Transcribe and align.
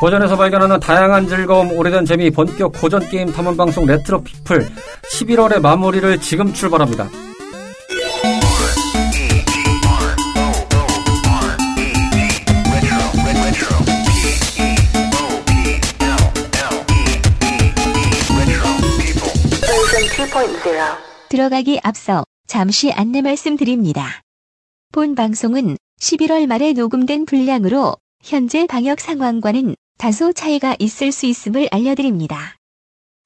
고전에서 0.00 0.36
발견하는 0.36 0.78
다양한 0.78 1.26
즐거움, 1.26 1.72
오래된 1.72 2.04
재미, 2.04 2.30
본격 2.30 2.72
고전 2.72 3.00
게임 3.08 3.32
탐험 3.32 3.56
방송 3.56 3.84
레트로 3.84 4.22
피플 4.22 4.64
11월의 5.12 5.60
마무리를 5.60 6.20
지금 6.20 6.52
출발합니다. 6.52 7.08
들어가기 21.28 21.80
앞서 21.82 22.24
잠시 22.46 22.92
안내 22.92 23.20
말씀드립니다. 23.20 24.22
본 24.92 25.16
방송은 25.16 25.76
11월 26.00 26.46
말에 26.46 26.72
녹음된 26.72 27.26
분량으로 27.26 27.96
현재 28.22 28.66
방역 28.66 29.00
상황과는 29.00 29.74
다소 29.98 30.32
차이가 30.32 30.76
있을 30.78 31.10
수 31.10 31.26
있음을 31.26 31.68
알려드립니다. 31.72 32.38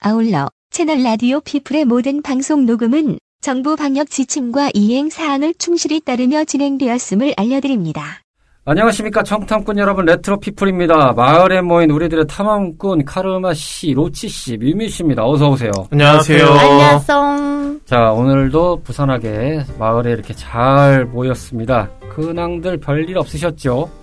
아울러 0.01 0.49
채널 0.71 1.03
라디오 1.03 1.41
피플의 1.41 1.85
모든 1.85 2.23
방송 2.23 2.65
녹음은 2.65 3.19
정부 3.43 3.77
방역 3.77 4.09
지침과 4.09 4.71
이행 4.73 5.11
사항을 5.11 5.53
충실히 5.59 6.01
따르며 6.01 6.45
진행되었음을 6.45 7.35
알려드립니다. 7.37 8.23
안녕하십니까 8.65 9.23
청탐꾼 9.23 9.77
여러분 9.79 10.07
레트로 10.07 10.41
피플입니다. 10.41 11.13
마을에 11.13 11.61
모인 11.61 11.91
우리들의 11.91 12.27
탐험꾼 12.27 13.05
카르마 13.05 13.53
씨, 13.53 13.93
로치 13.93 14.29
씨, 14.29 14.57
뮤미 14.57 14.89
씨입니다. 14.89 15.27
어서 15.27 15.51
오세요. 15.51 15.73
안녕하세요. 15.91 16.47
안녕하세요. 16.47 17.81
자 17.85 18.13
오늘도 18.13 18.83
부산하게 18.83 19.65
마을에 19.79 20.13
이렇게 20.13 20.33
잘 20.33 21.05
모였습니다. 21.05 21.91
근황들 22.15 22.79
별일 22.79 23.19
없으셨죠? 23.19 24.02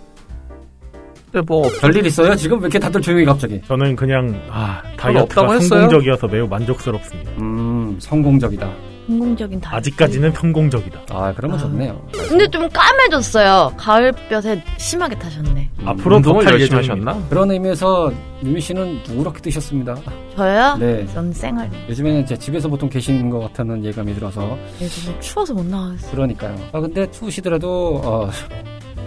네, 1.31 1.41
뭐 1.41 1.69
별일 1.79 2.05
있어요? 2.07 2.35
지금 2.35 2.57
왜 2.59 2.63
이렇게 2.63 2.79
다들 2.79 3.01
조용히 3.01 3.23
갑자기? 3.25 3.61
저는 3.67 3.95
그냥 3.95 4.41
아 4.49 4.81
없다고 4.83 4.97
다이어트가? 4.97 5.59
성공적이어서 5.59 6.27
매우 6.27 6.47
만족스럽습니다. 6.47 7.31
음 7.39 7.97
성공적이다. 7.99 8.69
성공적인 9.07 9.59
다. 9.61 9.75
아직까지는 9.77 10.31
성공적이다. 10.33 10.99
아 11.09 11.33
그러면 11.35 11.57
좋네요. 11.59 11.99
근데 12.29 12.47
좀 12.47 12.67
까매졌어요. 12.71 13.73
가을볕에 13.77 14.63
심하게 14.77 15.17
타셨네. 15.17 15.69
음, 15.79 15.87
앞으로 15.87 16.17
운동을 16.17 16.43
더탈 16.45 16.59
열심히. 16.59 16.77
하셨나? 16.77 17.19
그런 17.29 17.49
의미에서 17.51 18.11
유미 18.43 18.61
씨는 18.61 18.99
누렇게 19.09 19.39
뜨셨습니다. 19.41 19.95
저요? 20.35 20.77
네. 20.77 21.05
전 21.13 21.31
쌩얼. 21.33 21.69
요즘에는 21.89 22.25
제 22.27 22.37
집에서 22.37 22.67
보통 22.67 22.87
계시는 22.89 23.29
것 23.31 23.39
같다는 23.39 23.83
예감이 23.83 24.13
들어서 24.15 24.57
요즘 24.81 25.19
추워서 25.19 25.53
못 25.55 25.65
나왔어요. 25.65 26.11
그러니까요. 26.11 26.55
아 26.71 26.79
근데 26.79 27.09
추우시더라도 27.11 28.01
어, 28.03 28.29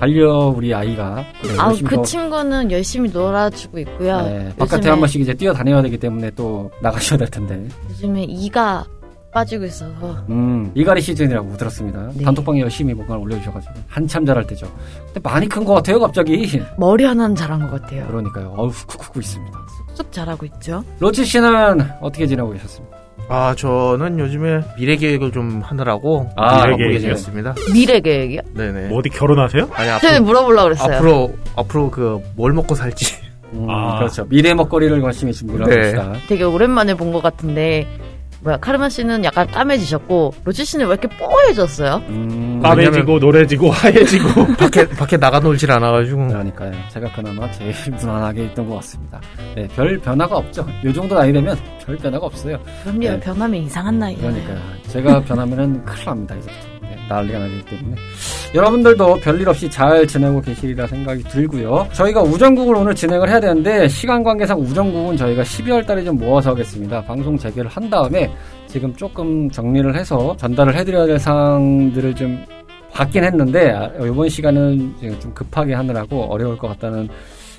반려 0.06 0.48
우리 0.56 0.75
아이가 0.75 1.25
네, 1.45 1.55
아, 1.61 1.72
그 1.86 1.95
더- 1.95 2.03
친구는 2.03 2.72
열심히 2.72 3.08
놀아주고 3.08 3.78
있고요. 3.78 4.20
네, 4.22 4.53
바깥에 4.59 4.91
한 4.91 4.98
번씩 4.98 5.20
이제 5.20 5.33
뛰어다녀야 5.33 5.81
되기 5.81 5.97
때문에 5.97 6.28
또 6.33 6.69
나가셔야 6.83 7.17
될 7.17 7.28
텐데. 7.28 7.69
요즘에 7.91 8.25
이가 8.25 8.84
빠지고 9.33 9.64
있어서 9.67 10.17
음, 10.28 10.72
이가리 10.75 11.00
시즌이라고 11.00 11.56
들었습니다. 11.56 12.11
네. 12.14 12.25
단톡방에 12.25 12.59
열심히 12.62 12.92
뭔가 12.94 13.17
올려주셔가지고 13.17 13.75
한참 13.86 14.27
잘할 14.27 14.44
때죠. 14.44 14.67
근데 15.06 15.20
많이 15.22 15.48
큰 15.48 15.64
것 15.64 15.75
같아요, 15.75 16.00
갑자기. 16.00 16.61
머리 16.77 17.05
하나는 17.05 17.37
잘한 17.37 17.61
것 17.70 17.81
같아요. 17.81 18.05
그러니까요. 18.09 18.53
어우, 18.56 18.72
쿡쿡 18.89 19.19
있습니다. 19.19 19.56
쑥 19.94 20.11
잘하고 20.11 20.44
있죠. 20.47 20.83
로치 20.98 21.25
씨는 21.25 21.81
어떻게 22.00 22.27
지내고 22.27 22.50
계셨습니까? 22.50 22.97
아 23.28 23.55
저는 23.56 24.19
요즘에 24.19 24.61
미래 24.77 24.97
계획을 24.97 25.33
좀 25.33 25.62
하느라고 25.65 26.28
아, 26.37 26.67
미래 26.67 26.77
계획이었습니다. 26.89 27.55
미래 27.73 28.01
계획이요? 28.01 28.41
네네. 28.55 28.89
뭐 28.89 28.98
어디 28.98 29.09
결혼하세요? 29.09 29.69
아니 29.73 29.89
앞으로 29.91 30.20
물어보려고 30.23 30.65
그랬어요. 30.65 30.97
앞으로 30.97 31.34
앞으로 31.56 31.91
그 31.91 32.20
뭘 32.37 32.53
먹고 32.53 32.75
살지. 32.75 33.17
음, 33.55 33.66
아. 33.71 33.99
그렇죠. 33.99 34.27
미래 34.28 34.55
먹거리를 34.55 35.00
준비를 35.33 35.62
하고 35.62 35.75
네. 35.75 35.81
계시다. 35.83 36.12
되게 36.28 36.44
오랜만에 36.44 36.94
본 36.94 37.12
것 37.12 37.22
같은데 37.22 37.87
뭐야 38.42 38.56
카르마 38.58 38.88
씨는 38.88 39.25
약간 39.25 39.47
까매지셨고 39.47 40.34
로치 40.44 40.64
씨는 40.64 40.86
왜 40.86 40.92
이렇게 40.94 41.08
뽀해졌어요? 41.16 42.03
음, 42.08 42.60
까매지고 42.62 43.19
노래지고 43.20 43.70
하얘지고 43.72 44.47
밖에 44.56 44.88
밖에 44.88 45.16
나가 45.16 45.38
놀질 45.38 45.70
않아가지고. 45.70 46.26
그러니까요. 46.28 46.72
제가 46.91 47.12
그나마 47.12 47.50
제일 47.53 47.72
무난하게 47.97 48.47
있던 48.47 48.69
것 48.69 48.76
같습니다. 48.76 49.20
네, 49.54 49.69
별 49.69 49.98
변화가 49.98 50.36
없죠. 50.36 50.66
요 50.84 50.92
정도 50.92 51.14
나이 51.14 51.32
되면 51.32 51.56
별 51.86 51.97
변화가 51.97 52.26
없어요. 52.26 52.58
그럼요 52.82 52.98
네. 53.00 53.20
변하면 53.20 53.62
이상한 53.62 53.98
나이. 53.98 54.16
그러니까요. 54.16 54.59
제가 54.88 55.20
변하면은 55.22 55.84
큰일 55.84 56.04
납니다. 56.04 56.34
네, 56.34 56.41
난리가 57.08 57.38
나기 57.38 57.64
때문에. 57.64 57.97
여러분들도 58.54 59.16
별일 59.16 59.48
없이 59.48 59.70
잘 59.70 60.06
지내고 60.06 60.41
계시리라 60.41 60.86
생각이 60.86 61.22
들고요. 61.25 61.88
저희가 61.92 62.22
우정국을 62.22 62.76
오늘 62.76 62.94
진행을 62.94 63.28
해야 63.28 63.41
되는데, 63.41 63.88
시간 63.88 64.22
관계상 64.22 64.60
우정국은 64.60 65.16
저희가 65.16 65.42
12월 65.42 65.86
달에 65.86 66.04
좀 66.04 66.19
모아서 66.19 66.50
하겠습니다. 66.50 67.03
방송 67.03 67.36
재개를 67.38 67.70
한 67.70 67.88
다음에 67.88 68.30
지금 68.66 68.94
조금 68.94 69.50
정리를 69.50 69.94
해서 69.94 70.36
전달을 70.38 70.75
해드려야 70.75 71.06
될 71.06 71.19
사항들을 71.19 72.14
좀 72.14 72.44
받긴 72.92 73.24
했는데, 73.24 73.70
아, 73.70 73.91
이번 74.04 74.28
시간은 74.28 74.94
지금 75.00 75.19
좀 75.20 75.34
급하게 75.34 75.74
하느라고 75.74 76.24
어려울 76.24 76.59
것 76.59 76.69
같다는 76.69 77.09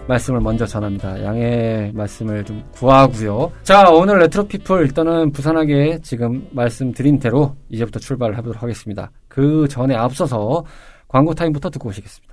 말씀을 0.08 0.42
먼저 0.42 0.66
전합니다. 0.66 1.24
양해 1.24 1.92
말씀을 1.94 2.44
좀 2.44 2.64
구하고요. 2.72 3.52
자, 3.64 3.90
오늘 3.90 4.20
레트로피플 4.20 4.82
일단은 4.82 5.32
부산하게 5.32 6.00
지금 6.02 6.48
말씀드린 6.52 7.20
대로 7.20 7.56
이제부터 7.70 8.00
출발을 8.00 8.38
해보도록 8.38 8.62
하겠습니다. 8.62 9.12
그 9.28 9.68
전에 9.70 9.96
앞서서 9.96 10.66
광고 11.08 11.34
타임부터 11.34 11.70
듣고 11.70 11.90
오시겠습니다. 11.90 12.33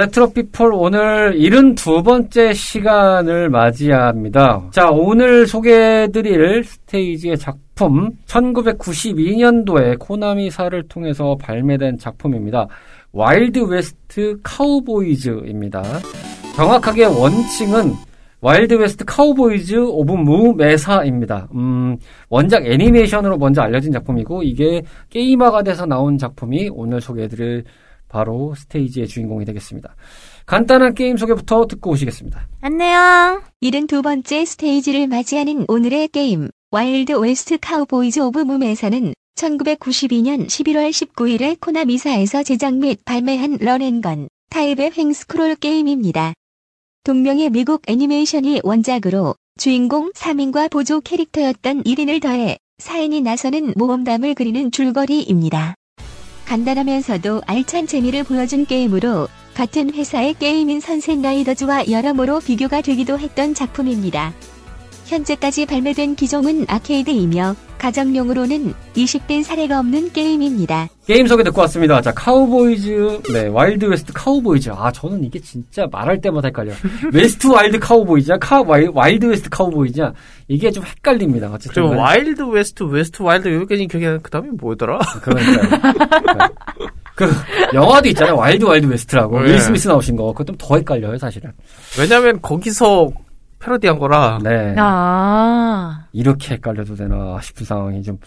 레트로 0.00 0.32
피플 0.32 0.72
오늘 0.72 1.34
72번째 1.38 2.54
시간을 2.54 3.50
맞이합니다. 3.50 4.62
자, 4.70 4.88
오늘 4.88 5.46
소개해드릴 5.46 6.64
스테이지의 6.64 7.36
작품 7.36 8.12
1992년도에 8.26 9.98
코나미사를 9.98 10.88
통해서 10.88 11.36
발매된 11.38 11.98
작품입니다. 11.98 12.66
Wild 13.12 13.58
West 13.58 14.38
Cowboys입니다. 14.42 15.82
정확하게 16.56 17.04
원칭은 17.04 17.92
Wild 18.40 18.72
West 18.72 19.04
Cowboys 19.04 19.76
of 19.76 20.12
Moo 20.14 20.54
Mesa입니다. 20.54 21.48
음, 21.54 21.98
원작 22.30 22.64
애니메이션으로 22.64 23.36
먼저 23.36 23.60
알려진 23.60 23.92
작품이고 23.92 24.44
이게 24.44 24.80
게임화가 25.10 25.62
돼서 25.62 25.84
나온 25.84 26.16
작품이 26.16 26.70
오늘 26.72 27.02
소개해드릴 27.02 27.64
바로 28.10 28.54
스테이지의 28.54 29.08
주인공이 29.08 29.44
되겠습니다. 29.46 29.94
간단한 30.44 30.94
게임 30.94 31.16
소개부터 31.16 31.66
듣고 31.66 31.90
오시겠습니다. 31.90 32.48
안녕. 32.60 33.42
72번째 33.62 34.44
스테이지를 34.44 35.06
맞이하는 35.06 35.64
오늘의 35.68 36.08
게임 36.08 36.50
Wild 36.72 37.12
West 37.12 37.58
Cowboys 37.58 38.20
of 38.20 38.40
Moo 38.40 38.60
Mesa는 38.60 39.14
1992년 39.36 40.46
11월 40.46 40.90
19일에 40.90 41.58
코나미사에서 41.60 42.42
제작 42.42 42.74
및 42.74 43.00
발매한 43.04 43.56
run 43.60 43.83
and 43.83 44.05
gun 44.05 44.28
타입의 44.50 44.92
횡스크롤 44.96 45.54
게임입니다. 45.56 46.34
동명의 47.04 47.50
미국 47.50 47.82
애니메이션이 47.88 48.60
원작으로 48.62 49.34
주인공 49.58 50.12
3인과 50.12 50.70
보조 50.70 51.00
캐릭터였던 51.00 51.84
1인을 51.84 52.20
더해 52.20 52.58
4인이 52.78 53.22
나서는 53.22 53.74
모험담을 53.76 54.34
그리는 54.34 54.70
줄거리입니다. 54.70 55.74
간단하면서도 56.50 57.42
알찬 57.46 57.86
재미를 57.86 58.24
보여준 58.24 58.66
게임으로 58.66 59.28
같은 59.54 59.94
회사의 59.94 60.34
게임인 60.34 60.80
Sunset 60.80 61.22
Riders와 61.22 61.88
여러모로 61.88 62.40
비교가 62.40 62.80
되기도 62.80 63.20
했던 63.20 63.54
작품입니다. 63.54 64.34
현재까지 65.10 65.66
발매된 65.66 66.14
기종은 66.14 66.66
아케이드이며 66.68 67.56
가정용으로는 67.78 68.74
이식된 68.94 69.42
사례가 69.42 69.80
없는 69.80 70.12
게임입니다. 70.12 70.88
게임 71.06 71.26
소개 71.26 71.42
듣고 71.42 71.62
왔습니다. 71.62 72.00
자, 72.00 72.12
Cowboys, 72.12 73.22
네, 73.32 73.46
Wild 73.48 73.86
West 73.86 74.12
Cowboys. 74.12 74.70
아, 74.72 74.92
저는 74.92 75.24
이게 75.24 75.40
진짜 75.40 75.86
말할 75.90 76.20
때마다 76.20 76.48
헷갈려. 76.48 76.72
West 77.12 77.48
Wild 77.48 77.78
Cowboys야? 77.80 78.36
카, 78.38 78.62
와이, 78.62 78.86
Wild 78.92 79.26
West 79.26 79.48
Cowboys야? 79.50 80.12
이게 80.46 80.70
좀 80.70 80.84
헷갈립니다. 80.84 81.48
어쨌든. 81.48 81.72
그리고 81.72 81.88
간에. 81.90 82.00
Wild 82.00 82.42
West, 82.42 82.82
West 82.84 83.22
Wild 83.22 83.48
여기까지 83.52 83.86
기억이 83.88 84.18
그 84.22 84.30
다음에 84.30 84.50
뭐더라? 84.52 84.98
그러니까요. 85.22 85.80
그, 87.16 87.30
영화도 87.74 88.08
있잖아요. 88.10 88.36
Wild 88.36 88.64
Wild 88.64 88.86
West라고. 88.86 89.40
네. 89.40 89.52
윌 89.52 89.58
스미스 89.60 89.88
나오신 89.88 90.16
거. 90.16 90.26
그것 90.32 90.46
좀 90.46 90.56
더 90.56 90.76
헷갈려요, 90.76 91.18
사실은. 91.18 91.50
왜냐면 91.98 92.40
거기서 92.42 93.10
패러디한 93.60 93.98
거라. 93.98 94.38
네. 94.42 94.74
아, 94.78 96.06
이렇게 96.12 96.54
헷갈려도 96.54 96.96
되나 96.96 97.40
싶은 97.40 97.64
상황이 97.64 98.02
좀 98.02 98.18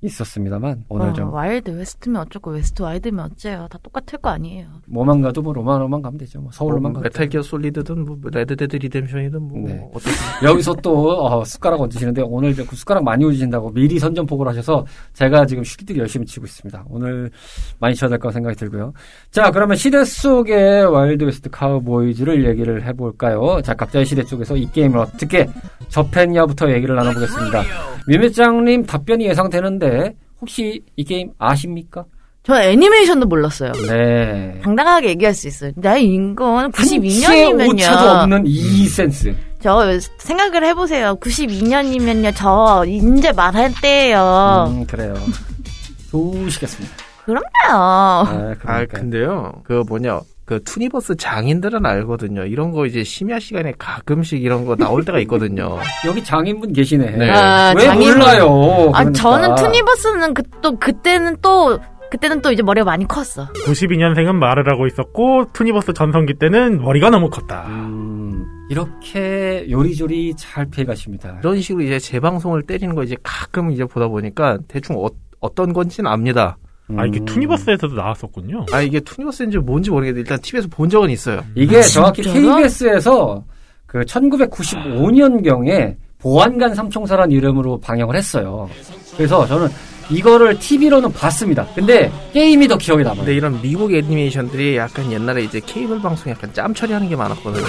있었습니다만, 0.00 0.84
오늘 0.88 1.08
어, 1.08 1.12
좀, 1.12 1.32
Wild 1.32 1.70
West면 1.70 2.22
어쩌고 2.22 2.52
West 2.52 2.82
Wild면 2.82 3.32
어째요. 3.32 3.66
다 3.68 3.78
똑같을 3.82 4.18
거 4.18 4.30
아니에요. 4.30 4.66
뭐만 4.86 5.22
가도 5.22 5.42
뭐 5.42 5.52
로마로만 5.52 6.02
가면 6.02 6.18
되죠. 6.18 6.40
뭐 6.40 6.52
서울로만 6.52 6.92
뭐 6.92 7.02
가도 7.02 7.02
메탈 7.02 7.28
기어 7.28 7.42
Solid든 7.42 8.04
뭐 8.04 8.16
Red 8.32 8.54
Dead 8.54 8.76
Redemption이든 8.76 9.42
뭐 9.42 9.68
네. 9.68 9.90
여기서 10.44 10.74
또 10.76 11.24
어, 11.26 11.44
숟가락 11.44 11.80
얹으시는데 11.80 12.22
오늘 12.22 12.54
그 12.54 12.76
숟가락 12.76 13.02
많이 13.02 13.24
얹으신다고 13.24 13.72
미리 13.72 13.98
선전포고를 13.98 14.50
하셔서 14.50 14.86
제가 15.14 15.46
지금 15.46 15.64
쉴드 15.64 15.96
열심히 15.96 16.26
치고 16.26 16.46
있습니다. 16.46 16.84
오늘 16.88 17.30
많이 17.80 17.94
쳐야 17.96 18.08
될 18.08 18.18
거라 18.18 18.32
생각이 18.32 18.56
들고요. 18.56 18.92
자 19.32 19.50
그러면 19.50 19.76
시대 19.76 20.04
속의 20.04 20.84
Wild 20.86 21.24
West 21.24 21.50
Cowboys를 21.50 22.46
얘기를 22.46 22.84
해볼까요? 22.86 23.60
자 23.62 23.74
각자의 23.74 24.06
시대 24.06 24.22
쪽에서 24.22 24.56
이 24.56 24.70
게임을 24.70 24.98
어떻게 24.98 25.48
접했냐부터 25.88 26.70
얘기를 26.72 26.94
나눠보겠습니다. 26.94 27.62
미매장님 28.08 28.86
답변이 28.86 29.26
예상되는데 29.26 29.87
혹시 30.40 30.82
이 30.96 31.04
게임 31.04 31.30
아십니까? 31.38 32.04
저 32.44 32.58
애니메이션도 32.62 33.26
몰랐어요. 33.26 33.72
네. 33.88 34.58
당당하게 34.62 35.10
얘기할 35.10 35.34
수 35.34 35.48
있어요. 35.48 35.72
나 35.76 35.96
인건 35.98 36.70
한치의 36.74 37.00
92년이면요. 37.00 37.74
오차도 37.74 38.10
없는 38.10 38.44
이 38.46 38.86
센스. 38.86 39.34
저 39.60 39.84
생각을 40.18 40.64
해보세요. 40.64 41.16
92년이면요. 41.16 42.32
저 42.34 42.84
인제 42.86 43.32
말할 43.32 43.72
때예요. 43.82 44.66
음 44.70 44.86
그래요. 44.86 45.14
좋으시겠습니다. 46.10 46.94
그럼요. 47.24 47.42
네, 47.44 47.68
아 47.68 48.54
그러니까요. 48.58 48.86
근데요 48.88 49.52
그 49.64 49.82
뭐냐 49.86 50.20
그 50.48 50.62
투니버스 50.64 51.16
장인들은 51.16 51.84
알거든요 51.84 52.46
이런 52.46 52.72
거 52.72 52.86
이제 52.86 53.04
심야 53.04 53.38
시간에 53.38 53.74
가끔씩 53.78 54.42
이런 54.42 54.64
거 54.64 54.76
나올 54.76 55.04
때가 55.04 55.18
있거든요 55.20 55.76
여기 56.08 56.24
장인분 56.24 56.72
계시네. 56.72 57.10
네. 57.18 57.30
아, 57.30 57.74
왜 57.76 57.84
장인분. 57.84 58.18
몰라요? 58.18 58.90
아, 58.94 59.04
그러니까. 59.04 59.12
저는 59.12 59.54
투니버스는 59.56 60.32
그, 60.32 60.42
또, 60.62 60.78
그때는 60.78 61.36
또, 61.42 61.78
그때는 62.10 62.40
또 62.40 62.50
이제 62.50 62.62
머리가 62.62 62.86
많이 62.86 63.06
컸어. 63.06 63.52
92년생은 63.66 64.36
말을 64.36 64.66
하고 64.70 64.86
있었고 64.86 65.52
투니버스 65.52 65.92
전성기 65.92 66.38
때는 66.38 66.80
머리가 66.80 67.10
너무 67.10 67.28
컸다. 67.28 67.66
음, 67.66 68.42
이렇게 68.70 69.66
요리조리 69.68 70.32
잘 70.36 70.64
피해가십니다. 70.64 71.40
이런 71.40 71.60
식으로 71.60 71.84
이제 71.84 71.98
재방송을 71.98 72.62
때리는 72.62 72.94
거 72.94 73.02
이제 73.02 73.16
가끔 73.22 73.70
이제 73.70 73.84
보다 73.84 74.08
보니까 74.08 74.56
대충 74.66 74.96
어, 74.96 75.08
어떤 75.40 75.74
건지는 75.74 76.10
압니다 76.10 76.56
아 76.96 77.04
이게 77.04 77.20
음. 77.20 77.24
투니버스에서도 77.24 77.94
나왔었군요. 77.94 78.66
아 78.72 78.80
이게 78.80 79.00
투니버스인지 79.00 79.58
뭔지 79.58 79.90
모르겠는데 79.90 80.20
일단 80.20 80.40
TV에서 80.40 80.68
본 80.70 80.88
적은 80.88 81.10
있어요 81.10 81.44
이게 81.54 81.82
정확히 81.82 82.22
진짜로? 82.22 82.56
KBS에서 82.56 83.44
그 83.86 84.00
1995년경에 84.00 85.96
보안관 86.18 86.74
삼총사란 86.74 87.30
이름으로 87.30 87.78
방영을 87.80 88.16
했어요. 88.16 88.68
그래서 89.16 89.46
저는 89.46 89.68
이거를 90.10 90.58
TV로는 90.58 91.12
봤습니다. 91.12 91.66
근데 91.74 92.10
게임이 92.32 92.66
더 92.66 92.78
기억에 92.78 93.02
남아요. 93.02 93.18
근데 93.18 93.34
이런 93.34 93.60
미국 93.60 93.92
애니메이션들이 93.92 94.76
약간 94.76 95.12
옛날에 95.12 95.42
이제 95.42 95.60
케이블 95.64 96.00
방송 96.00 96.32
약간 96.32 96.52
짬 96.54 96.72
처리하는 96.72 97.08
게 97.08 97.16
많았거든요 97.16 97.64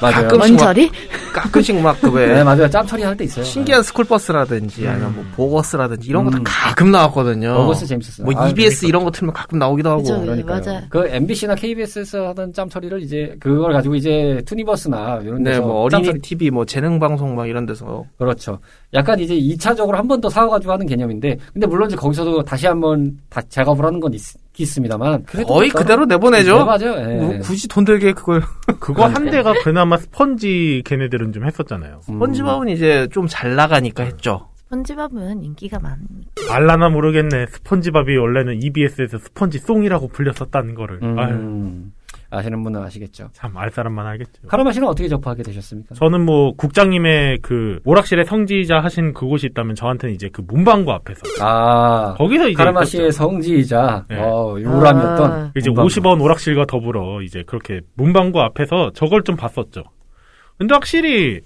맞아요. 0.00 0.14
가끔- 0.14 0.28
가끔씩 0.38 0.40
원철이? 0.58 0.90
가끔씩 1.32 1.76
막 1.80 2.00
그왜 2.00 2.26
네, 2.34 2.44
맞아요. 2.44 2.68
짬처리 2.68 3.02
할 3.02 3.16
때 3.16 3.24
있어요. 3.24 3.44
신기한 3.44 3.82
스쿨버스라든지 3.82 4.86
아니면 4.88 5.14
뭐 5.14 5.24
보거스라든지 5.36 6.08
이런 6.08 6.24
거다 6.24 6.38
음. 6.38 6.44
가끔 6.44 6.90
나왔거든요. 6.90 7.54
버거스 7.54 7.86
재밌었어요. 7.86 8.24
뭐 8.24 8.34
아, 8.40 8.48
EBS 8.48 8.86
이런 8.86 9.04
거 9.04 9.10
틀면 9.10 9.32
가끔 9.34 9.58
나오기도 9.58 9.90
하고. 9.90 10.02
그러니까요. 10.02 10.60
맞아요. 10.64 10.82
그 10.88 11.06
MBC나 11.06 11.54
KBS에서 11.54 12.28
하던 12.28 12.52
짬 12.52 12.68
처리를 12.68 13.02
이제 13.02 13.36
그걸 13.40 13.72
가지고 13.72 13.94
이제 13.94 14.40
투니버스나 14.46 15.20
이런 15.22 15.42
네, 15.42 15.50
데서 15.52 15.62
뭐짬 15.62 15.98
어린이 16.00 16.12
처리- 16.12 16.20
TV, 16.22 16.50
뭐 16.50 16.64
재능 16.64 16.98
방송 16.98 17.34
막 17.34 17.46
이런 17.48 17.66
데서 17.66 18.04
그렇죠. 18.18 18.58
약간 18.94 19.18
이제 19.20 19.34
2차적으로 19.34 19.92
한 19.94 20.06
번 20.08 20.20
더 20.20 20.28
사와 20.28 20.48
가지고 20.50 20.72
하는 20.72 20.86
개념인데, 20.86 21.38
근데 21.52 21.66
물론 21.66 21.86
이제 21.88 21.96
거기서도 21.96 22.42
다시 22.44 22.66
한번 22.66 23.16
다 23.30 23.40
작업을 23.48 23.84
하는 23.86 24.00
건 24.00 24.12
있, 24.12 24.20
있습니다만. 24.62 25.24
그래도 25.24 25.52
거의 25.54 25.70
따로- 25.70 25.78
그대로 25.82 26.04
내보내죠. 26.06 26.58
네, 26.58 26.64
맞아요. 26.64 27.10
예. 27.10 27.16
뭐 27.16 27.38
굳이 27.40 27.68
돈 27.68 27.84
들게 27.84 28.12
그걸 28.12 28.42
그거 28.80 29.06
한 29.06 29.30
대가 29.30 29.52
그나마 29.64 29.96
스펀지 29.96 30.82
걔네들은 30.84 31.32
좀 31.32 31.44
했었잖아요. 31.46 32.00
음. 32.08 32.14
스펀지밥은 32.14 32.68
이제 32.68 33.08
좀 33.12 33.26
잘 33.28 33.54
나가니까 33.54 34.02
했죠. 34.04 34.48
스펀지밥은 34.56 35.42
인기가 35.42 35.78
많. 35.80 35.98
알라나 36.48 36.88
모르겠네. 36.90 37.46
스펀지밥이 37.46 38.16
원래는 38.16 38.62
EBS에서 38.62 39.18
스펀지 39.18 39.58
송이라고 39.58 40.08
불렸었다는 40.08 40.74
거를. 40.74 41.00
아유, 41.18 41.34
음, 41.34 41.92
아시는 42.30 42.62
분은 42.62 42.80
아시겠죠. 42.82 43.28
참 43.32 43.56
알 43.56 43.70
사람만 43.70 44.06
알겠죠. 44.06 44.42
카라마 44.48 44.72
씨는 44.72 44.86
어떻게 44.88 45.08
접하게 45.08 45.42
되셨습니까? 45.42 45.94
저는 45.96 46.24
뭐 46.24 46.52
국장님의 46.56 47.38
그 47.42 47.80
오락실의 47.84 48.24
성지이자 48.24 48.80
하신 48.80 49.12
그곳이 49.12 49.46
있다면 49.48 49.74
저한테는 49.74 50.14
이제 50.14 50.28
그 50.32 50.42
문방구 50.46 50.90
앞에서 50.92 51.20
아, 51.40 52.14
거기서 52.16 52.48
이제 52.48 52.62
있었죠. 52.62 52.84
씨의 52.84 53.12
성지이자, 53.12 54.06
네. 54.08 54.16
어, 54.20 54.56
요람이었던. 54.60 55.32
아. 55.32 55.52
이제 55.56 55.68
문방구. 55.70 55.88
50원 55.88 56.20
오락실과 56.22 56.66
더불어 56.66 57.22
이제 57.22 57.42
그렇게 57.46 57.80
문방구 57.94 58.40
앞에서 58.40 58.90
저걸 58.94 59.22
좀 59.24 59.36
봤었죠. 59.36 59.82
근데 60.58 60.74
확실히 60.74 61.40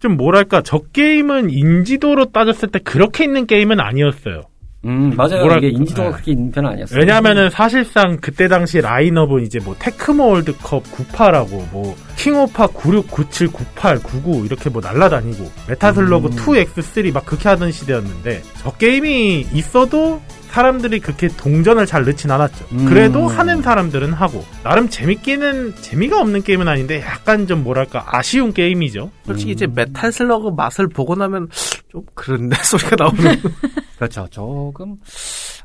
좀 0.00 0.16
뭐랄까 0.16 0.60
저 0.62 0.78
게임은 0.92 1.50
인지도로 1.50 2.26
따졌을 2.26 2.68
때 2.70 2.78
그렇게 2.80 3.24
있는 3.24 3.46
게임은 3.46 3.80
아니었어요. 3.80 4.42
음, 4.86 5.12
맞아요. 5.16 5.40
뭐랄- 5.42 5.58
이게 5.64 5.68
인지도가 5.76 6.08
네. 6.08 6.12
그렇게 6.14 6.32
있는 6.32 6.50
편은 6.50 6.70
아니었어요. 6.70 6.98
왜냐하면은 6.98 7.50
사실상 7.50 8.18
그때 8.20 8.48
당시 8.48 8.80
라인업은 8.80 9.42
이제 9.42 9.58
뭐 9.64 9.74
테크모 9.78 10.28
월드컵 10.28 10.82
98하고 10.84 11.70
뭐 11.72 11.96
킹오파 12.16 12.68
96, 12.68 13.10
97, 13.10 13.48
98, 13.48 13.98
99 14.02 14.44
이렇게 14.46 14.70
뭐 14.70 14.80
날라다니고 14.80 15.50
메타슬러그 15.68 16.28
음. 16.28 16.30
2X3 16.36 17.12
막 17.12 17.26
그렇게 17.26 17.48
하던 17.48 17.72
시대였는데 17.72 18.42
저 18.62 18.70
게임이 18.72 19.46
있어도 19.52 20.20
사람들이 20.60 21.00
그렇게 21.00 21.28
동전을 21.28 21.84
잘 21.84 22.06
넣진 22.06 22.30
않았죠. 22.30 22.64
음. 22.72 22.86
그래도 22.86 23.28
하는 23.28 23.60
사람들은 23.60 24.14
하고 24.14 24.42
나름 24.64 24.88
재밌기는 24.88 25.74
재미가 25.82 26.18
없는 26.18 26.44
게임은 26.44 26.66
아닌데 26.66 27.02
약간 27.02 27.46
좀 27.46 27.62
뭐랄까 27.62 28.06
아쉬운 28.06 28.54
게임이죠. 28.54 29.10
솔직히 29.26 29.50
음. 29.50 29.52
이제 29.52 29.66
메탈 29.66 30.12
슬러그 30.12 30.52
맛을 30.56 30.88
보고 30.88 31.14
나면 31.14 31.48
좀 31.90 32.00
그런데 32.14 32.56
소리가 32.64 32.96
나오는. 32.98 33.38
그렇죠. 33.96 34.26
조금, 34.30 34.96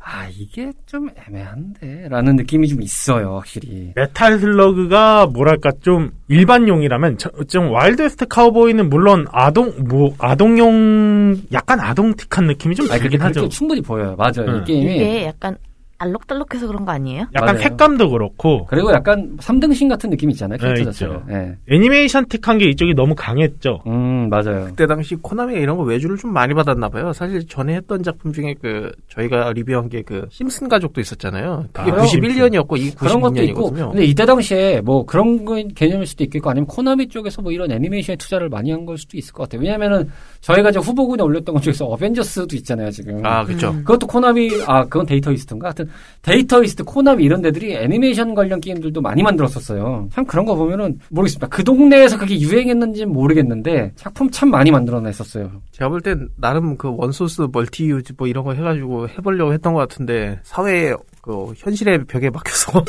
아, 0.01 0.25
이게 0.37 0.71
좀 0.85 1.09
애매한데? 1.27 2.07
라는 2.09 2.37
느낌이 2.37 2.65
좀 2.69 2.81
있어요, 2.81 3.35
확실히. 3.35 3.91
메탈 3.93 4.39
슬러그가 4.39 5.25
뭐랄까 5.27 5.71
좀 5.81 6.11
일반용이라면 6.29 7.17
저- 7.17 7.29
좀 7.49 7.71
와일드 7.71 8.01
웨스트 8.01 8.27
카우보이는 8.29 8.89
물론 8.89 9.25
아동 9.33 9.73
뭐 9.85 10.15
아동용 10.17 11.41
약간 11.51 11.81
아동틱한 11.81 12.45
느낌이 12.47 12.73
좀 12.75 12.87
들긴 12.87 13.21
하죠. 13.21 13.41
그렇게 13.41 13.49
충분히 13.49 13.81
보여요. 13.81 14.15
맞아요. 14.17 14.47
음. 14.47 14.63
이 14.65 14.80
이게 14.81 15.25
약간 15.25 15.57
알록달록해서 16.01 16.67
그런 16.67 16.85
거 16.85 16.91
아니에요? 16.91 17.25
약간 17.35 17.55
맞아요. 17.55 17.59
색감도 17.59 18.09
그렇고 18.09 18.65
그리고 18.65 18.91
약간 18.91 19.37
3등신 19.37 19.87
같은 19.89 20.09
느낌이 20.09 20.33
있잖아요. 20.33 20.57
캐릭터 20.57 20.79
네, 20.79 20.85
자체가. 20.85 21.23
예. 21.29 21.55
애니메이션틱한 21.69 22.57
게 22.57 22.65
이쪽이 22.69 22.93
너무 22.93 23.13
강했죠. 23.15 23.81
음, 23.87 24.29
맞아요. 24.29 24.65
그때 24.67 24.85
당시 24.87 25.15
코나미가 25.15 25.59
이런 25.59 25.77
거 25.77 25.83
외주를 25.83 26.17
좀 26.17 26.33
많이 26.33 26.53
받았나 26.53 26.89
봐요. 26.89 27.13
사실 27.13 27.47
전에 27.47 27.75
했던 27.75 28.03
작품 28.03 28.33
중에 28.33 28.55
그 28.61 28.91
저희가 29.09 29.53
리뷰한 29.53 29.89
게 29.89 30.01
그 30.03 30.25
심슨 30.31 30.67
가족도 30.67 30.99
있었잖아요. 30.99 31.65
그게 31.71 31.91
아, 31.91 31.95
91년이었고 31.95 32.75
이 32.77 32.89
그런 32.91 33.21
것도 33.21 33.43
있고. 33.43 33.71
92년이거든요. 33.71 33.91
근데 33.91 34.05
이때 34.05 34.25
당시에 34.25 34.81
뭐 34.81 35.05
그런 35.05 35.45
거 35.45 35.61
개념일 35.75 36.07
수도 36.07 36.23
있겠고 36.23 36.49
아니면 36.49 36.65
코나미 36.65 37.07
쪽에서 37.07 37.41
뭐 37.43 37.51
이런 37.51 37.71
애니메이션에 37.71 38.15
투자를 38.15 38.49
많이 38.49 38.71
한 38.71 38.81
걸 38.81 38.97
수도 38.97 39.15
있을 39.15 39.31
것 39.33 39.43
같아요. 39.43 39.61
왜냐면은 39.61 40.09
저희가 40.41 40.71
이제 40.71 40.79
후보군에 40.79 41.21
올렸던 41.21 41.53
것 41.53 41.61
중에서 41.61 41.85
어벤져스도 41.85 42.55
있잖아요, 42.55 42.89
지금. 42.89 43.23
아, 43.23 43.43
그렇죠. 43.45 43.71
그것도 43.75 44.07
코나미, 44.07 44.49
아, 44.65 44.81
그건 44.85 45.05
데이터이스트인가? 45.05 45.67
하여튼, 45.67 45.87
데이터이스트, 46.21 46.83
코나미 46.83 47.23
이런 47.23 47.41
데들이 47.41 47.73
애니메이션 47.75 48.35
관련 48.35 48.61
게임들도 48.61 49.01
많이 49.01 49.23
만들었었어요. 49.23 50.09
참 50.13 50.25
그런 50.25 50.45
거 50.45 50.55
보면은 50.55 50.99
모르겠습니다. 51.09 51.47
그 51.47 51.63
동네에서 51.63 52.17
그게 52.17 52.39
유행했는지는 52.39 53.11
모르겠는데, 53.11 53.93
작품 53.95 54.29
참 54.29 54.49
많이 54.51 54.69
만들어냈었어요. 54.71 55.51
제가 55.71 55.89
볼 55.89 56.01
땐 56.01 56.29
나름 56.37 56.77
그 56.77 56.93
one 56.95 57.12
source 57.12 57.47
multi 57.51 57.89
use 57.89 58.13
뭐 58.17 58.27
이런 58.27 58.43
거 58.43 58.53
해가지고 58.53 59.07
해보려고 59.09 59.53
했던 59.53 59.73
것 59.73 59.79
같은데 59.79 60.39
사회에 60.43 60.93
그 61.21 61.53
현실의 61.55 62.05
벽에 62.05 62.29
막혀서 62.31 62.83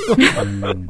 음, 0.44 0.86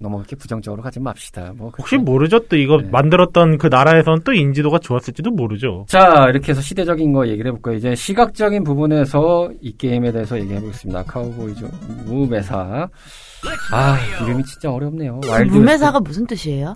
너무 0.00 0.16
그렇게 0.16 0.36
부정적으로 0.36 0.82
가지 0.82 0.98
맙시다. 0.98 1.52
뭐 1.54 1.70
혹시. 1.76 1.96
모르죠? 1.98 2.38
또 2.48 2.56
이거 2.56 2.78
네. 2.78 2.88
만들었던 2.90 3.58
그 3.58 3.66
나라에선 3.66 4.22
또 4.24 4.32
인지도가 4.32 4.78
좋았을지도 4.78 5.30
모르죠. 5.30 5.84
자, 5.88 6.26
이렇게 6.30 6.52
해서 6.52 6.62
시대적인 6.62 7.12
거 7.12 7.28
얘기를 7.28 7.50
해볼까요? 7.50 7.76
이제 7.76 7.94
시각적인 7.94 8.64
부분에서 8.64 9.50
이 9.60 9.76
게임에 9.76 10.12
대해서 10.12 10.38
얘기해보겠습니다. 10.40 11.04
카우보이즈 11.04 11.68
무메사. 12.06 12.88
아, 13.72 13.96
이름이 14.22 14.42
진짜 14.44 14.72
어렵네요. 14.72 15.20
와일드 15.28 15.52
무매사가 15.52 16.00
무슨 16.00 16.26
뜻이에요? 16.26 16.74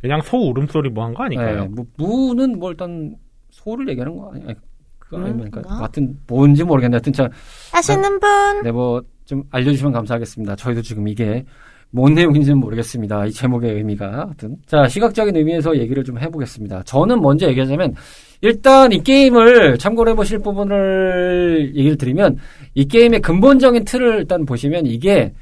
그냥 0.00 0.20
소 0.22 0.38
울음소리 0.50 0.90
뭐 0.90 1.04
한거 1.04 1.26
네, 1.28 1.36
아닐까요? 1.38 1.68
무, 1.70 1.84
무는 1.96 2.58
뭐 2.58 2.70
일단 2.70 3.14
소를 3.50 3.88
얘기하는 3.88 4.16
거 4.16 4.30
아니, 4.34 4.44
아니 4.44 4.54
그거 4.98 5.18
아닙니까? 5.18 5.62
그런가? 5.62 5.78
하여튼 5.78 6.18
뭔지 6.26 6.64
모르겠는데 6.64 6.96
하여튼 6.96 7.12
참, 7.12 7.28
아시는 7.72 8.18
분? 8.20 8.62
네, 8.62 8.72
뭐 8.72 9.00
좀 9.26 9.42
알려주시면 9.50 9.92
감사하겠습니다. 9.92 10.56
저희도 10.56 10.82
지금 10.82 11.06
이게 11.08 11.44
뭔 11.90 12.14
내용인지는 12.14 12.58
모르겠습니다. 12.58 13.26
이 13.26 13.32
제목의 13.32 13.74
의미가. 13.74 14.06
하여튼. 14.06 14.56
자, 14.66 14.86
시각적인 14.88 15.36
의미에서 15.36 15.76
얘기를 15.76 16.02
좀 16.04 16.18
해보겠습니다. 16.18 16.82
저는 16.84 17.20
먼저 17.20 17.48
얘기하자면, 17.48 17.94
일단 18.40 18.92
이 18.92 19.02
게임을 19.02 19.78
참고를 19.78 20.12
해보실 20.12 20.38
부분을 20.40 21.72
얘기를 21.74 21.96
드리면, 21.96 22.36
이 22.74 22.86
게임의 22.86 23.20
근본적인 23.20 23.84
틀을 23.84 24.18
일단 24.20 24.44
보시면 24.44 24.86
이게 24.86 25.32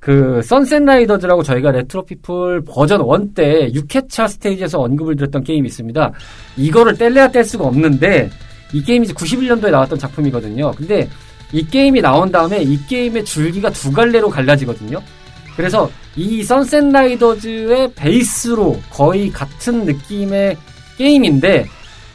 그 0.00 0.40
선셋 0.42 0.84
라이더즈라고 0.84 1.42
저희가 1.42 1.72
레트로 1.72 2.04
피플 2.04 2.62
버전 2.62 3.00
1 3.00 3.34
때 3.34 3.68
6회차 3.72 4.28
스테이지에서 4.28 4.80
언급을 4.80 5.16
드렸던 5.16 5.42
게임이 5.42 5.66
있습니다. 5.66 6.12
이거를 6.56 6.96
뗄래야 6.96 7.28
뗄 7.28 7.44
수가 7.44 7.64
없는데, 7.66 8.30
이 8.72 8.82
게임이 8.82 9.04
이제 9.04 9.14
91년도에 9.14 9.70
나왔던 9.70 9.98
작품이거든요. 9.98 10.70
근데 10.72 11.08
이 11.52 11.66
게임이 11.66 12.00
나온 12.00 12.30
다음에 12.30 12.62
이 12.62 12.78
게임의 12.86 13.24
줄기가 13.24 13.70
두 13.70 13.92
갈래로 13.92 14.28
갈라지거든요. 14.28 15.00
그래서 15.56 15.90
이 16.14 16.42
선셋 16.42 16.92
라이더즈의 16.92 17.92
베이스로 17.94 18.78
거의 18.90 19.30
같은 19.30 19.84
느낌의 19.84 20.56
게임인데 20.96 21.66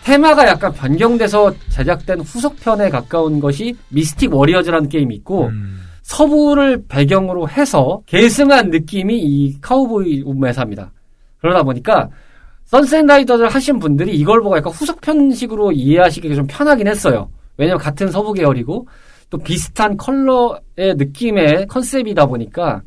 테마가 0.04 0.48
약간 0.48 0.74
변경돼서 0.74 1.54
제작된 1.70 2.22
후속편에 2.22 2.90
가까운 2.90 3.40
것이 3.40 3.76
미스틱 3.90 4.34
워리어즈라는 4.34 4.90
게임이 4.90 5.16
있고 5.16 5.48
음. 5.48 5.80
서부를 6.04 6.84
배경으로 6.88 7.50
해서 7.50 8.02
계승한 8.06 8.70
느낌이 8.70 9.18
이 9.18 9.62
카우보이 9.62 10.24
우메사입니다. 10.26 10.92
그러다 11.40 11.64
보니까 11.64 12.10
선셋 12.66 13.06
라이더를 13.06 13.50
하신 13.50 13.80
분들이 13.80 14.16
이걸 14.16 14.42
보고 14.42 14.58
약간 14.58 14.72
후속편식으로 14.74 15.72
이해하시기가 15.72 16.36
좀 16.36 16.48
편하긴 16.48 16.88
했어요. 16.88 17.30
왜냐면 17.58 17.80
같은 17.80 18.12
서부 18.12 18.34
계열이고 18.34 18.88
또 19.34 19.40
비슷한 19.40 19.98
컬러의 19.98 20.94
느낌의 20.96 21.66
컨셉이다 21.66 22.28
보니까 22.28 22.84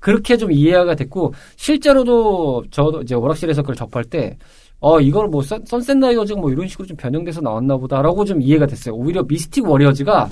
그렇게 0.00 0.38
좀 0.38 0.50
이해가 0.50 0.94
됐고 0.94 1.34
실제로도 1.56 2.64
저도 2.70 3.02
이제 3.02 3.14
오락실에서 3.14 3.60
그걸 3.60 3.76
접할 3.76 4.04
때 4.04 4.38
어, 4.80 4.98
이걸 4.98 5.28
뭐, 5.28 5.42
선, 5.42 5.62
선셋 5.66 5.98
라이더즈가 5.98 6.40
뭐 6.40 6.50
이런 6.50 6.66
식으로 6.66 6.88
좀 6.88 6.96
변형돼서 6.96 7.42
나왔나 7.42 7.76
보다라고 7.76 8.24
좀 8.24 8.40
이해가 8.40 8.64
됐어요. 8.64 8.94
오히려 8.94 9.22
미스틱 9.24 9.68
워리어즈가 9.68 10.30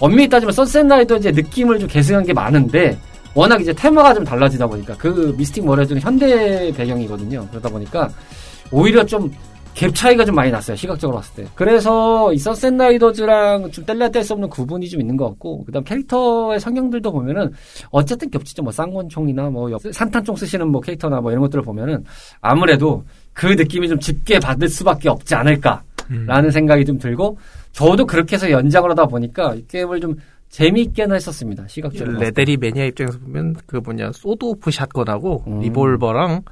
엄밀히 0.00 0.28
따지면 0.28 0.52
선셋 0.52 0.86
라이더즈의 0.86 1.32
느낌을 1.32 1.78
좀 1.78 1.88
계승한 1.88 2.26
게 2.26 2.34
많은데, 2.34 2.98
워낙 3.34 3.58
이제 3.58 3.72
테마가 3.72 4.12
좀 4.12 4.22
달라지다 4.22 4.66
보니까, 4.66 4.94
그 4.98 5.34
미스틱 5.38 5.66
워리어즈는 5.66 6.02
현대 6.02 6.70
배경이거든요. 6.72 7.46
그러다 7.48 7.70
보니까, 7.70 8.10
오히려 8.70 9.02
좀 9.06 9.32
갭 9.74 9.94
차이가 9.94 10.24
좀 10.24 10.34
많이 10.34 10.50
났어요. 10.50 10.76
시각적으로 10.76 11.16
봤을 11.18 11.42
때. 11.44 11.50
그래서 11.54 12.32
이 12.34 12.38
선셋 12.38 12.74
라이더즈랑 12.74 13.70
좀 13.70 13.84
뗄래야 13.86 14.10
뗄 14.10 14.22
수 14.22 14.34
없는 14.34 14.48
구분이 14.50 14.88
좀 14.88 15.00
있는 15.00 15.16
것 15.16 15.28
같고, 15.30 15.64
그 15.64 15.72
다음 15.72 15.84
캐릭터의 15.84 16.60
성향들도 16.60 17.10
보면은, 17.12 17.50
어쨌든 17.90 18.28
겹치죠. 18.30 18.62
뭐 18.62 18.72
쌍권총이나 18.72 19.48
뭐 19.48 19.70
옆- 19.70 19.80
산탄총 19.90 20.36
쓰시는 20.36 20.68
뭐 20.68 20.80
캐릭터나 20.80 21.20
뭐 21.20 21.30
이런 21.30 21.40
것들을 21.42 21.62
보면은, 21.64 22.04
아무래도 22.42 23.04
그 23.32 23.46
느낌이 23.46 23.88
좀 23.88 23.98
짙게 23.98 24.38
받을 24.40 24.68
수밖에 24.68 25.08
없지 25.08 25.34
않을까. 25.34 25.82
음. 26.10 26.24
라는 26.26 26.50
생각이 26.50 26.84
좀 26.84 26.98
들고 26.98 27.38
저도 27.70 28.04
그렇게 28.04 28.34
해서 28.34 28.50
연장을 28.50 28.90
하다 28.90 29.06
보니까 29.06 29.54
이 29.54 29.64
게임을 29.68 30.00
좀 30.00 30.16
재미있게는 30.48 31.14
했었습니다. 31.14 31.68
시각적으로. 31.68 32.18
레데리 32.18 32.56
매니아 32.56 32.86
입장에서 32.86 33.16
보면 33.20 33.54
그 33.64 33.76
뭐냐 33.76 34.10
sawed 34.12 34.44
off 34.44 34.72
shotgun하고 34.72 35.44
음. 35.46 35.60
리볼버랑 35.60 36.42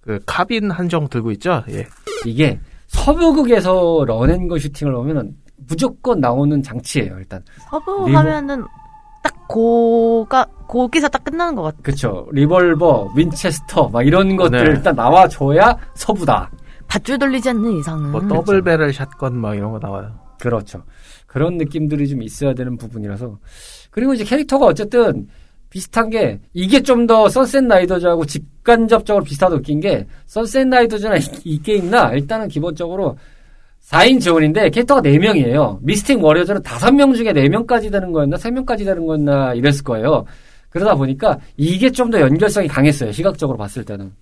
그 0.00 0.18
카빈 0.26 0.70
한정 0.70 1.08
들고 1.08 1.30
있죠. 1.32 1.62
예. 1.70 1.86
이게 2.26 2.58
서부극에서 2.88 4.04
run 4.06 4.23
and 4.23 4.41
gun 4.41 4.58
슈팅을 4.58 4.92
보면은 4.94 5.34
무조건 5.68 6.20
나오는 6.20 6.62
장치예요. 6.62 7.18
일단 7.18 7.42
서부 7.70 8.06
리버- 8.06 8.14
하면은 8.16 8.64
딱 9.22 9.46
고가 9.48 10.46
거기서 10.66 11.08
딱 11.08 11.22
끝나는 11.24 11.54
것 11.54 11.62
같아. 11.62 11.76
그쵸 11.82 12.26
리볼버, 12.32 13.12
윈체스터 13.14 13.88
막 13.90 14.06
이런 14.06 14.36
것들 14.36 14.64
네. 14.64 14.70
일단 14.70 14.94
나와줘야 14.94 15.76
서부다. 15.94 16.50
밧줄 16.88 17.18
돌리지 17.18 17.50
않는 17.50 17.72
이상은. 17.78 18.10
뭐 18.10 18.20
double 18.26 18.62
barrel 18.62 18.92
shotgun 18.92 19.36
막 19.36 19.54
이런 19.54 19.70
거 19.72 19.78
나와요. 19.78 20.10
그렇죠. 20.40 20.82
그런 21.26 21.58
느낌들이 21.58 22.08
좀 22.08 22.22
있어야 22.22 22.54
되는 22.54 22.76
부분이라서. 22.76 23.38
그리고 23.90 24.14
이제 24.14 24.24
캐릭터가 24.24 24.66
어쨌든 24.66 25.28
비슷한 25.70 26.10
게, 26.10 26.38
이게 26.52 26.82
좀 26.82 27.06
더 27.06 27.28
선셋 27.28 27.64
라이더즈하고 27.64 28.26
직간접적으로 28.26 29.24
비슷하다고 29.24 29.62
느낀 29.62 29.80
게, 29.80 30.06
선셋 30.26 30.68
라이더즈나 30.68 31.16
이, 31.16 31.20
이 31.44 31.62
게임나 31.62 32.12
일단은 32.14 32.48
기본적으로 32.48 33.16
4인 33.82 34.20
지원인데 34.20 34.70
캐릭터가 34.70 35.00
4명이에요. 35.00 35.78
미스틱 35.82 36.22
워리어즈는 36.22 36.62
5명 36.62 37.14
중에 37.14 37.32
4명까지 37.32 37.90
되는 37.90 38.12
거였나, 38.12 38.36
3명까지 38.36 38.84
되는 38.84 39.06
거였나 39.06 39.54
이랬을 39.54 39.82
거예요. 39.84 40.24
그러다 40.70 40.94
보니까 40.94 41.38
이게 41.56 41.90
좀 41.90 42.10
더 42.10 42.20
연결성이 42.20 42.68
강했어요. 42.68 43.10
시각적으로 43.12 43.56
봤을 43.56 43.84
때는. 43.84 44.12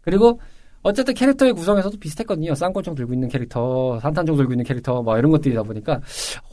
그리고 0.00 0.40
어쨌든 0.82 1.14
캐릭터의 1.14 1.52
구성에서도 1.52 1.96
비슷했거든요. 1.98 2.54
쌍권총 2.56 2.94
들고 2.96 3.12
있는 3.14 3.28
캐릭터, 3.28 4.00
산탄총 4.00 4.36
들고 4.36 4.52
있는 4.52 4.64
캐릭터, 4.64 5.00
뭐 5.02 5.16
이런 5.18 5.30
것들이다 5.30 5.62
보니까 5.62 6.00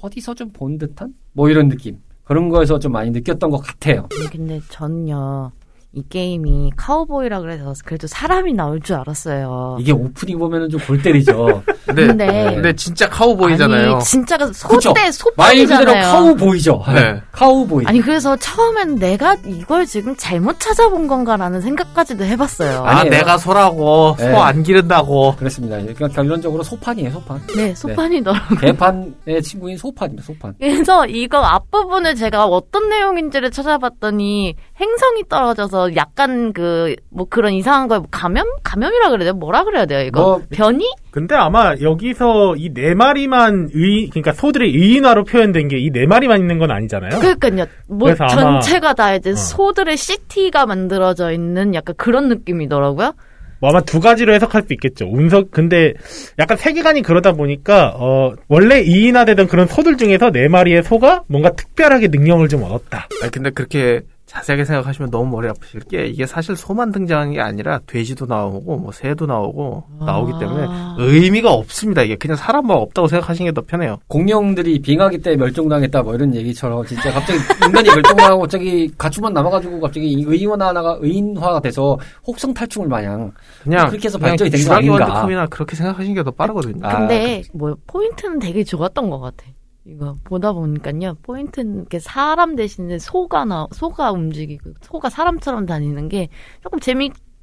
어디서 0.02 0.34
좀 0.36 0.50
본 0.54 0.78
듯한? 0.78 1.14
뭐 1.34 1.50
이런 1.50 1.68
느낌. 1.70 1.98
그런 2.30 2.48
거에서 2.48 2.78
좀 2.78 2.92
많이 2.92 3.10
느꼈던 3.10 3.50
것 3.50 3.58
같아요. 3.58 4.08
근데 4.32 4.62
전요 4.70 5.52
이 5.92 6.04
게임이 6.08 6.72
카우보이라 6.76 7.40
그래서 7.42 7.74
그래도 7.84 8.06
사람이 8.06 8.54
나올 8.54 8.80
줄 8.80 8.96
알았어요. 8.98 9.78
이게 9.80 9.92
오프닝 9.92 10.38
보면은 10.38 10.70
좀 10.70 10.80
골 10.86 11.02
때리죠. 11.02 11.64
근데 11.86 12.08
근데 12.08 12.52
근데 12.56 12.74
진짜 12.76 13.10
카우보이잖아요. 13.10 13.96
아니 13.96 14.04
진짜가? 14.04 14.52
소대 14.54 14.78
말 14.78 14.92
그대로 14.92 15.12
소판이잖아요. 15.12 16.12
카우보이죠. 16.12 16.84
네. 16.94 17.22
카우보이. 17.34 17.86
아니 17.88 18.02
그래서 18.02 18.36
처음엔 18.38 18.96
내가 18.96 19.36
이걸 19.46 19.86
지금 19.88 20.16
잘못 20.16 20.60
찾아본 20.60 21.08
건가라는 21.08 21.62
생각까지도 21.62 22.24
해봤어요. 22.24 22.84
아 22.86 23.00
아니에요. 23.00 23.10
내가 23.10 23.38
소라고 23.40 24.16
네. 24.20 24.32
소안 24.32 24.62
기른다고. 24.64 25.36
그렇습니다. 25.38 25.78
그러니까 25.78 26.08
결론적으로 26.10 26.62
소판이에요, 26.64 27.10
소판. 27.12 27.42
네 27.56 27.74
소판이더라고. 27.74 28.56
개판의 28.58 29.42
친구인 29.44 29.76
소판입니다, 29.78 30.24
소판. 30.24 30.54
그래서 30.60 31.06
이거 31.08 31.40
앞부분을 31.40 32.14
제가 32.16 32.46
어떤 32.46 32.90
내용인지를 32.90 33.50
찾아봤더니 33.52 34.56
행성이 34.80 35.24
떨어져서 35.28 35.79
약간 35.96 36.54
그 36.54 36.96
뭐 37.12 37.26
그런 37.30 37.54
이상한 37.54 37.88
거 37.88 38.04
감염 38.12 38.46
감염이라 38.64 39.10
그래야 39.10 39.26
돼요? 39.32 39.34
뭐라 39.34 39.64
그래야 39.64 39.86
돼요 39.86 40.02
이거? 40.02 40.22
뭐- 40.22 40.42
변이? 40.50 40.86
근데 41.12 41.36
아마 41.36 41.74
여기서 41.82 42.56
이 42.58 42.70
네 42.74 42.94
마리만 42.94 43.70
의, 43.74 44.08
그러니까 44.10 44.32
소들의 44.34 44.70
의인화로 44.70 45.24
표현된 45.26 45.68
게 45.70 45.78
이 45.78 45.90
네 45.92 46.06
마리만 46.06 46.40
있는 46.40 46.60
건 46.60 46.72
아니잖아요. 46.72 47.20
그러니까요. 47.20 47.66
뭐 47.88 48.06
그래서 48.08 48.24
아마- 48.26 48.60
전체가 48.62 48.94
다 48.94 49.16
이제 49.16 49.32
어. 49.32 49.36
소들의 49.36 49.98
시티가 49.98 50.66
만들어져 50.66 51.32
있는 51.32 51.74
약간 51.74 51.96
그런 51.98 52.28
느낌이더라고요. 52.30 53.14
뭐 53.62 53.70
아마 53.72 53.82
두 53.82 54.00
가지로 54.00 54.34
해석할 54.34 54.62
수 54.68 54.72
있겠죠. 54.74 55.06
운석 55.12 55.52
근데 55.52 55.94
약간 56.40 56.56
세계관이 56.58 57.02
그러다 57.02 57.34
보니까 57.34 57.94
어 57.98 58.32
원래 58.48 58.80
이인화되던 58.82 59.48
그런 59.48 59.68
소들 59.68 59.98
중에서 59.98 60.32
네 60.32 60.48
마리의 60.48 60.84
소가 60.84 61.24
뭔가 61.28 61.50
특별하게 61.52 62.08
능력을 62.08 62.48
좀 62.48 62.64
얻었다. 62.64 63.08
아니 63.22 63.32
근데 63.32 63.50
그렇게 63.50 64.00
자세하게 64.30 64.64
생각하시면 64.64 65.10
너무 65.10 65.32
머리 65.32 65.50
아프실 65.50 65.80
게 65.82 66.06
이게 66.06 66.28
사실 66.28 66.56
소만 66.56 66.92
등장하는 66.92 67.34
게 67.34 67.42
아니라 67.42 67.80
돼지도 67.88 68.28
나오고 68.28 68.78
뭐 68.78 68.92
새도 68.92 69.26
나오고 69.26 69.84
나오기 70.06 70.34
때문에 70.40 70.66
아. 70.70 70.96
의미가 71.00 71.52
없습니다. 71.52 72.04
이게 72.04 72.16
그냥 72.16 72.38
사람만 72.38 72.78
없다고 72.78 73.08
생각하시는 73.08 73.52
게 73.52 73.56
더 73.56 73.66
편해요. 73.66 73.98
공룡들이 74.08 74.80
빙하기 74.84 75.18
때 75.24 75.36
멸종당했다 75.36 76.04
뭐 76.04 76.14
이런 76.14 76.36
얘기처럼 76.36 76.86
진짜 76.86 77.12
갑자기 77.12 77.40
인간이 77.66 77.90
멸종당하고 77.90 78.42
갑자기 78.42 78.92
가축만 79.00 79.34
남아가지고 79.34 79.80
갑자기 79.80 80.12
이 80.12 80.24
의원 80.28 80.62
하나가 80.62 80.98
의인화가 81.02 81.60
돼서 81.62 81.98
혹성 82.28 82.54
탈충을 82.54 82.88
마냥 82.88 83.32
그냥 83.64 83.90
그렇게 83.90 84.08
해서 84.08 84.20
발전이 84.20 84.52
된거 84.52 84.76
아닌가. 84.76 85.06
원투컵이나 85.06 85.48
그렇게 85.48 85.76
생각하시는 85.76 86.14
게 86.16 86.22
더 86.24 86.30
빠르거든요. 86.32 86.86
아, 86.86 87.00
근데 87.00 87.42
뭐 87.54 87.76
포인트는 87.88 88.38
되게 88.40 88.64
좋았던 88.64 89.10
것 89.10 89.20
같아. 89.20 89.46
이거 89.90 90.16
보다 90.24 90.54
보니까요. 90.54 91.16
포인트는 91.24 91.76
이렇게 91.78 92.00
사람 92.00 92.56
대신에 92.56 93.00
소가 93.00 93.46
나 93.46 93.68
소가 93.72 94.12
움직이고 94.12 94.72
소가 94.82 95.10
사람처럼 95.10 95.66
다니는 95.66 96.10
게 96.10 96.30
조금 96.62 96.80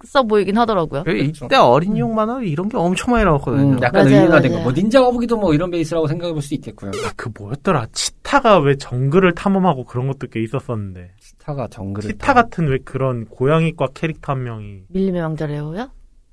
써 0.05 0.23
보이긴 0.23 0.59
하더라고요. 0.59 1.05
이때 1.09 1.57
어린이용 1.57 2.15
만화 2.15 2.43
이런 2.43 2.69
게 2.69 2.77
엄청 2.77 3.13
많이 3.15 3.25
나왔거든요. 3.25 3.63
음, 3.77 3.83
약간 3.83 4.05
맞아요, 4.05 4.17
의미가 4.17 4.41
된 4.43 4.51
거. 4.53 4.57
맞아요. 4.59 4.65
뭐 4.65 4.73
닌자 4.73 5.01
거북이도 5.01 5.37
뭐 5.39 5.55
이런 5.55 5.71
베이스라고 5.71 6.07
생각해 6.07 6.33
볼 6.35 6.43
수 6.43 6.53
있겠고요. 6.55 6.91
아, 6.91 7.13
그 7.17 7.31
뭐였더라? 7.37 7.87
치타가 7.93 8.59
왜 8.61 8.77
정글을 8.77 9.35
탐험하고 9.35 9.85
그런 9.85 10.07
것도 10.09 10.27
꽤 10.31 10.43
있었었는데. 10.43 11.13
치타가 11.19 11.67
정글을 11.69 12.11
치타 12.11 12.35
같은 12.35 12.69
왜 12.69 12.79
그런 12.85 13.25
고양이과 13.25 13.89
캐릭터 13.95 14.33
한 14.35 14.45
명이. 14.45 14.83
밀림의 14.91 15.23
왕자 15.23 15.47
레오요? 15.47 15.89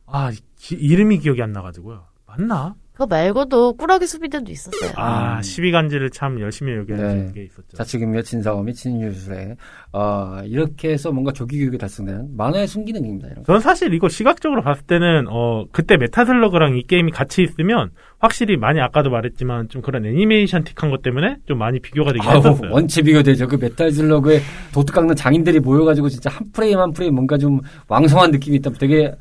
아, 0.07 0.31
기- 0.57 0.75
이름이 0.75 1.19
기억이 1.19 1.41
안 1.41 1.53
나가지고요. 1.53 2.03
맞나? 2.27 2.75
그거 2.93 3.07
말고도 3.07 3.73
꾸러기 3.73 4.05
수비대도 4.05 4.51
있었어요. 4.51 4.91
아, 4.97 5.37
음. 5.37 5.41
십이간지를 5.41 6.11
참 6.11 6.39
열심히 6.39 6.75
여기는 6.75 7.25
네. 7.25 7.31
게 7.33 7.43
있었죠. 7.45 7.75
자축인묘 7.75 8.21
진사오미 8.21 8.71
신유술해 8.75 9.55
어, 9.93 10.41
이렇게 10.45 10.91
해서 10.91 11.11
뭔가 11.11 11.31
조기 11.31 11.57
교육이 11.57 11.79
달성되는 11.79 12.37
만화의 12.37 12.67
순기능입니다. 12.67 13.29
이런 13.29 13.43
거. 13.43 13.51
전 13.51 13.61
사실 13.61 13.95
이거 13.95 14.09
시각적으로 14.09 14.61
봤을 14.61 14.83
때는 14.85 15.25
어 15.27 15.65
그때 15.71 15.97
메타슬러그랑 15.97 16.77
이 16.77 16.83
게임이 16.83 17.11
같이 17.11 17.41
있으면 17.41 17.89
확실히 18.19 18.57
많이 18.57 18.79
아까도 18.79 19.09
말했지만 19.09 19.69
좀 19.69 19.81
그런 19.81 20.05
애니메이션틱한 20.05 20.91
것 20.91 21.01
때문에 21.01 21.37
좀 21.47 21.57
많이 21.57 21.79
비교가 21.79 22.13
되긴 22.13 22.29
아우, 22.29 22.37
했었어요. 22.37 22.69
원체 22.71 23.01
비교되죠. 23.01 23.47
그 23.47 23.55
메탈 23.55 23.91
슬러그에 23.91 24.39
도트 24.71 24.93
깎는 24.93 25.15
장인들이 25.15 25.59
모여가지고 25.61 26.09
진짜 26.09 26.29
한 26.29 26.51
프레임 26.51 26.77
한 26.77 26.91
프레임 26.91 27.15
뭔가 27.15 27.39
좀 27.39 27.59
왕성한 27.87 28.29
느낌이 28.29 28.57
있다. 28.57 28.69
되게 28.79 29.15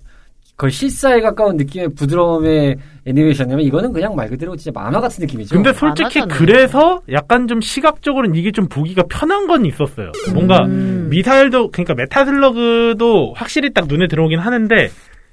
거의 0.62 0.71
실사에 0.71 1.21
가까운 1.21 1.57
느낌의 1.57 1.88
부드러움의 1.97 2.76
애니메이션이면 3.04 3.62
이거는 3.62 3.92
그냥 3.92 4.14
말 4.14 4.28
그대로 4.31 4.54
진짜 4.54 4.71
만화 4.81 5.00
같은 5.00 5.21
느낌이죠. 5.23 5.57
근데 5.57 5.73
솔직히. 5.73 6.21
그래서 6.31 7.00
약간 7.11 7.49
좀 7.49 7.61
시각적으로는 7.61 8.37
이게 8.37 8.52
좀 8.52 8.69
보기가 8.69 9.02
편한 9.11 9.49
건 9.49 9.66
있었어요. 9.66 10.12
뭔가 10.33 10.64
음. 10.66 11.09
미사일도 11.11 11.73
그러니까 11.73 11.95
메타슬러그도 11.95 13.33
확실히 13.35 13.73
딱 13.73 13.88
눈에 13.88 14.07
들어오긴 14.07 14.38
하는데 14.38 14.88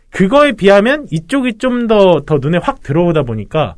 그거에 0.10 0.54
비하면 0.54 1.06
이쪽이 1.12 1.60
좀 1.60 1.86
더더 1.86 2.40
눈에 2.42 2.58
확 2.60 2.82
들어오다 2.82 3.22
보니까 3.22 3.76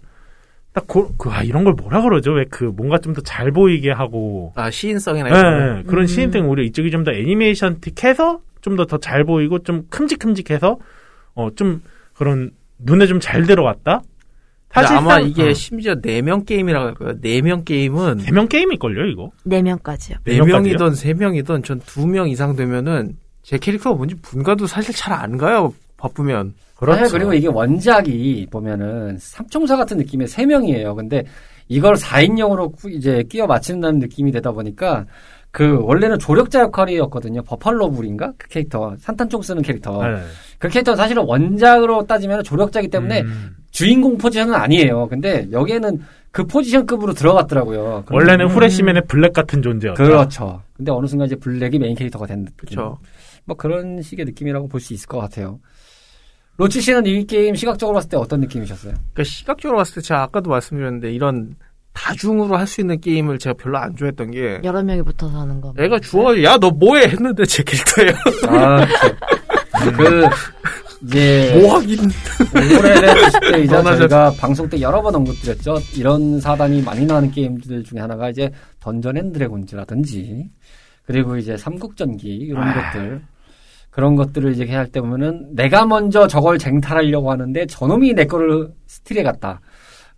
딱 0.71 0.87
그, 0.87 1.09
그, 1.17 1.29
아, 1.29 1.43
이런 1.43 1.65
걸 1.65 1.73
뭐라 1.73 2.01
그러죠? 2.01 2.31
왜 2.31 2.45
그 2.49 2.63
뭔가 2.63 2.97
좀 2.97 3.13
더 3.13 3.21
잘 3.25 3.51
보이게 3.51 3.91
하고 3.91 4.53
아 4.55 4.71
시인성이나 4.71 5.29
네, 5.29 5.37
이런 5.37 5.43
거. 5.59 5.73
네. 5.79 5.83
그런 5.83 6.03
음. 6.05 6.07
시인성 6.07 6.47
오히려 6.49 6.63
이쪽이 6.63 6.91
좀 6.91 7.03
더 7.03 7.11
애니메이션틱해서 7.11 8.39
좀 8.61 8.77
더 8.77 8.85
더 8.85 8.97
잘 8.99 9.25
보이고 9.25 9.59
좀 9.59 9.83
큼직큼직해서 9.89 10.77
어 11.35 11.49
좀 11.55 11.81
그런 12.13 12.51
눈에 12.79 13.07
좀 13.07 13.19
잘 13.19 13.45
들어왔다. 13.45 14.01
사실상 14.73 14.97
아마 14.99 15.19
이게 15.19 15.49
어, 15.49 15.53
심지어 15.53 15.95
4명 15.95 16.45
게임이라고 16.45 16.85
할 16.87 16.93
거예요. 16.93 17.19
4명 17.19 17.65
게임은 17.65 18.19
세명 18.19 18.47
게임일 18.47 18.79
걸요 18.79 19.05
이거. 19.05 19.29
네 19.43 19.61
명까지요. 19.61 20.17
네 20.23 20.39
명까지요? 20.39 20.77
4명이든 20.77 20.91
3명이든 20.93 21.63
전 21.65 21.79
2명 21.81 22.29
이상 22.29 22.55
되면은 22.55 23.17
제 23.43 23.57
캐릭터가 23.57 23.95
뭔지 23.97 24.15
분가도 24.21 24.67
사실 24.67 24.93
잘 24.95 25.13
안 25.13 25.35
가요. 25.37 25.73
바쁘면. 25.97 26.53
사실 27.03 27.17
그리고 27.19 27.33
이게 27.33 27.47
원작이 27.47 28.47
보면은 28.49 29.17
삼총사 29.19 29.75
같은 29.75 29.97
느낌의 29.97 30.27
세 30.27 30.45
명이에요. 30.45 30.95
근데 30.95 31.23
이걸 31.67 31.95
4인용으로 31.95 32.71
이제 32.91 33.23
끼워 33.29 33.47
맞춘다는 33.47 33.99
느낌이 33.99 34.31
되다 34.31 34.51
보니까 34.51 35.05
그 35.51 35.79
원래는 35.83 36.17
조력자 36.17 36.61
역할이었거든요. 36.61 37.43
버팔로 37.43 37.91
불인가? 37.91 38.31
그 38.37 38.47
캐릭터. 38.47 38.95
산탄총 38.99 39.41
쓰는 39.41 39.61
캐릭터. 39.61 40.01
네. 40.07 40.21
그 40.61 40.69
캐릭터는 40.69 40.95
사실은 40.95 41.23
원작으로 41.25 42.05
따지면 42.05 42.43
조력자이기 42.43 42.89
때문에 42.89 43.21
음. 43.23 43.55
주인공 43.71 44.17
포지션은 44.17 44.53
아니에요. 44.53 45.07
근데 45.07 45.47
여기에는 45.51 45.99
그 46.31 46.45
포지션급으로 46.45 47.13
들어갔더라고요. 47.13 48.05
원래는 48.11 48.47
후레시맨의 48.47 49.03
블랙 49.07 49.33
같은 49.33 49.61
존재였다. 49.63 50.01
그렇죠. 50.01 50.61
근데 50.77 50.91
어느 50.91 51.07
순간 51.07 51.25
이제 51.25 51.35
블랙이 51.35 51.79
메인 51.79 51.95
캐릭터가 51.95 52.27
된 52.27 52.45
느낌. 52.45 52.55
그렇죠. 52.75 52.99
뭐 53.45 53.57
그런 53.57 54.01
식의 54.03 54.25
느낌이라고 54.25 54.67
볼 54.67 54.79
수 54.79 54.93
있을 54.93 55.07
것 55.07 55.17
같아요. 55.19 55.59
로치 56.57 56.79
씨는 56.79 57.07
이 57.07 57.25
게임 57.25 57.55
시각적으로 57.55 57.95
봤을 57.95 58.09
때 58.09 58.17
어떤 58.17 58.39
느낌이셨어요? 58.41 58.93
그러니까 58.93 59.23
시각적으로 59.23 59.77
봤을 59.79 59.95
때 59.95 60.01
제가 60.01 60.21
아까도 60.21 60.51
말씀드렸는데 60.51 61.11
이런 61.11 61.55
다중으로 61.93 62.55
할 62.55 62.67
수 62.67 62.81
있는 62.81 63.01
게임을 63.01 63.39
제가 63.39 63.55
별로 63.57 63.77
안 63.79 63.95
좋아했던 63.95 64.31
게 64.31 64.61
여러 64.63 64.83
명이 64.83 65.01
붙어서 65.01 65.39
하는 65.39 65.59
거. 65.59 65.73
애가 65.77 65.99
주워 65.99 66.41
야너 66.41 66.69
뭐해 66.69 67.07
했는데 67.07 67.45
제 67.45 67.63
캐릭터예요. 67.63 68.11
아, 68.47 68.85
그 69.97 70.25
이제 71.03 71.59
뭐 71.59 71.75
하긴. 71.77 71.99
오래된 72.79 73.15
20대 73.15 73.63
이자 73.63 73.81
떠나셨- 73.81 73.97
저희가 73.99 74.31
방송 74.39 74.69
때 74.69 74.79
여러 74.81 75.01
번 75.01 75.15
언급드렸죠. 75.15 75.77
이런 75.97 76.39
사단이 76.39 76.81
많이 76.83 77.05
나오는 77.05 77.31
게임들 77.31 77.83
중에 77.83 77.99
하나가 77.99 78.29
이제 78.29 78.51
Dungeons 78.79 79.17
and 79.17 79.31
Dragons라든지 79.31 80.49
그리고 81.05 81.37
이제 81.37 81.57
삼국전기 81.57 82.27
이런 82.27 82.67
아. 82.67 82.91
것들 82.91 83.21
그런 83.89 84.15
것들을 84.15 84.53
이제 84.53 84.65
할때 84.73 85.01
보면은 85.01 85.47
내가 85.55 85.85
먼저 85.85 86.27
저걸 86.27 86.57
쟁탈하려고 86.59 87.31
하는데 87.31 87.65
저놈이 87.65 88.13
내 88.13 88.25
거를 88.25 88.69
steal해 88.87 89.23
갔다. 89.23 89.59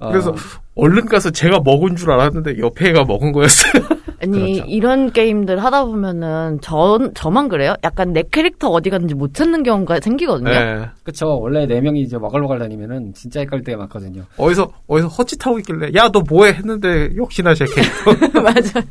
어, 0.08 0.10
그래서 0.12 0.34
얼른 0.76 1.06
가서 1.06 1.30
제가 1.32 1.60
먹은 1.64 1.96
줄 1.96 2.12
알았는데 2.12 2.58
옆에 2.60 2.90
애가 2.90 3.04
먹은 3.06 3.32
거였어요. 3.32 3.84
아니 4.24 4.54
그렇죠. 4.54 4.64
이런 4.72 5.12
게임들 5.12 5.62
하다 5.62 5.84
보면은 5.86 6.60
저 6.62 6.98
저만 7.14 7.50
그래요? 7.50 7.76
약간 7.84 8.14
내 8.14 8.24
캐릭터 8.32 8.70
어디 8.70 8.90
갔는지 8.90 9.16
못 9.16 9.34
찾는 9.34 9.64
경우가 9.64 10.00
생기거든요. 10.00 10.50
네. 10.50 10.86
그쵸. 11.04 11.38
원래 11.42 11.66
네 11.68 11.82
명이 11.82 12.02
이제 12.02 12.16
와글와글 12.16 12.58
다니면은 12.60 13.14
진짜 13.14 13.42
헷갈릴 13.42 13.66
때가 13.66 13.80
많거든요. 13.80 14.24
어디서 14.38 14.72
어디서 14.88 15.08
헛짓하고 15.10 15.60
있길래 15.60 15.92
야 15.96 16.10
너 16.14 16.22
뭐해 16.22 16.54
했는데 16.54 17.10
역시나 17.18 17.54
제 17.54 17.66
캐릭터. 17.66 18.14
맞아. 18.42 18.82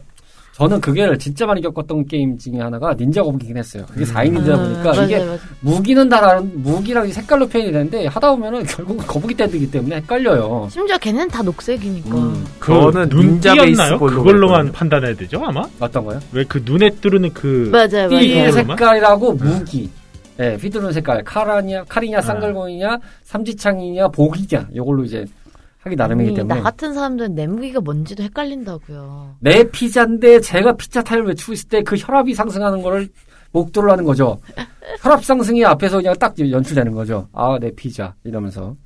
저는 0.52 0.80
그게 0.82 1.08
진짜 1.18 1.46
많이 1.46 1.62
겪었던 1.62 2.06
게임 2.06 2.36
중에 2.36 2.58
하나가 2.60 2.92
닌자 2.94 3.22
거북이긴 3.22 3.56
했어요. 3.56 3.84
그게 3.90 4.04
4인이다 4.04 4.56
보니까 4.56 4.90
아, 5.00 5.04
이게 5.04 5.16
맞아요, 5.16 5.26
맞아요. 5.30 5.38
무기는 5.60 6.08
다 6.10 6.20
다른 6.20 6.52
무기랑 6.62 7.08
이 7.08 7.12
색깔로 7.12 7.46
표현이 7.48 7.72
되는데 7.72 8.06
하다 8.06 8.32
보면은 8.32 8.62
결국 8.64 8.98
거북이 9.06 9.34
떼들기 9.34 9.70
때문에 9.70 9.96
헷갈려요. 9.96 10.68
심지어 10.70 10.98
걔는 10.98 11.28
다 11.28 11.42
녹색이니까. 11.42 12.14
음, 12.14 12.44
그 12.58 12.70
눈띠였나요? 12.70 13.64
베이스볼로 13.64 14.16
그걸로만. 14.22 14.72
판단해야 14.72 15.14
되죠 15.16 15.42
아마? 15.42 15.62
어떤 15.80 16.04
거요? 16.04 16.20
왜 16.32 16.44
그 16.44 16.60
눈에 16.64 16.90
두르는 17.00 17.32
그 17.32 17.70
맞아요, 17.72 18.08
띠 18.10 18.14
맞아요. 18.14 18.50
그걸로만? 18.50 18.52
색깔이라고 18.52 19.32
무기. 19.32 19.88
예, 20.40 20.56
휘두르는 20.60 20.92
색깔. 20.92 21.22
카라냐, 21.24 21.84
칼이냐, 21.88 22.20
네. 22.20 22.26
쌍절곤이냐, 22.26 22.98
삼지창이냐, 23.24 24.08
봉이냐. 24.08 24.68
요걸로 24.74 25.04
이제 25.04 25.24
하기 25.82 25.96
나름이기 25.96 26.34
때문에. 26.34 26.54
나 26.54 26.62
같은 26.62 26.94
사람들은 26.94 27.34
내 27.34 27.46
무기가 27.46 27.80
뭔지도 27.80 28.22
헷갈린다고요. 28.22 29.36
내 29.40 29.68
피자인데 29.70 30.40
제가 30.40 30.76
피자 30.76 31.02
타임을 31.02 31.28
외치고 31.28 31.52
있을 31.52 31.68
때 31.68 31.82
그 31.82 31.96
혈압이 31.96 32.34
상승하는 32.34 32.82
거를 32.82 33.08
목도를 33.50 33.90
하는 33.90 34.04
거죠. 34.04 34.40
혈압 35.00 35.24
상승이 35.24 35.64
앞에서 35.64 35.96
그냥 35.98 36.14
딱 36.18 36.34
연출되는 36.38 36.92
거죠. 36.92 37.28
아, 37.32 37.58
내 37.60 37.70
피자. 37.74 38.14
이러면서. 38.24 38.76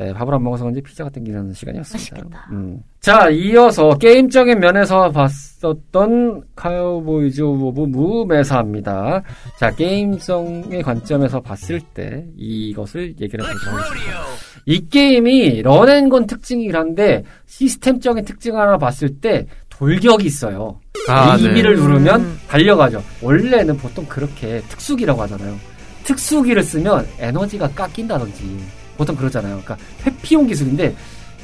예, 0.00 0.12
밥을 0.12 0.34
안 0.34 0.42
먹어서 0.42 0.64
그런지 0.64 0.80
피자가 0.82 1.10
땡기는 1.10 1.52
시간이었습니다. 1.52 2.14
맛있겠다. 2.14 2.48
음. 2.52 2.80
자, 3.00 3.28
이어서 3.30 3.90
게임적인 3.96 4.58
면에서 4.58 5.10
봤었던 5.10 6.42
Cowboys 6.54 7.42
of 7.42 7.80
Moo 7.82 8.12
Mesa입니다. 8.12 9.22
자, 9.58 9.70
게임성의 9.70 10.82
관점에서 10.82 11.40
봤을 11.40 11.80
때 11.94 12.26
이것을 12.36 13.14
얘기를 13.20 13.44
해보도록 13.44 13.74
하겠습니다. 13.74 14.20
이 14.66 14.88
게임이 14.88 15.62
run 15.62 15.83
and 15.83 16.05
gun 16.05 16.26
특징이긴 16.26 16.76
한데 16.76 17.24
시스템적인 17.46 18.24
특징 18.24 18.58
하나 18.58 18.76
봤을 18.76 19.08
때 19.20 19.46
돌격이 19.68 20.26
있어요. 20.26 20.80
아, 21.08 21.36
AB를 21.38 21.76
네. 21.76 21.82
누르면 21.82 22.20
음. 22.20 22.38
달려가죠. 22.48 23.02
원래는 23.22 23.76
보통 23.78 24.04
그렇게 24.06 24.60
특수기라고 24.68 25.22
하잖아요. 25.22 25.56
특수기를 26.04 26.62
쓰면 26.62 27.06
에너지가 27.18 27.68
깎인다든지 27.68 28.77
보통 28.98 29.16
그러잖아요. 29.16 29.62
그러니까 29.64 29.78
회피용 30.04 30.46
기술인데 30.48 30.94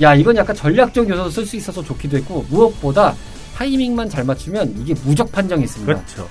야 0.02 0.14
이건 0.14 0.36
약간 0.36 0.54
전략적 0.54 1.08
요소도 1.08 1.30
쓸 1.30 1.46
수 1.46 1.56
있어서 1.56 1.82
좋기도 1.82 2.16
했고 2.18 2.44
무엇보다 2.50 3.14
타이밍만 3.54 4.08
잘 4.10 4.24
맞추면 4.24 4.74
이게 4.80 4.92
무적 5.04 5.30
판정이 5.30 5.62
있습니다. 5.62 5.94
그렇죠. 5.94 6.28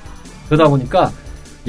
그러다 0.47 0.67
보니까 0.67 1.11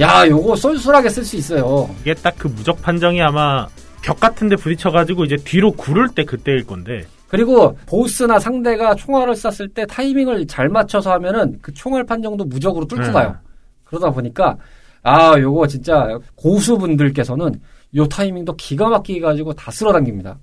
야 0.01 0.27
요거 0.27 0.57
쏠쏠하게 0.57 1.09
쓸 1.09 1.25
수 1.25 1.37
있어요. 1.37 1.89
이게 2.03 2.13
딱 2.15 2.35
그 2.37 2.49
무적 2.49 2.83
판정이 2.83 3.23
아마 3.23 3.67
벽 4.03 4.19
같은데 4.21 4.57
부딪혀가지고 4.57 5.25
이제 5.25 5.37
뒤로 5.37 5.71
구를 5.71 6.09
때 6.09 6.25
그때일 6.25 6.67
건데 6.67 7.05
그리고 7.29 7.79
보스나 7.87 8.39
상대가 8.41 8.95
총알을 8.95 9.35
쐈을 9.37 9.69
때 9.69 9.87
타이밍을 9.87 10.47
잘 10.49 10.69
맞춰서 10.69 11.13
하면은 11.13 11.59
그 11.63 11.73
총알 11.73 12.05
판정도 12.05 12.45
무적으로 12.45 12.85
뚫고 12.87 13.03
네. 13.03 13.13
가요. 13.13 13.37
그러다 13.85 14.11
보니까 14.11 14.57
아 15.05 15.39
요거 15.39 15.69
진짜 15.69 16.19
고수분들께서는 16.35 17.61
요 17.97 18.07
타이밍도 18.07 18.57
기가 18.57 18.89
막히게 18.89 19.21
가지고 19.21 19.53
다 19.53 19.71
쓸어 19.71 19.93
당깁니다. 19.93 20.39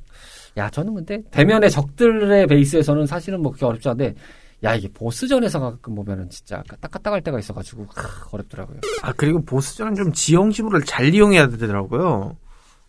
야 0.58 0.70
저는 0.70 0.94
근데 0.94 1.22
대면의 1.32 1.70
적들의 1.72 2.48
베이스에서는 2.48 3.06
사실은 3.06 3.42
뭐 3.42 3.52
그렇게 3.52 3.66
어렵지 3.66 3.90
않은데 3.90 4.16
야 4.64 4.76
이게 4.76 4.88
보스전에서 4.90 5.60
가끔 5.60 5.96
보면은 5.96 6.30
진짜 6.30 6.62
까딱까딱할 6.68 7.22
때가 7.22 7.40
있어가지고 7.40 7.88
크, 7.88 8.08
어렵더라고요. 8.32 8.80
아 9.02 9.12
그리고 9.14 9.44
보스전은 9.44 9.96
좀 9.96 10.12
지형지물을 10.12 10.84
잘 10.84 11.14
이용해야 11.14 11.48
되더라고요. 11.50 12.38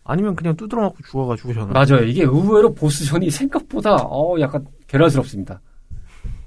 아니면 0.03 0.35
그냥 0.35 0.55
두드러 0.55 0.81
맞고 0.81 0.97
죽어가지고 1.05 1.53
저는. 1.53 1.73
맞아요. 1.73 2.03
이게 2.03 2.23
의외로 2.23 2.73
보스전이 2.73 3.29
생각보다 3.29 3.95
어 3.95 4.39
약간 4.39 4.65
괴랄스럽습니다. 4.87 5.61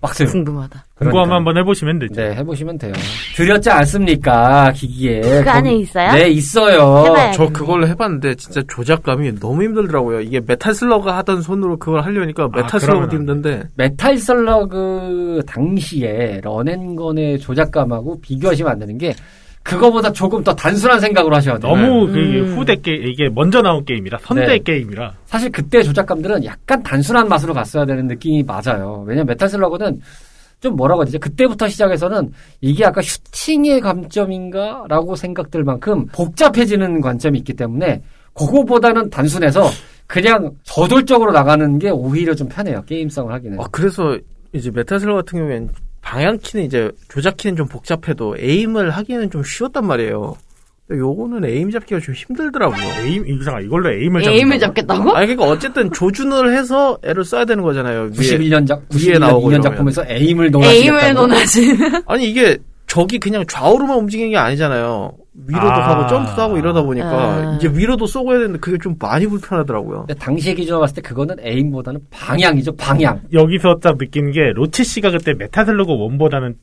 빡세요. 0.00 0.28
궁금하다. 0.28 0.84
궁금하면. 0.96 1.36
한번 1.36 1.56
해보시면 1.58 1.98
되죠. 1.98 2.14
네, 2.14 2.34
해보시면 2.34 2.78
돼요. 2.78 2.92
드렸지 3.34 3.70
않습니까, 3.70 4.72
기기에. 4.72 5.20
그 5.20 5.50
안에 5.50 5.74
있어요? 5.76 6.12
네, 6.12 6.28
있어요. 6.28 7.04
해봐요. 7.06 7.32
저 7.32 7.48
그걸로 7.48 7.86
해봤는데 7.86 8.34
진짜 8.36 8.62
조작감이 8.68 9.38
너무 9.40 9.62
힘들더라고요. 9.62 10.20
이게 10.20 10.40
Metal 10.46 10.74
Slug 10.74 11.16
하던 11.18 11.42
손으로 11.42 11.78
그걸 11.78 12.02
하려니까 12.02 12.48
메탈 12.48 12.80
그러면 12.80 12.80
슬러가도 12.80 13.16
안 13.16 13.20
힘든데 13.20 13.68
Metal 13.74 14.18
Slug 14.18 15.42
당시에 15.46 16.40
run 16.42 16.68
and 16.68 16.95
gun의 16.95 17.38
조작감하고 17.40 18.20
비교하시면 18.20 18.72
안 18.72 18.78
되는 18.78 18.96
게 18.98 19.14
그거보다 19.66 20.12
조금 20.12 20.42
더 20.44 20.54
단순한 20.54 21.00
생각으로 21.00 21.34
하셔야 21.34 21.58
돼요. 21.58 21.72
너무 21.74 22.06
그 22.06 22.18
음. 22.18 22.56
후대 22.56 22.76
게 22.76 22.94
이게 22.94 23.28
먼저 23.28 23.60
나온 23.60 23.84
게임이라 23.84 24.18
선대 24.22 24.46
네. 24.46 24.58
게임이라 24.58 25.12
사실 25.26 25.50
그때 25.50 25.82
조작감들은 25.82 26.44
약간 26.44 26.82
단순한 26.82 27.28
맛으로 27.28 27.52
갔어야 27.52 27.84
되는 27.84 28.06
느낌이 28.06 28.44
맞아요. 28.44 29.04
왜냐면 29.06 29.26
Metal 29.26 29.48
Slug는 29.48 30.00
좀 30.60 30.76
뭐라고 30.76 31.00
해야 31.00 31.06
되지? 31.06 31.18
그때부터 31.18 31.68
시작해서는 31.68 32.32
이게 32.60 32.84
아까 32.84 33.02
슈팅의 33.02 33.80
관점인가라고 33.80 35.16
생각들 35.16 35.64
만큼 35.64 36.06
복잡해지는 36.06 37.00
관점이 37.00 37.38
있기 37.38 37.54
때문에 37.54 38.02
그거보다는 38.34 39.10
단순해서 39.10 39.68
그냥 40.06 40.52
저돌적으로 40.62 41.32
나가는 41.32 41.78
게 41.78 41.90
오히려 41.90 42.34
좀 42.34 42.48
편해요. 42.48 42.82
게임성을 42.86 43.32
하기는. 43.32 43.60
아, 43.60 43.64
그래서 43.72 44.16
이제 44.52 44.70
Metal 44.70 45.00
Slug 45.00 45.16
같은 45.16 45.40
경우엔 45.40 45.68
방향키는 46.06 46.64
이제 46.64 46.90
조작키는 47.08 47.56
좀 47.56 47.66
복잡해도 47.66 48.36
aim을 48.38 48.90
하기에는 48.90 49.28
좀 49.30 49.42
쉬웠단 49.42 49.84
말이에요. 49.86 50.36
요거는 50.88 51.44
aim 51.44 51.72
잡기가 51.72 52.00
좀 52.00 52.14
힘들더라고요. 52.14 52.78
aim 53.04 53.26
이상 53.26 53.60
이걸로 53.60 53.90
에임을 53.90 54.22
에임을 54.22 54.60
잡는다고? 54.60 54.60
잡겠다고? 54.60 55.16
아니 55.16 55.26
그러니까 55.26 55.52
어쨌든 55.52 55.92
조준을 55.92 56.56
해서 56.56 56.96
애를 57.02 57.24
써야 57.24 57.44
되는 57.44 57.64
거잖아요. 57.64 58.02
위에. 58.02 58.10
91년 58.38 58.68
작, 58.68 58.82
위에 58.94 59.14
91년 59.14 59.18
나오고 59.18 59.48
2년 59.48 59.50
이러면. 59.50 59.62
작품에서 59.62 60.04
aim을 60.06 60.50
논하시겠다고. 60.52 60.98
aim을 61.00 61.14
논하지. 61.14 61.78
아니 62.06 62.30
이게 62.30 62.56
적이 62.86 63.18
그냥 63.18 63.44
좌우로만 63.48 63.98
움직이는 63.98 64.30
게 64.30 64.36
아니잖아요. 64.36 65.12
위로도 65.46 65.66
아. 65.70 65.88
하고 65.90 66.08
점프도 66.08 66.40
하고 66.42 66.56
이러다 66.56 66.82
보니까 66.82 67.08
아. 67.08 67.54
이제 67.56 67.68
위로도 67.68 68.06
쏘고 68.06 68.32
해야 68.32 68.38
되는데 68.40 68.58
그게 68.58 68.78
좀 68.78 68.96
많이 68.98 69.26
불편하더라고요. 69.26 70.06
근데 70.06 70.14
당시의 70.14 70.54
기준으로 70.54 70.80
봤을 70.80 70.96
때 70.96 71.02
그거는 71.02 71.36
aim보다는 71.40 72.00
방향이죠, 72.10 72.76
방향. 72.76 73.20
여기서 73.32 73.76
딱 73.82 73.96
느끼는 73.98 74.32
게 74.32 74.52
로치 74.54 74.84
씨가 74.84 75.10
그때 75.10 75.34
Metal 75.34 75.66
Slug 75.66 75.92
1보다는 75.92 76.54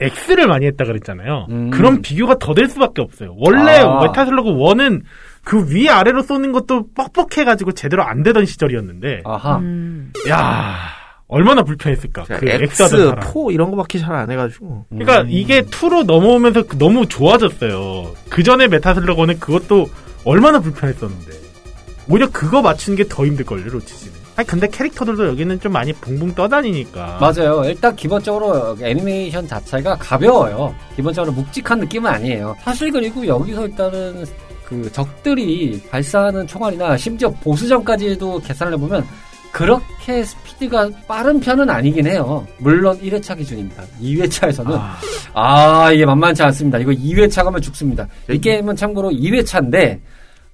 X를 0.00 0.46
많이 0.46 0.66
했다 0.66 0.84
그랬잖아요. 0.84 1.46
음. 1.50 1.70
그럼 1.70 2.02
비교가 2.02 2.38
더 2.38 2.54
될 2.54 2.68
수밖에 2.68 3.02
없어요. 3.02 3.34
원래 3.38 3.78
아. 3.80 4.00
Metal 4.02 4.29
Slug 4.29 4.50
1은 4.50 5.02
그 5.44 5.66
위 5.70 5.88
아래로 5.88 6.22
쏘는 6.22 6.52
것도 6.52 6.88
뻑뻑해가지고 6.94 7.72
제대로 7.72 8.02
안 8.04 8.22
되던 8.22 8.44
시절이었는데, 8.44 9.22
아하. 9.24 9.56
음. 9.56 10.12
야 10.28 10.74
얼마나 11.28 11.62
불편했을까. 11.62 12.24
그 12.24 12.48
X, 12.48 12.82
X하던 12.82 13.08
사람. 13.08 13.20
4 13.22 13.30
이런 13.52 13.70
거밖에 13.70 13.98
잘 13.98 14.12
안 14.14 14.30
해가지고 14.30 14.86
그러니까 14.88 15.20
음. 15.22 15.26
이게 15.30 15.60
2로 15.62 16.04
넘어오면서 16.04 16.62
그- 16.66 16.78
너무 16.78 17.06
좋아졌어요. 17.06 18.12
그 18.30 18.42
전에 18.42 18.66
메타슬러거는 18.68 19.38
그것도 19.38 19.88
얼마나 20.24 20.58
불편했었는데. 20.60 21.32
오히려 22.10 22.30
그거 22.30 22.62
맞추는 22.62 22.96
게 22.96 23.04
더 23.04 23.26
힘들걸요, 23.26 23.64
로치씨는. 23.70 24.16
아니, 24.36 24.46
근데 24.46 24.66
캐릭터들도 24.68 25.26
여기는 25.26 25.60
좀 25.60 25.72
많이 25.72 25.92
붕붕 25.92 26.34
떠다니니까. 26.34 27.18
맞아요. 27.20 27.62
일단 27.66 27.94
기본적으로 27.94 28.76
애니메이션 28.80 29.46
자체가 29.46 29.96
가벼워요. 29.96 30.74
기본적으로 30.96 31.32
묵직한 31.34 31.80
느낌은 31.80 32.08
아니에요. 32.10 32.56
사실 32.62 32.90
그리고 32.90 33.26
여기서 33.26 33.66
일단은 33.66 34.24
그 34.64 34.90
적들이 34.92 35.82
발사하는 35.90 36.46
총알이나 36.46 36.96
심지어 36.96 37.28
보스전까지도 37.30 38.38
계산을 38.38 38.72
해보면 38.74 39.04
그렇게 39.58 40.22
스피드가 40.22 40.88
빠른 41.08 41.40
편은 41.40 41.68
아니긴 41.68 42.06
해요. 42.06 42.46
물론 42.58 42.96
1회차 43.00 43.36
기준입니다. 43.36 43.82
2회차에서는 44.00 44.72
아, 44.72 44.96
아, 45.34 45.90
이게 45.90 46.06
만만치 46.06 46.40
않습니다. 46.44 46.78
이거 46.78 46.92
2회차 46.92 47.42
가면 47.42 47.60
죽습니다. 47.60 48.04
이 48.28 48.32
네. 48.34 48.38
게임은 48.38 48.76
참고로 48.76 49.10
2회차인데, 49.10 49.98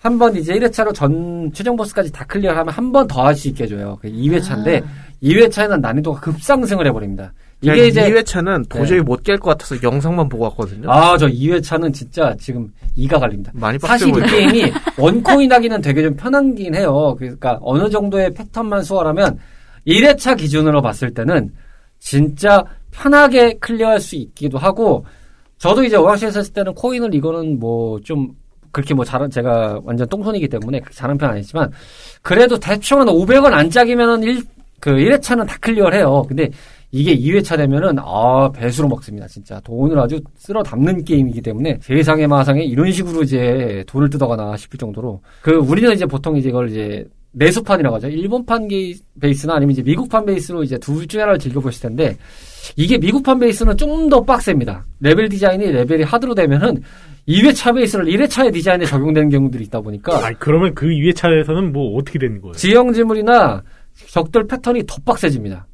한 0.00 0.18
번 0.18 0.34
이제 0.36 0.54
1회차로 0.54 0.94
전 0.94 1.50
최종 1.52 1.76
보스까지 1.76 2.10
다 2.12 2.24
클리어하면 2.24 2.72
한 2.72 2.92
번 2.92 3.06
더 3.06 3.22
할 3.22 3.34
수 3.36 3.48
있게 3.48 3.64
해줘요. 3.64 3.98
그 4.00 4.08
2회차인데, 4.08 4.82
아. 4.82 4.86
2회차에는 5.22 5.80
난이도가 5.80 6.20
급상승을 6.20 6.86
해버립니다. 6.86 7.32
이게 7.64 7.76
이게 7.76 7.86
이제, 7.88 8.10
2회차는 8.10 8.68
도저히 8.68 9.00
못깰 9.00 9.38
것 9.40 9.50
같아서 9.50 9.76
영상만 9.82 10.28
보고 10.28 10.44
왔거든요. 10.44 10.90
아, 10.90 11.16
저 11.16 11.26
2회차는 11.26 11.92
진짜 11.92 12.34
지금 12.38 12.72
이가 12.96 13.18
갈립니다. 13.18 13.52
많이 13.54 13.78
사실 13.78 14.08
이. 14.08 14.12
게임이 14.12 14.72
one 14.98 15.21
coin 15.21 15.52
하기는 15.52 15.80
되게 15.80 16.02
좀 16.02 16.14
편한긴 16.16 16.74
해요. 16.74 17.14
그러니까 17.18 17.58
어느 17.62 17.88
정도의 17.90 18.32
패턴만 18.34 18.82
수월하면 18.82 19.38
1회차 19.86 20.36
기준으로 20.36 20.82
봤을 20.82 21.12
때는 21.12 21.50
진짜 21.98 22.62
편하게 22.90 23.54
클리어할 23.58 24.00
수 24.00 24.16
있기도 24.16 24.58
하고 24.58 25.04
저도 25.58 25.84
이제 25.84 25.96
오락실에서 25.96 26.40
했을 26.40 26.52
때는 26.52 26.74
코인을 26.74 27.14
이거는 27.14 27.58
뭐 27.58 27.98
좀 28.04 28.28
그렇게 28.74 28.92
뭐 28.92 29.04
잘한 29.04 29.30
제가 29.30 29.80
완전 29.84 30.06
똥손이기 30.08 30.48
때문에 30.48 30.80
그렇게 30.80 30.94
잘한 30.96 31.16
편 31.16 31.30
아니지만 31.30 31.70
그래도 32.22 32.58
대충 32.58 33.00
한 33.00 33.06
500원 33.06 33.52
안짝이면은 33.52 34.22
1, 34.24 34.42
그 34.80 34.90
1회차는 34.90 35.46
다 35.46 35.56
클리어를 35.60 35.96
해요. 35.98 36.24
근데 36.26 36.50
이게 36.94 37.16
2회차 37.18 37.56
되면은 37.56 37.96
아 37.98 38.48
배수로 38.54 38.86
먹습니다 38.86 39.26
진짜 39.26 39.58
돈을 39.64 39.98
아주 39.98 40.20
쓸어 40.36 40.62
담는 40.62 41.04
게임이기 41.04 41.42
때문에 41.42 41.78
세상에 41.82 42.28
마상에 42.28 42.62
이런 42.62 42.92
식으로 42.92 43.24
이제 43.24 43.82
돈을 43.88 44.08
뜯어가나 44.10 44.56
싶을 44.56 44.78
정도로 44.78 45.20
그 45.42 45.50
우리는 45.56 45.92
이제 45.92 46.06
보통 46.06 46.36
이제 46.36 46.50
이걸 46.50 46.70
이제 46.70 47.04
내수판이라고 47.32 47.96
하죠 47.96 48.06
일본판 48.06 48.68
게 48.68 48.94
베이스나 49.20 49.54
아니면 49.56 49.72
이제 49.72 49.82
미국판 49.82 50.24
베이스로 50.24 50.62
이제 50.62 50.78
둘 50.78 51.04
중에 51.08 51.22
하나를 51.22 51.40
즐겨보실 51.40 51.82
텐데 51.82 52.16
이게 52.76 52.96
미국판 52.96 53.40
베이스는 53.40 53.76
좀 53.76 54.08
더 54.08 54.22
빡셉니다 54.22 54.84
레벨 55.00 55.28
디자인이 55.28 55.66
레벨이 55.72 56.04
hard로 56.04 56.36
되면은 56.36 56.80
2회차 57.26 57.74
베이스를 57.74 58.04
1회차의 58.04 58.52
디자인에 58.52 58.84
적용되는 58.84 59.30
경우들이 59.30 59.64
있다 59.64 59.80
보니까 59.80 60.24
아니, 60.26 60.38
그러면 60.38 60.72
그 60.76 60.86
2회차에서는 60.86 61.72
뭐 61.72 61.96
어떻게 61.98 62.20
되는 62.20 62.40
거예요? 62.40 62.52
지형 62.52 62.92
지물이나 62.92 63.62
적들 64.10 64.46
패턴이 64.46 64.84
더 64.86 64.96
빡세집니다. 65.04 65.66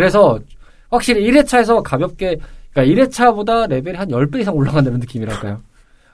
그래서 0.00 0.38
확실히 0.90 1.26
1회차에서 1.30 1.82
가볍게, 1.82 2.36
그러니까 2.70 3.06
1회차보다 3.06 3.66
레벨이 3.66 3.96
한 3.96 4.08
10배 4.08 4.40
이상 4.40 4.54
올라간다는 4.54 5.00
느낌이랄까요. 5.00 5.62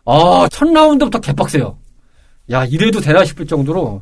아, 0.04 0.48
첫 0.52 0.72
라운드부터 0.72 1.18
개빡세요. 1.18 1.76
야, 2.52 2.64
이래도 2.64 3.00
되나 3.00 3.24
싶을 3.24 3.44
정도로 3.44 4.00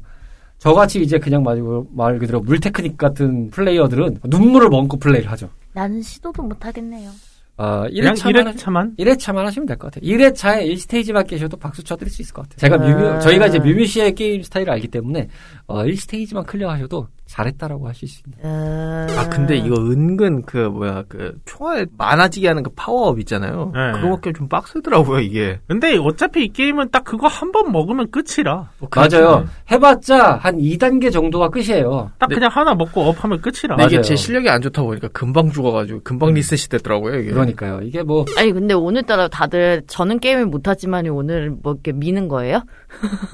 저같이 0.58 1.00
이제 1.00 1.18
그냥 1.18 1.42
말, 1.42 1.62
말 1.94 2.18
그대로 2.18 2.40
물테크닉 2.40 2.98
같은 2.98 3.48
플레이어들은 3.50 4.18
눈물을 4.24 4.68
머금고 4.68 4.98
플레이를 4.98 5.30
하죠. 5.32 5.48
나는 5.72 6.02
시도도 6.02 6.42
못 6.42 6.66
하겠네요. 6.66 7.10
아, 7.56 7.86
그냥 7.90 8.14
1회차만 8.14 8.54
1회차만? 8.56 8.96
1회차만 8.98 9.36
하시면 9.44 9.66
될 9.66 9.76
것 9.78 9.92
같아요. 9.92 10.10
1회차에 10.10 10.66
1스테이지만 10.74 11.26
깨셔도 11.26 11.56
박수 11.58 11.82
쳐드릴 11.84 12.10
수 12.10 12.20
있을 12.22 12.32
것 12.34 12.48
같아요. 12.48 12.56
제가 12.58 12.76
아. 12.76 12.78
뮤뮤, 12.78 13.20
저희가 13.20 13.46
이제 13.48 13.58
뮤뮤 13.58 13.84
씨의 13.86 14.14
게임 14.14 14.42
스타일을 14.42 14.72
알기 14.72 14.88
때문에, 14.88 15.28
어, 15.70 15.84
1스테이지만 15.84 16.46
클리어하셔도 16.46 17.08
잘했다라고 17.26 17.86
하실 17.86 18.08
수 18.08 18.22
있는. 18.26 19.08
아 19.16 19.28
근데 19.28 19.56
이거 19.56 19.76
은근 19.76 20.42
그 20.42 20.56
뭐야 20.56 21.04
그 21.08 21.38
총알 21.44 21.86
많아지게 21.96 22.48
하는 22.48 22.64
그 22.64 22.70
파워업 22.74 23.20
있잖아요. 23.20 23.70
네. 23.72 23.92
그거밖에 24.00 24.32
좀 24.32 24.48
빡세더라고요 24.48 25.20
이게. 25.20 25.60
근데 25.68 25.96
어차피 25.96 26.46
이 26.46 26.48
게임은 26.48 26.90
딱 26.90 27.04
그거 27.04 27.28
한 27.28 27.52
번 27.52 27.70
먹으면 27.72 28.10
끝이라. 28.10 28.70
뭐. 28.78 28.88
맞아요. 28.94 29.46
해봤자 29.70 30.36
한 30.36 30.58
2단계 30.58 31.12
정도가 31.12 31.50
끝이에요. 31.50 32.10
딱 32.18 32.28
네. 32.30 32.34
그냥 32.34 32.50
하나 32.52 32.74
먹고 32.74 33.02
up하면 33.02 33.40
끝이라. 33.40 33.76
근데 33.76 33.84
이게 33.84 33.96
맞아요. 33.96 34.02
제 34.02 34.16
실력이 34.16 34.48
안 34.48 34.60
좋다 34.60 34.82
보니까 34.82 35.06
금방 35.08 35.52
죽어가지고 35.52 36.00
금방 36.02 36.34
리셋이 36.34 36.62
됐더라고요 36.68 37.16
이게. 37.20 37.30
그러니까요. 37.30 37.80
이게 37.82 38.02
뭐, 38.02 38.24
아니 38.38 38.50
근데 38.52 38.74
오늘따라 38.74 39.28
다들 39.28 39.82
저는 39.86 40.18
게임을 40.18 40.46
못하지만 40.46 41.06
오늘 41.06 41.50
뭐 41.62 41.74
이렇게 41.74 41.92
미는 41.92 42.26
거예요? 42.26 42.64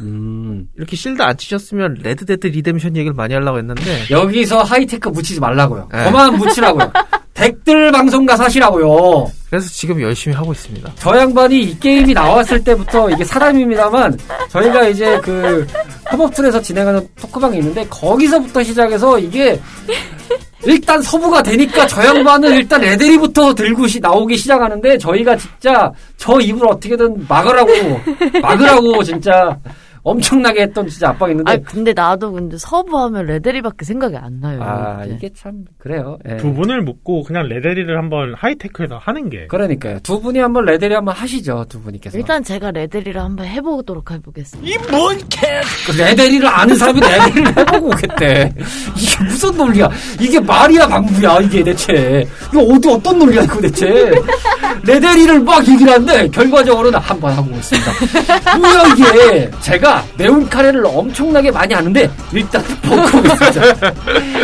음, 0.03 0.69
이렇게 0.77 0.97
shield 0.97 1.23
안 1.23 1.37
치셨으면 1.39 1.97
Red 2.03 2.26
Dead 2.27 2.49
Redemption 2.49 2.97
얘기를 2.97 3.15
많이 3.15 3.33
하려고 3.35 3.59
했는데 3.59 3.83
여기서 4.11 4.63
하이테크 4.63 5.09
묻히지 5.09 5.41
말라고요. 5.41 5.89
네. 5.93 6.05
그만 6.05 6.37
묻히라고요. 6.37 6.93
댁들 7.35 7.93
방송가 7.93 8.35
사시라고요. 8.37 9.31
그래서 9.51 9.69
지금 9.69 10.01
열심히 10.01 10.35
하고 10.35 10.53
있습니다. 10.53 10.91
저 10.97 11.19
양반이 11.19 11.61
이 11.61 11.79
게임이 11.79 12.15
나왔을 12.15 12.65
때부터 12.65 13.11
이게 13.11 13.25
사람입니다만 13.25 14.19
저희가 14.49 14.89
이제 14.89 15.21
그 15.23 15.67
협업툴에서 16.11 16.63
진행하는 16.63 17.07
토크방이 17.21 17.59
있는데 17.59 17.87
거기서부터 17.91 18.63
시작해서 18.63 19.19
이게 19.19 19.61
일단 20.65 21.01
서부가 21.03 21.43
되니까 21.43 21.87
저 21.87 22.05
양반은 22.05 22.55
일단 22.55 22.83
애들이부터 22.83 23.55
들고 23.55 23.87
시- 23.87 24.01
나오기 24.01 24.37
시작하는데 24.39 24.97
저희가 24.97 25.37
진짜 25.37 25.93
저 26.17 26.41
입을 26.41 26.67
어떻게든 26.67 27.27
막으라고 27.29 27.71
막으라고 28.41 29.05
진짜 29.05 29.57
엄청나게 30.07 30.63
했던 30.63 30.87
진짜 30.87 31.09
압박이 31.09 31.33
있는데 31.33 31.53
아 31.53 31.57
근데 31.65 31.93
나도 31.93 32.31
근데 32.31 32.57
서브하면 32.59 33.27
레데리밖에 33.27 33.85
생각이 33.85 34.17
안 34.17 34.39
나요. 34.41 34.63
아 34.63 35.05
이게. 35.05 35.15
이게 35.17 35.31
참 35.35 35.65
그래요. 35.79 36.17
예. 36.31 36.37
두 36.37 36.53
분을 36.55 36.83
묻고 36.83 37.25
그냥 37.25 37.49
레데리를 37.49 37.99
한번 37.99 38.33
하이테크에서 38.37 38.99
하는 38.99 39.29
게 39.31 39.49
그러니까요. 39.49 39.99
두 40.05 40.21
분이 40.21 40.39
한번 40.39 40.65
레데리 40.65 40.95
한번 40.95 41.13
하시죠. 41.17 41.67
두 41.69 41.81
분이께서. 41.83 42.17
일단 42.19 42.45
제가 42.45 42.71
레데리를 42.71 43.21
한번 43.21 43.47
해보도록 43.47 44.13
해보겠습니다. 44.13 44.81
그 45.87 45.97
레데리를 45.99 46.47
아는 46.47 46.77
사람이 46.77 47.01
레데리를 47.01 47.57
해보고 47.57 47.87
오겠대. 47.89 48.53
이게 48.97 49.25
무슨 49.25 49.57
논리야? 49.57 49.91
이게 50.21 50.39
말이야 50.39 50.87
방구야 50.87 51.41
이게 51.41 51.65
대체. 51.65 52.25
이거 52.53 52.63
어디 52.63 52.89
어떤 52.89 53.19
논리야 53.19 53.43
이거 53.43 53.61
대체. 53.61 54.13
레데리를 54.85 55.41
막 55.41 55.67
얘기를 55.67 55.93
하는데 55.93 56.29
결과적으로는 56.29 56.97
한번 57.01 57.33
하고 57.33 57.51
있습니다. 57.51 58.59
뭐야 58.59 58.95
이게. 58.95 59.51
제가 59.61 59.96
매운 60.19 60.49
카레를 60.49 60.85
엄청나게 60.87 61.51
많이 61.51 61.75
하는데 61.75 62.11
일단 62.33 62.63
먹고 62.85 63.19
있습니다. 63.19 63.93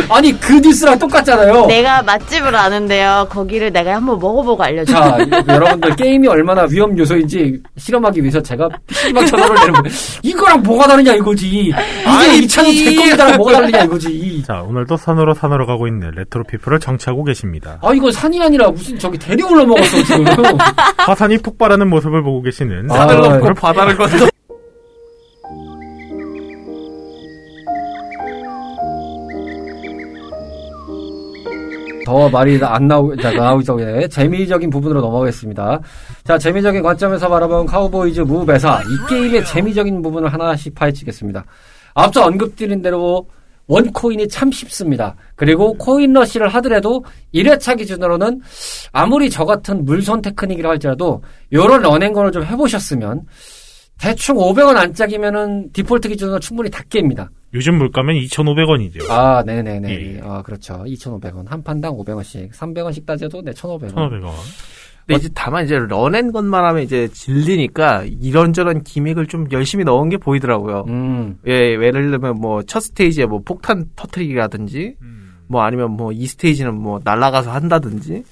아니 0.13 0.39
그 0.39 0.53
뉴스랑 0.53 0.99
똑같잖아요. 0.99 1.65
내가 1.67 2.01
맛집을 2.03 2.55
아는데요. 2.55 3.27
거기를 3.29 3.71
내가 3.71 3.95
한번 3.95 4.19
먹어보고 4.19 4.61
알려줄게요. 4.63 5.03
자, 5.29 5.43
여러분들 5.47 5.95
게임이 5.95 6.27
얼마나 6.27 6.63
위험 6.69 6.97
요소인지 6.97 7.61
실험하기 7.77 8.21
위해서 8.21 8.41
제가 8.41 8.69
PC방 8.87 9.25
전화를 9.25 9.55
내는 9.55 9.73
거예요. 9.73 9.95
이거랑 10.21 10.63
뭐가 10.63 10.87
다르냐 10.87 11.13
이거지. 11.13 11.47
이게 11.47 12.37
이 12.37 12.47
차는 12.47 12.71
제 12.75 12.95
겁니다랑 12.95 13.37
뭐가 13.37 13.53
다르냐 13.53 13.83
이거지. 13.83 14.43
자 14.45 14.61
오늘도 14.61 14.97
산으로 14.97 15.33
산으로 15.33 15.65
가고 15.65 15.87
있는 15.87 16.11
Retro 16.15 16.43
People을 16.45 16.79
청취하고 16.79 17.23
계십니다. 17.23 17.79
아 17.81 17.93
이거 17.93 18.11
산이 18.11 18.41
아니라 18.41 18.69
무슨 18.69 18.97
저기 18.99 19.17
대리 19.17 19.41
올라 19.43 19.63
먹었어 19.65 20.03
지금. 20.03 20.25
화산이 20.97 21.37
폭발하는 21.39 21.89
모습을 21.89 22.23
보고 22.23 22.41
계시는 22.41 22.89
아, 22.91 22.95
산을 22.95 23.15
아, 23.15 23.19
넘고 23.29 23.53
바다를 23.53 23.95
건너. 23.95 24.27
더 32.05 32.29
말이 32.29 32.59
안 32.61 32.87
나오, 32.87 33.15
자, 33.15 33.31
나오기 33.31 33.63
전에 33.63 34.07
재미적인 34.07 34.69
부분으로 34.69 35.01
넘어가겠습니다. 35.01 35.79
자, 36.23 36.37
재미적인 36.37 36.81
관점에서 36.81 37.29
바라본 37.29 37.65
Cowboys 37.65 38.21
Moo 38.21 38.43
Mesa. 38.43 38.81
이 38.81 39.09
게임의 39.09 39.45
재미적인 39.45 40.01
부분을 40.01 40.31
하나씩 40.31 40.75
파헤치겠습니다. 40.75 41.45
앞서 41.93 42.25
언급드린 42.25 42.81
대로 42.81 43.27
one 43.67 43.89
coin이 43.89 44.27
참 44.27 44.51
쉽습니다. 44.51 45.15
그리고 45.35 45.73
코인 45.73 46.13
러시를 46.13 46.49
하더라도 46.49 47.03
1회차 47.33 47.77
기준으로는 47.77 48.41
아무리 48.91 49.29
저 49.29 49.45
같은 49.45 49.85
물손 49.85 50.21
테크닉이라 50.21 50.69
할지라도 50.69 51.23
요런 51.53 51.81
run 51.81 51.93
and 51.93 52.06
gun을 52.06 52.31
좀 52.31 52.43
해보셨으면 52.43 53.21
대충 53.99 54.35
500원 54.35 54.75
안짝이면은 54.75 55.71
디폴트 55.71 56.09
기준으로 56.09 56.39
충분히 56.39 56.69
다 56.69 56.83
깹니다. 56.89 57.29
요즘 57.53 57.77
물가면 57.77 58.15
2,500원이죠. 58.15 59.09
아, 59.09 59.43
네네네. 59.45 59.89
예. 60.15 60.21
아, 60.23 60.41
그렇죠. 60.41 60.83
2,500원. 60.85 61.47
한 61.47 61.63
판당 61.63 61.93
500원씩. 61.93 62.51
300원씩 62.51 63.05
따져도 63.05 63.41
네, 63.41 63.51
1,500원. 63.51 63.93
1,500원. 63.93 64.31
근데 65.05 65.19
이제 65.19 65.29
다만 65.35 65.65
이제 65.65 65.77
run 65.77 65.98
and 65.98 66.20
gun만 66.20 66.63
하면 66.63 66.81
이제 66.83 67.09
질리니까 67.09 68.05
이런저런 68.21 68.83
gimmick을 68.83 69.27
좀 69.27 69.47
열심히 69.51 69.83
넣은 69.83 70.07
게 70.09 70.15
보이더라고요. 70.17 70.85
음. 70.87 71.37
예, 71.45 71.51
예를 71.51 72.09
들면 72.09 72.39
뭐 72.39 72.63
첫 72.63 72.79
스테이지에 72.79 73.25
뭐 73.25 73.41
폭탄 73.43 73.85
터트리기라든지 73.97 74.95
뭐 75.47 75.61
아니면 75.61 75.91
뭐 75.91 76.13
이 76.13 76.25
스테이지는 76.25 76.73
뭐 76.73 77.01
날아가서 77.03 77.51
한다든지 77.51 78.23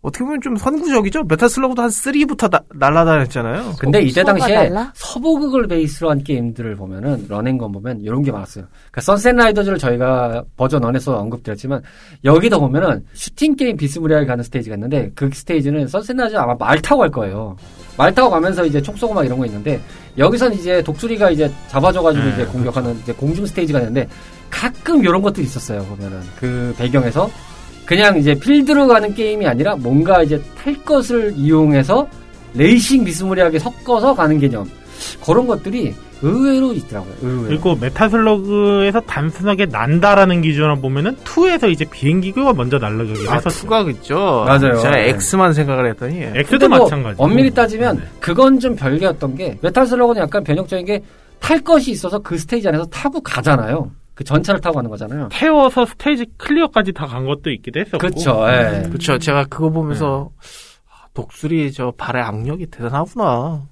어떻게 0.00 0.24
보면 0.24 0.40
좀 0.40 0.56
선구적이죠. 0.56 1.24
메탈슬러그도 1.24 1.82
한 1.82 1.90
3부터 1.90 2.48
나, 2.48 2.60
날아다녔잖아요. 2.72 3.74
근데 3.80 4.00
이때 4.00 4.22
당시에 4.22 4.54
달라? 4.54 4.92
서부극을 4.94 5.66
베이스로 5.66 6.10
한 6.10 6.22
게임들을 6.22 6.76
보면은 6.76 7.26
run 7.28 7.43
and 7.43 7.57
gun 7.57 7.72
보면 7.72 8.00
이런 8.02 8.22
게 8.22 8.30
많았어요. 8.30 8.64
그러니까 8.70 9.00
선셋 9.00 9.34
라이더즈를 9.34 9.76
저희가 9.78 10.44
버전 10.56 10.82
1에서 10.82 11.18
언급드렸지만 11.18 11.82
여기도 12.24 12.60
보면은 12.60 13.04
슈팅 13.12 13.56
게임 13.56 13.76
비스무리하게 13.76 14.26
가는 14.26 14.44
스테이지가 14.44 14.76
있는데 14.76 15.10
그 15.16 15.30
스테이지는 15.32 15.88
선셋 15.88 16.16
라이더즈 16.16 16.36
아마 16.36 16.54
말 16.54 16.80
타고 16.80 17.00
갈 17.00 17.10
거예요. 17.10 17.56
말 17.96 18.14
타고 18.14 18.30
가면서 18.30 18.64
이제 18.64 18.80
총 18.80 18.94
쏘고 18.94 19.14
막 19.14 19.26
이런 19.26 19.36
거 19.36 19.46
있는데 19.46 19.80
여기선 20.16 20.52
이제 20.52 20.80
독수리가 20.80 21.30
이제 21.30 21.50
잡아줘가지고 21.66 22.24
네, 22.24 22.32
이제 22.34 22.44
공격하는 22.44 22.96
이제 23.00 23.12
공중 23.12 23.44
스테이지가 23.44 23.80
있는데 23.80 24.08
가끔 24.48 25.02
이런 25.02 25.20
것들이 25.22 25.44
있었어요. 25.44 25.82
보면은 25.82 26.20
그 26.38 26.72
배경에서 26.78 27.28
그냥 27.88 28.18
이제 28.18 28.34
필드로 28.34 28.86
가는 28.86 29.14
게임이 29.14 29.46
아니라 29.46 29.74
뭔가 29.74 30.22
이제 30.22 30.38
탈 30.62 30.74
것을 30.84 31.32
이용해서 31.34 32.06
레이싱 32.52 33.02
비스무리하게 33.02 33.58
섞어서 33.58 34.14
가는 34.14 34.38
개념. 34.38 34.68
그런 35.24 35.46
것들이 35.46 35.94
의외로 36.20 36.74
있더라고요. 36.74 37.14
의외로. 37.22 37.48
그리고 37.48 37.76
메탈슬러그에서 37.76 39.00
단순하게 39.00 39.66
난다라는 39.66 40.42
기준으로 40.42 40.76
보면은 40.80 41.16
2에서 41.24 41.70
이제 41.70 41.86
비행기가 41.86 42.52
먼저 42.52 42.76
날아가긴 42.76 43.26
아, 43.26 43.36
했었죠. 43.36 43.60
two가 43.60 43.80
있죠. 43.92 44.44
맞아요. 44.46 44.76
제가 44.82 44.90
네. 44.90 45.08
X만 45.10 45.54
생각을 45.54 45.88
했더니 45.90 46.22
X도 46.34 46.58
근데 46.58 46.68
뭐 46.68 46.78
마찬가지. 46.80 47.16
엄밀히 47.18 47.50
따지면 47.50 47.96
네. 47.96 48.02
그건 48.20 48.60
좀 48.60 48.76
별개였던 48.76 49.34
게 49.36 49.56
메탈 49.62 49.86
슬러그는 49.86 50.20
약간 50.22 50.44
변형적인 50.44 50.84
게 50.84 51.02
탈 51.40 51.60
것이 51.60 51.92
있어서 51.92 52.18
그 52.18 52.36
스테이지 52.36 52.68
안에서 52.68 52.84
타고 52.86 53.20
가잖아요. 53.20 53.90
그 54.18 54.24
전차를 54.24 54.60
타고 54.60 54.74
가는 54.74 54.90
거잖아요. 54.90 55.28
태워서 55.30 55.86
스테이지 55.86 56.26
클리어까지 56.38 56.92
다 56.92 57.06
간 57.06 57.24
것도 57.24 57.50
있기도 57.52 57.78
했었고. 57.78 57.98
그렇죠. 57.98 58.44
예. 58.48 58.82
그렇죠. 58.88 59.16
제가 59.16 59.44
그거 59.44 59.70
보면서 59.70 60.28
아, 60.90 61.06
독수리 61.14 61.70
저 61.72 61.92
발의 61.96 62.20
악력이 62.24 62.66
대단하구나. 62.66 63.62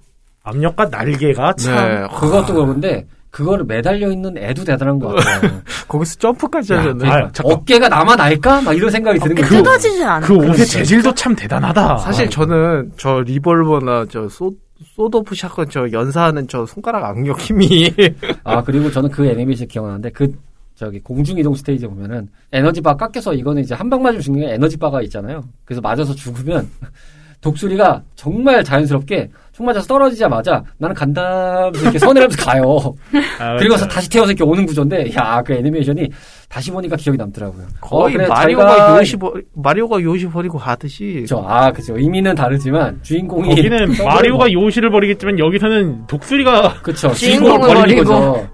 압력과 0.44 0.84
날개가 0.84 1.54
참. 1.54 1.74
네. 1.74 2.06
그것도 2.16 2.54
그런데 2.54 3.04
그거를 3.30 3.64
매달려 3.64 4.08
있는 4.12 4.38
애도 4.38 4.62
대단한 4.62 5.00
것 5.00 5.08
같아요. 5.16 5.50
거기서 5.88 6.14
점프까지 6.20 6.74
야, 6.74 6.78
하셨네. 6.78 7.08
아. 7.10 7.30
어깨가 7.42 7.88
나만 7.88 8.16
날까? 8.16 8.62
막 8.62 8.72
이런 8.72 8.88
생각이 8.88 9.18
드는 9.18 9.32
어깨 9.32 9.42
거예요. 9.48 9.62
뜯어지지 9.64 10.04
않아. 10.04 10.24
그 10.24 10.36
옷의. 10.36 10.64
재질도 10.64 11.12
참 11.14 11.34
대단하다. 11.34 11.96
사실 11.98 12.30
저는 12.30 12.92
저 12.96 13.18
리볼버나 13.18 14.06
저 14.10 14.28
소, 14.28 14.52
소드오프 14.84 15.34
샷건 15.34 15.70
저 15.70 15.90
연사하는 15.90 16.48
저 16.48 16.66
손가락 16.66 17.04
악력 17.04 17.40
힘이 17.40 17.90
아 18.44 18.62
그리고 18.62 18.90
저는 18.90 19.10
그 19.10 19.26
애니메이션 19.26 19.66
기억나는데 19.68 20.10
그 20.10 20.34
저기 20.74 21.00
공중 21.00 21.38
이동 21.38 21.54
스테이지 21.54 21.86
보면은 21.86 22.28
에너지 22.52 22.80
바 22.82 22.94
깎여서 22.94 23.32
이거는 23.34 23.62
이제 23.62 23.74
한 23.74 23.88
방 23.88 24.02
맞으면 24.02 24.20
죽는 24.20 24.40
게 24.42 24.52
에너지 24.54 24.76
바가 24.76 25.00
있잖아요. 25.02 25.42
그래서 25.64 25.80
맞아서 25.80 26.14
죽으면 26.14 26.68
독수리가 27.40 28.02
정말 28.14 28.62
자연스럽게 28.64 29.30
총 29.56 29.64
맞아서 29.64 29.86
떨어지자마자 29.86 30.62
나는 30.76 30.94
간다 30.94 31.70
이렇게 31.74 31.98
선회하면서 31.98 32.44
가요. 32.44 32.94
아, 33.40 33.56
그리고서 33.56 33.86
맞아요. 33.86 33.94
다시 33.94 34.10
태워서 34.10 34.32
이렇게 34.32 34.44
오는 34.44 34.66
구조인데 34.66 35.14
야 35.16 35.42
그 35.46 35.54
애니메이션이 35.54 36.08
다시 36.48 36.70
보니까 36.70 36.96
기억이 36.96 37.16
남더라고요. 37.16 37.64
거의 37.80 38.14
어, 38.16 38.18
그래, 38.18 38.26
마리오가 38.28 38.98
요시 38.98 39.16
버, 39.16 39.32
마리오가 39.54 40.02
요시 40.02 40.26
버리고 40.28 40.58
가듯이 40.58 41.20
그쵸. 41.22 41.42
아 41.48 41.70
그죠. 41.72 41.96
의미는 41.96 42.34
다르지만 42.34 42.98
주인공이 43.02 43.54
점프를 43.54 43.88
마리오가 44.04 44.52
요시를 44.52 44.90
버리겠지만 44.90 45.38
여기서는 45.38 46.06
독수리가 46.06 46.82
그쵸. 46.82 47.12
주인공을 47.14 47.74
버리는. 47.74 48.04
거죠. 48.04 48.46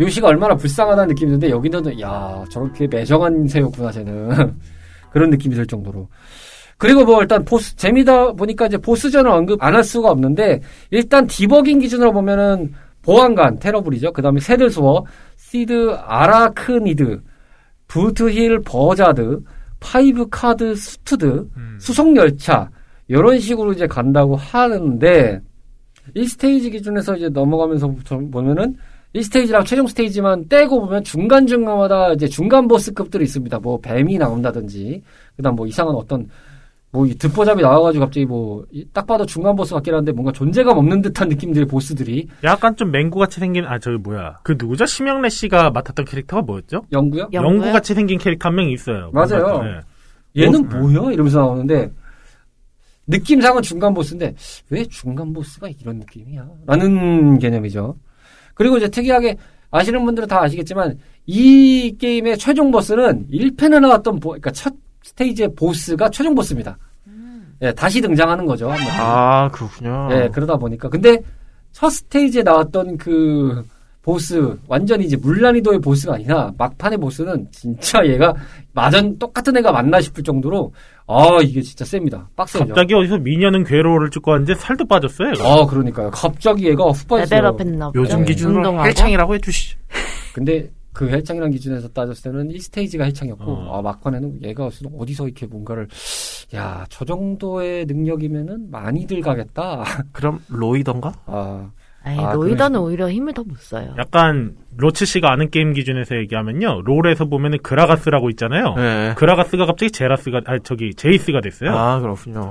요시가 0.00 0.28
얼마나 0.28 0.54
불쌍하다는 0.54 1.08
느낌이 1.08 1.28
드는데 1.32 1.50
여기는 1.50 2.00
야 2.00 2.42
저렇게 2.50 2.86
매정한 2.86 3.46
새였구나 3.48 3.90
쟤는 3.90 4.54
그런 5.12 5.28
느낌이 5.30 5.54
들 5.56 5.66
정도로 5.66 6.08
그리고 6.78 7.04
뭐 7.04 7.20
일단 7.20 7.44
보스 7.44 7.74
재미다 7.76 8.32
보니까 8.32 8.66
이제 8.66 8.78
보스전을 8.78 9.30
언급 9.30 9.62
안 9.62 9.74
할 9.74 9.84
수가 9.84 10.10
없는데 10.10 10.60
일단 10.90 11.26
디버깅 11.26 11.80
기준으로 11.80 12.12
보면은 12.12 12.72
보안관 13.02 13.58
테러블이죠 13.58 14.12
그 14.12 14.22
다음에 14.22 14.40
새들 14.40 14.81
소어 14.81 15.04
시드 15.36 15.96
아라크니드 16.04 17.20
부트힐 17.88 18.60
버자드 18.62 19.40
파이브 19.80 20.28
카드 20.30 20.74
스터드 20.74 21.48
음. 21.56 21.78
수송 21.80 22.16
열차 22.16 22.70
이런 23.08 23.38
식으로 23.38 23.72
이제 23.72 23.86
간다고 23.86 24.36
하는데 24.36 25.40
1스테이지 26.14 26.72
기준에서 26.72 27.16
이제 27.16 27.28
넘어가면서 27.28 27.94
보면은 28.30 28.76
1스테이지랑 29.14 29.64
최종 29.64 29.86
스테이지만 29.86 30.48
떼고 30.48 30.80
보면 30.80 31.02
중간중간마다 31.04 32.12
이제 32.12 32.26
중간 32.26 32.68
보스급들이 32.68 33.24
있습니다. 33.24 33.58
뭐 33.60 33.80
뱀이 33.80 34.18
나온다든지 34.18 35.02
그다음 35.36 35.56
뭐 35.56 35.66
이상한 35.66 35.94
어떤 35.94 36.28
뭐 36.90 37.06
이 37.06 37.14
듣보잡이 37.14 37.60
나와가지고 37.62 38.04
갑자기 38.06 38.24
뭐 38.26 38.64
딱 38.94 39.06
봐도 39.06 39.26
중간 39.26 39.54
보스 39.56 39.74
같긴 39.74 39.94
한데 39.94 40.10
뭔가 40.12 40.32
존재감 40.32 40.78
없는 40.78 41.02
듯한 41.02 41.28
느낌들의 41.28 41.66
보스들이 41.68 42.28
약간 42.44 42.74
좀 42.76 42.90
맹구 42.90 43.18
같이 43.18 43.40
생긴 43.40 43.64
아 43.66 43.78
저기 43.78 43.98
뭐야 43.98 44.38
그 44.42 44.56
누구죠 44.58 44.86
심영래 44.86 45.28
씨가 45.28 45.70
맡았던 45.70 46.04
캐릭터가 46.06 46.42
뭐였죠? 46.42 46.82
영구요? 46.92 47.28
영구 47.32 47.72
같이 47.72 47.94
생긴 47.94 48.18
캐릭터 48.18 48.48
한 48.48 48.56
명 48.56 48.70
있어요. 48.70 49.10
맞아요. 49.12 49.62
네. 49.62 49.80
얘는 50.44 50.68
뭐, 50.68 50.80
뭐야? 50.80 51.12
이러면서 51.12 51.40
나오는데 51.40 51.90
느낌상은 53.06 53.62
중간 53.62 53.94
보스인데 53.94 54.34
왜 54.70 54.84
중간 54.84 55.32
보스가 55.32 55.68
이런 55.80 55.96
느낌이야? 55.98 56.46
라는 56.66 57.38
개념이죠. 57.38 57.96
그리고 58.54 58.76
이제 58.76 58.88
특이하게 58.88 59.36
아시는 59.70 60.04
분들은 60.04 60.28
다 60.28 60.42
아시겠지만 60.42 60.98
이 61.26 61.96
게임의 61.98 62.38
최종 62.38 62.70
보스는 62.70 63.26
1편에 63.30 63.80
나왔던 63.80 64.20
보, 64.20 64.30
그러니까 64.30 64.50
첫 64.50 64.74
스테이지의 65.02 65.54
보스가 65.56 66.10
최종 66.10 66.34
보스입니다. 66.34 66.76
예, 67.62 67.72
다시 67.72 68.00
등장하는 68.00 68.46
거죠. 68.46 68.70
아 69.00 69.48
그렇군요. 69.52 70.08
예, 70.12 70.28
그러다 70.32 70.56
보니까 70.56 70.88
근데 70.88 71.18
첫 71.72 71.90
스테이지에 71.90 72.42
나왔던 72.44 72.96
그 72.98 73.64
보스 74.00 74.56
완전히 74.68 75.04
이제 75.04 75.16
물난이도의 75.16 75.80
보스가 75.80 76.14
아니라 76.14 76.52
막판의 76.56 76.98
보스는 76.98 77.46
진짜 77.50 78.06
얘가 78.06 78.32
마전 78.72 79.18
똑같은 79.18 79.54
애가 79.56 79.72
맞나 79.72 80.00
싶을 80.00 80.22
정도로 80.22 80.72
아 81.06 81.38
이게 81.42 81.60
진짜 81.60 81.84
셉니다. 81.84 82.28
빡세죠. 82.36 82.68
갑자기 82.68 82.94
어디서 82.94 83.18
미녀는 83.18 83.64
괴로워를 83.64 84.10
찍고 84.10 84.30
왔는데 84.30 84.54
살도 84.54 84.86
빠졌어요. 84.86 85.30
얘가. 85.30 85.52
아 85.52 85.66
그러니까요. 85.66 86.10
갑자기 86.10 86.68
얘가 86.68 86.84
훅 86.84 87.08
빠졌어요. 87.08 87.40
레벨업했나. 87.40 87.92
요즘 87.96 88.20
네. 88.20 88.24
기준으로 88.26 88.56
운동하고. 88.58 88.86
헬창이라고 88.88 89.34
해주시죠. 89.34 89.78
근데 90.32 90.70
그 90.98 91.08
헬창이란 91.08 91.50
기준에서 91.52 91.88
따졌을 91.88 92.32
때는 92.32 92.48
1스테이지가 92.48 93.02
헬창이었고 93.04 93.44
어. 93.44 93.78
아 93.78 93.82
막판에는 93.82 94.42
얘가 94.42 94.68
어디서 94.98 95.26
이렇게 95.26 95.46
뭔가를 95.46 95.88
야 96.54 96.84
저 96.90 97.04
정도의 97.04 97.86
능력이면은 97.86 98.70
많이들 98.70 99.20
가겠다. 99.20 99.84
그럼 100.12 100.40
로이던가? 100.48 101.12
아 101.26 101.70
아이, 102.04 102.16
아, 102.18 102.32
로이더는 102.32 102.80
오히려 102.80 103.10
힘을 103.10 103.34
더 103.34 103.42
못 103.44 103.58
써요. 103.58 103.94
약간 103.98 104.56
로치 104.76 105.04
씨가 105.06 105.30
아는 105.32 105.50
게임 105.50 105.72
기준에서 105.72 106.16
얘기하면요. 106.16 106.82
롤에서 106.82 107.26
보면은 107.26 107.58
그라가스라고 107.62 108.30
있잖아요. 108.30 108.74
네. 108.76 109.14
그라가스가 109.16 109.66
갑자기 109.66 109.90
제라스가 109.92 110.40
아 110.46 110.58
저기 110.62 110.94
제이스가 110.94 111.40
됐어요. 111.40 111.70
아 111.76 112.00
그렇군요. 112.00 112.50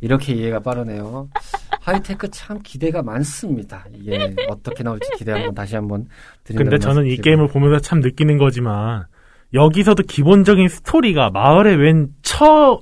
이렇게 0.00 0.34
이해가 0.34 0.60
빠르네요. 0.60 1.28
하이테크 1.86 2.30
참 2.30 2.58
기대가 2.64 3.02
많습니다. 3.02 3.84
이게 3.94 4.34
어떻게 4.48 4.82
나올지 4.82 5.08
기대 5.16 5.32
한번 5.32 5.54
다시 5.54 5.76
한번 5.76 6.06
드린다는 6.44 6.70
근데 6.70 6.82
저는 6.82 7.06
이. 7.06 7.16
게임을 7.16 7.46
보면서 7.48 7.78
참 7.80 8.00
느끼는 8.00 8.38
거지만 8.38 9.04
여기서도 9.54 10.02
기본적인 10.02 10.68
스토리가 10.68 11.30
마을에 11.30 11.74
웬 11.74 12.12
처 12.22 12.80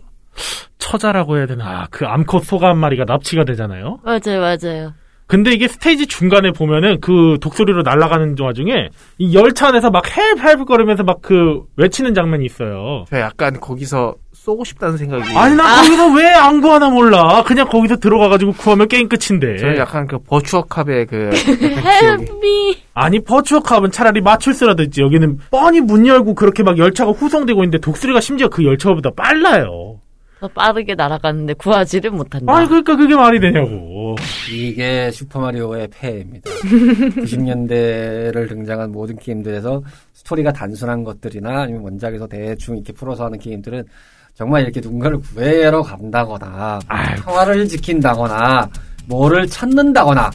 처자라고 0.78 1.36
해야 1.36 1.46
되나 1.46 1.64
아, 1.82 1.86
그 1.90 2.06
암컷 2.06 2.44
소가 2.44 2.68
한 2.70 2.78
마리가 2.78 3.04
납치가 3.04 3.44
되잖아요. 3.44 4.00
맞아요, 4.02 4.40
맞아요. 4.40 4.92
근데 5.26 5.52
이게 5.52 5.68
스테이지 5.68 6.06
중간에 6.06 6.50
보면은 6.50 7.00
그 7.00 7.38
독수리로 7.40 7.82
날아가는 7.82 8.36
와중에 8.40 8.88
이 9.18 9.34
열차 9.34 9.68
안에서 9.68 9.90
막 9.90 10.04
헬헬 10.16 10.64
거리면서 10.64 11.02
막 11.04 11.18
그 11.22 11.62
외치는 11.76 12.14
장면이 12.14 12.44
있어요. 12.44 13.04
저 13.08 13.20
약간 13.20 13.58
거기서 13.60 14.16
쏘고 14.44 14.62
싶다는 14.64 14.98
생각이. 14.98 15.35
아니 15.35 15.57
나 15.57 15.76
거기서 15.80 16.12
왜안 16.12 16.61
구하나 16.61 16.90
몰라. 16.90 17.42
그냥 17.44 17.66
거기서 17.66 17.96
들어가가지고 17.96 18.52
구하면 18.52 18.88
게임 18.88 19.09
끝인데. 19.09 19.57
저는 19.57 19.78
약간 19.78 20.07
그 20.07 20.18
버추어캅의 20.18 21.07
그. 21.07 21.30
헬미. 21.35 22.76
아니 22.92 23.20
버추어캅은 23.20 23.90
차라리 23.90 24.20
마출스라든지 24.20 25.00
여기는 25.00 25.38
뻔히 25.50 25.80
문 25.80 26.07
열고 26.07 26.35
그렇게 26.35 26.62
막 26.62 26.76
열차가 26.76 27.12
후송되고 27.12 27.59
있는데 27.64 27.78
독수리가 27.78 28.20
심지어 28.20 28.48
그 28.48 28.62
열차보다 28.64 29.12
빨라요. 29.16 30.00
더 30.40 30.48
빠르게 30.48 30.94
날아가는데 30.94 31.54
구하지를 31.54 32.11
못한다. 32.11 32.54
아니 32.54 32.68
그러니까 32.68 32.96
그게 32.96 33.16
말이 33.16 33.40
되냐고. 33.40 34.14
이게 34.52 35.11
슈퍼마리오의 35.11 35.88
폐해입니다. 35.88 36.50
90년대를 37.16 38.46
등장한 38.50 38.92
모든 38.92 39.16
게임들에서 39.16 39.83
스토리가 40.12 40.52
단순한 40.52 41.02
것들이나 41.02 41.62
아니면 41.62 41.83
원작에서 41.83 42.26
대충 42.26 42.74
이렇게 42.76 42.92
풀어서 42.92 43.24
하는 43.24 43.38
게임들은 43.38 43.85
정말 44.34 44.62
이렇게 44.62 44.80
누군가를 44.80 45.20
구해러 45.20 45.82
간다거나 45.82 46.80
아유. 46.88 47.16
평화를 47.22 47.68
지킨다거나 47.68 48.68
뭐를 49.06 49.46
찾는다거나 49.46 50.30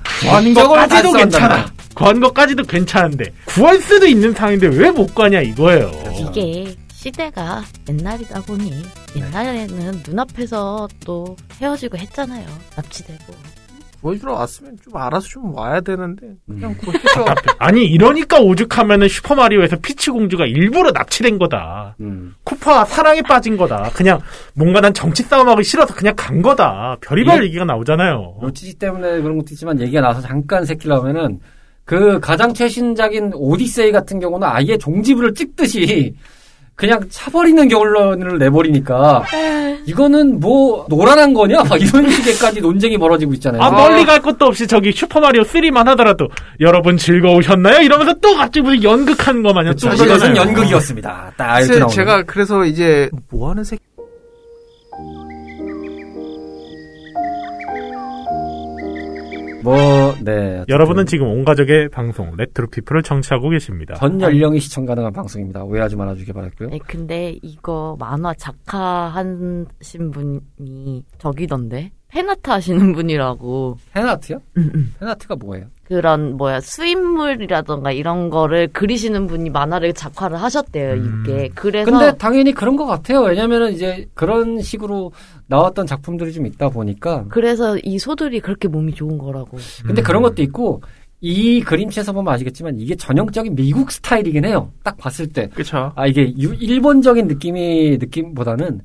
달성한다거나. 0.87 1.55
괜찮아. 1.55 1.71
것까지도 2.21 2.63
괜찮은데 2.63 3.25
구할 3.45 3.79
수도 3.81 4.05
있는 4.07 4.33
상인데 4.33 4.67
왜못 4.67 5.13
구하냐 5.13 5.41
이거예요. 5.41 5.91
이게 6.17 6.75
시대가 6.93 7.63
옛날이다 7.89 8.41
보니 8.41 8.83
옛날에는 9.15 10.03
눈앞에서 10.07 10.87
또 11.05 11.35
헤어지고 11.61 11.97
했잖아요. 11.97 12.45
납치되고. 12.75 13.33
보여주러 14.01 14.33
왔으면 14.33 14.77
좀 14.83 14.95
알아서 14.95 15.27
좀 15.27 15.53
와야 15.55 15.81
되는데 15.81 16.35
그냥 16.47 16.71
음. 16.71 16.77
보여줘. 16.77 17.35
아니 17.57 17.85
이러니까 17.85 18.39
오죽하면은 18.39 19.07
슈퍼마리오에서 19.07 19.77
피치 19.77 20.11
공주가 20.11 20.45
일부러 20.45 20.91
납치된 20.91 21.37
거다. 21.37 21.95
음. 21.99 22.35
쿠파 22.43 22.85
사랑에 22.85 23.21
빠진 23.21 23.57
거다. 23.57 23.89
그냥 23.93 24.19
뭔가 24.53 24.81
난 24.81 24.93
정치 24.93 25.23
싸움하기 25.23 25.63
싫어서 25.63 25.93
그냥 25.93 26.13
간 26.15 26.41
거다. 26.41 26.97
별의별 27.01 27.41
예. 27.41 27.47
얘기가 27.47 27.65
나오잖아요. 27.65 28.37
로치지 28.41 28.79
때문에 28.79 29.21
그런 29.21 29.37
것도 29.37 29.47
있지만 29.51 29.79
얘기가 29.79 30.01
나와서 30.01 30.21
잠깐 30.21 30.65
새끼려면은 30.65 31.39
그 31.85 32.19
가장 32.19 32.53
최신작인 32.53 33.31
오디세이 33.33 33.91
같은 33.91 34.19
경우는 34.19 34.47
아예 34.47 34.77
종지부를 34.77 35.33
찍듯이 35.33 36.15
그냥 36.79 37.01
차버리는 37.09 37.67
결론을 37.67 38.37
내버리니까 38.37 39.25
이거는 39.85 40.39
뭐 40.39 40.85
노란한 40.87 41.33
거냐? 41.33 41.63
막 41.69 41.79
이런 41.81 42.09
식의까지 42.09 42.61
논쟁이 42.61 42.97
벌어지고 42.97 43.33
있잖아요. 43.33 43.61
아, 43.61 43.69
멀리 43.69 44.05
갈 44.05 44.21
것도 44.21 44.45
없이 44.45 44.65
저기 44.65 44.93
슈퍼 44.93 45.19
마리오 45.19 45.41
3만 45.43 45.83
하더라도 45.87 46.29
여러분 46.61 46.95
즐거우셨나요? 46.95 47.81
이러면서 47.81 48.13
또 48.21 48.33
갑자기 48.37 48.61
무슨 48.61 48.81
연극하는 48.83 49.43
거 49.43 49.51
마냥 49.51 49.75
또 49.75 49.89
그러잖아요. 49.89 50.37
연극이었습니다. 50.37 51.33
딱 51.35 51.59
이렇게 51.59 51.79
나오는. 51.79 51.93
제가 51.93 52.23
그래서 52.23 52.63
이제 52.63 53.09
뭐 53.29 53.49
하는 53.49 53.65
새끼 53.65 53.81
뭐, 59.69 60.15
네. 60.23 60.63
여러분은 60.67 61.05
지금 61.05 61.27
온 61.27 61.45
가족의 61.45 61.89
방송 61.89 62.35
레트로피플을 62.35 63.03
청취하고 63.03 63.49
계십니다. 63.49 63.95
전 63.95 64.19
연령이 64.19 64.59
시청 64.59 64.85
가능한 64.85 65.13
방송입니다. 65.13 65.63
오해하지 65.63 65.95
말아주길 65.95 66.33
바랄고요. 66.33 66.69
네, 66.69 66.79
근데 66.87 67.37
이거 67.41 67.95
만화 67.99 68.33
작가하신 68.33 69.67
분이 70.11 71.03
저기던데? 71.17 71.91
팬아트 72.07 72.49
하시는 72.49 72.93
분이라고. 72.93 73.77
팬아트요? 73.93 74.41
음, 74.57 74.71
음. 74.73 74.95
팬아트가 74.99 75.35
뭐예요? 75.35 75.65
그런 75.89 76.37
뭐야 76.37 76.61
수입물이라던가 76.61 77.91
이런 77.91 78.29
거를 78.29 78.67
그리시는 78.67 79.25
분이 79.25 79.49
만화를 79.49 79.93
작화를 79.93 80.39
하셨대요 80.39 80.93
음. 80.93 81.23
이게 81.25 81.49
그래서 81.55 81.89
근데 81.89 82.15
당연히 82.17 82.53
그런 82.53 82.75
것 82.75 82.85
같아요. 82.85 83.21
왜냐면은 83.21 83.73
이제 83.73 84.07
그런 84.13 84.61
식으로 84.61 85.11
나왔던 85.47 85.87
작품들이 85.87 86.31
좀 86.31 86.45
있다 86.45 86.69
보니까. 86.69 87.25
그래서 87.29 87.75
이 87.79 87.97
소들이 87.97 88.39
그렇게 88.39 88.67
몸이 88.67 88.93
좋은 88.93 89.17
거라고 89.17 89.57
근데 89.83 90.01
음. 90.01 90.03
그런 90.03 90.21
것도 90.21 90.43
있고, 90.43 90.81
이 91.21 91.59
그림체에서 91.61 92.13
보면 92.13 92.31
아시겠지만 92.33 92.79
이게 92.79 92.95
전형적인 92.95 93.55
미국 93.55 93.91
스타일이긴 93.91 94.45
해요. 94.45 94.71
딱 94.83 94.95
봤을 94.95 95.27
때. 95.27 95.49
그쵸 95.55 95.91
아, 95.95 96.05
이게 96.05 96.33
유- 96.37 96.53
일본적인 96.53 97.27
느낌이, 97.27 97.97
느낌보다는 97.99 98.81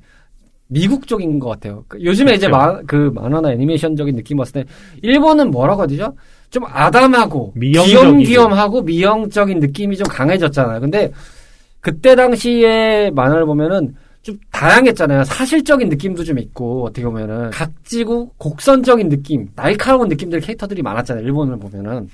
미국적인 0.69 1.39
것 1.39 1.49
같아요. 1.51 1.85
그 1.89 2.03
요즘에 2.03 2.35
이제 2.35 2.47
그렇죠. 2.49 2.57
마, 2.73 2.81
그 2.87 3.11
만화나 3.15 3.53
애니메이션적인 3.53 4.17
느낌 4.17 4.39
봤을 4.39 4.53
때, 4.53 4.65
일본은 5.03 5.51
뭐라고 5.51 5.87
되죠? 5.87 6.15
좀 6.51 6.65
아담하고, 6.67 7.53
미형적이고. 7.57 8.01
귀염귀염하고 8.19 8.83
미형적인 8.83 9.59
느낌이 9.61 9.97
좀 9.97 10.07
강해졌잖아요. 10.09 10.81
근데, 10.81 11.13
그때 11.81 12.15
당시에 12.15 13.11
만화를 13.15 13.45
보면은 13.45 13.95
좀 14.23 14.39
다양했잖아요. 14.53 15.25
사실적인 15.25 15.91
느낌도 15.91 16.25
좀 16.25 16.39
있고, 16.39 16.85
어떻게 16.87 17.05
보면은. 17.05 17.51
각지고 17.51 18.31
곡선적인 18.39 19.11
느낌, 19.11 19.47
날카로운 19.55 20.09
느낌들 20.09 20.41
캐릭터들이 20.41 20.81
많았잖아요. 20.83 21.23
일본을 21.25 21.59
보면은. 21.59 22.09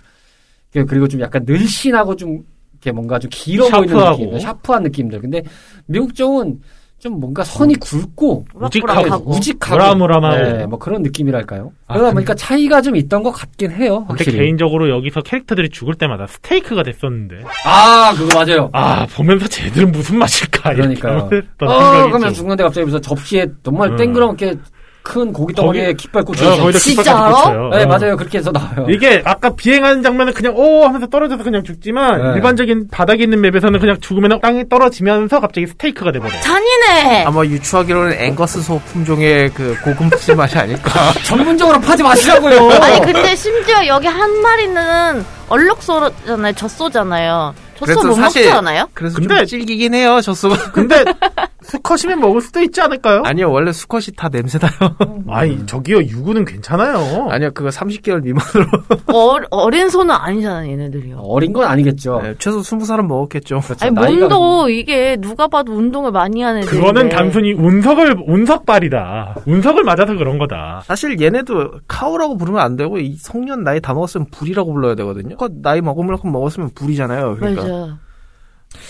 그- 0.73 0.85
그리고 0.87 1.07
좀 1.07 1.21
약간 1.21 1.45
늘씬하고 1.47 2.17
좀, 2.17 2.45
이렇게 2.75 2.91
뭔가 2.93 3.19
좀 3.19 3.29
길어 3.33 3.69
보이는 3.69 3.89
샤프하고. 3.89 4.25
느낌, 4.25 4.39
샤프한 4.41 4.83
느낌들. 4.85 5.21
근데 5.21 5.43
미국 5.87 6.15
쪽은 6.15 6.59
좀 7.01 7.19
뭔가 7.19 7.43
선이 7.43 7.77
굵고, 7.77 8.45
우직하고. 8.55 8.93
우락부락하고 9.01 9.31
우직하고. 9.31 9.75
무라무라하고. 9.97 10.57
네, 10.59 10.67
뭐 10.67 10.79
그런 10.79 11.01
느낌이랄까요? 11.03 11.73
아, 11.87 11.95
그러다 11.95 12.13
보니까 12.13 12.35
차이가 12.35 12.83
좀 12.83 12.95
있던 12.95 13.23
것 13.23 13.33
같긴 13.33 13.71
해요, 13.73 14.01
근데 14.07 14.25
확실히. 14.25 14.39
개인적으로 14.39 14.91
여기서 14.91 15.23
캐릭터들이 15.23 15.71
죽을 15.71 15.95
때마다 15.95 16.27
스테이크가 16.27 16.83
됐었는데 16.83 17.37
아, 17.65 18.13
그거 18.15 18.39
맞아요. 18.39 18.69
아 18.75 19.07
보면서 19.07 19.49
쟤들은 19.49 19.93
무슨 19.93 20.19
맛일까 20.19 20.71
했던 20.71 20.91
어, 21.11 21.31
생각이 21.31 22.09
그러면 22.11 22.21
좀. 22.21 22.35
죽는데 22.35 22.63
갑자기 22.65 22.85
무슨 22.85 23.01
접시에 23.01 23.47
정말 23.63 23.93
음. 23.93 23.97
땡그랗게 23.97 24.57
큰 25.03 25.33
고기 25.33 25.55
덩어리에 25.55 25.95
깃발 25.95 26.25
꽂혀 26.25 26.45
어, 26.47 26.49
있어요. 26.53 26.63
거기다 26.63 26.79
진짜로? 26.79 27.35
깃발까지. 27.37 27.77
네, 27.79 27.83
어. 27.85 27.87
맞아요. 27.87 28.17
그렇게 28.17 28.39
해서 28.39 28.51
나와요. 28.53 28.87
이게 28.89 29.23
아까 29.25 29.51
비행하는 29.55 30.03
장면은 30.03 30.33
그냥 30.35 30.55
오 30.57 30.85
하면서 30.85 31.07
떨어져서 31.07 31.43
그냥 31.43 31.65
죽지만 31.65 32.23
네. 32.23 32.35
일반적인 32.37 32.89
바닥에 32.91 33.23
있는 33.25 33.41
맵에서는 33.41 33.81
그냥 33.81 33.99
죽으면 34.01 34.41
땅에 34.41 34.65
떨어지면서 34.69 35.41
갑자기 35.41 35.67
스테이크가 35.67 36.13
돼버려요. 36.13 36.41
잔인해 36.41 37.25
아마 37.25 37.45
유추하기로는 37.45 38.13
앵거스 38.21 38.61
소 38.63 38.79
품종의 38.81 39.51
그 39.55 39.77
고급진 39.85 40.37
맛이 40.37 40.59
아닐까 40.59 41.13
전문적으로 41.25 41.81
파지 41.81 42.03
마시라고요. 42.03 42.71
아니 42.83 43.01
근데 43.01 43.35
심지어 43.37 43.87
여기 43.87 44.07
한 44.07 44.31
마리는 44.43 45.25
얼룩소잖아요 45.49 46.53
젖소잖아요 46.53 47.55
젖소 47.57 47.70
그래서 47.81 48.07
못 48.07 48.15
사실- 48.15 48.43
먹지 48.45 48.57
않아요? 48.59 48.87
그래서 48.95 49.19
근데- 49.19 49.37
좀 49.39 49.47
질기긴 49.47 49.95
해요 49.95 50.21
젖소가 50.21 50.57
근데 50.73 51.05
수컷이면 51.63 52.21
먹을 52.21 52.41
수도 52.41 52.61
있지 52.63 52.81
않을까요? 52.81 53.23
아니요, 53.25 53.53
원래 53.53 53.71
수컷이 53.71 54.07
다 54.17 54.29
냄새나요. 54.33 54.73
아니, 55.29 55.65
저기요, 55.67 55.99
유구는 55.99 56.45
괜찮아요. 56.47 57.29
아니요, 57.31 57.51
그거 57.55 57.69
30개월 57.69 58.23
미만으로. 58.25 58.67
어, 59.13 59.37
어린 59.51 59.89
소는 59.91 60.13
아니잖아, 60.13 60.67
얘네들이요. 60.67 61.19
어린 61.19 61.53
건 61.53 61.67
아니겠죠. 61.67 62.21
네, 62.25 62.35
최소 62.39 62.61
20살은 62.61 63.07
먹었겠죠. 63.07 63.61
그렇죠. 63.61 63.85
아니, 63.87 63.95
나이가 63.95 64.21
몸도 64.37 64.71
이게 64.71 65.17
누가 65.21 65.47
봐도 65.49 65.73
운동을 65.73 66.11
많이 66.11 66.43
하는 66.43 66.63
애들. 66.63 66.71
그거는 66.73 67.09
단순히 67.11 67.53
운석을, 67.53 68.17
운석발이다. 68.27 69.37
운석을 69.47 69.85
맞아서 69.85 70.15
그런 70.17 70.39
거다. 70.39 70.83
사실 70.87 71.21
얘네도 71.21 71.73
카우라고 71.87 72.37
부르면 72.37 72.61
안 72.61 72.77
되고 72.77 72.99
이 72.99 73.17
성년 73.19 73.63
나이 73.65 73.81
다 73.81 73.95
먹었으면 73.95 74.27
불이라고 74.31 74.73
불러야 74.73 74.95
되거든요. 74.97 75.37
그 75.37 75.49
나이 75.63 75.81
먹으만큼 75.83 76.33
먹었으면 76.33 76.71
불이잖아요. 76.75 77.37
그러니까, 77.39 77.63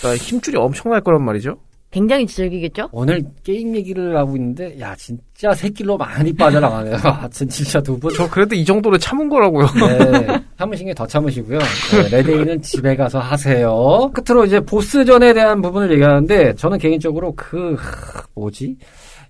그러니까 0.00 0.24
힘줄이 0.24 0.56
엄청날 0.56 1.00
거란 1.00 1.24
말이죠. 1.24 1.56
굉장히 1.90 2.24
즐기겠죠? 2.24 2.88
오늘 2.92 3.20
게임 3.42 3.74
얘기를 3.74 4.16
하고 4.16 4.36
있는데 4.36 4.78
야 4.78 4.94
진짜 4.94 5.52
새끼로 5.52 5.96
많이 5.96 6.32
빠져나가네요. 6.32 6.94
아, 7.02 7.28
진짜 7.28 7.80
두 7.80 7.98
분. 7.98 8.12
저 8.14 8.30
그래도 8.30 8.54
이 8.54 8.64
정도로 8.64 8.96
참은 8.96 9.28
거라고요. 9.28 9.66
네, 9.66 10.40
참으신 10.56 10.86
게 10.86 10.94
더 10.94 11.04
참으시고요. 11.04 11.58
네, 11.58 12.08
레데이는 12.16 12.62
집에 12.62 12.94
가서 12.94 13.18
하세요. 13.18 14.08
끝으로 14.14 14.44
이제 14.44 14.60
보스전에 14.60 15.32
대한 15.34 15.60
부분을 15.60 15.90
얘기하는데 15.92 16.54
저는 16.54 16.78
개인적으로 16.78 17.32
그 17.34 17.74
하, 17.76 18.22
뭐지 18.36 18.76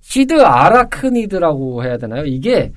시드 0.03 0.43
아라크니드라고 0.43 1.83
해야 1.85 1.97
되나요? 1.97 2.25
이게 2.27 2.73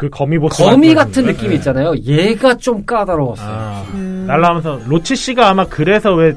그 0.00 0.08
거미 0.08 0.38
보스. 0.38 0.62
거미 0.62 0.94
같은? 0.94 1.26
느낌이 1.26 1.50
네. 1.50 1.54
있잖아요. 1.56 1.94
얘가 2.06 2.56
좀 2.56 2.82
까다로웠어요. 2.86 3.46
아, 3.46 3.84
음. 3.92 4.24
날라오면서 4.26 4.80
로치 4.86 5.14
씨가 5.14 5.50
아마 5.50 5.62
그래서 5.66 6.14
왜 6.14 6.34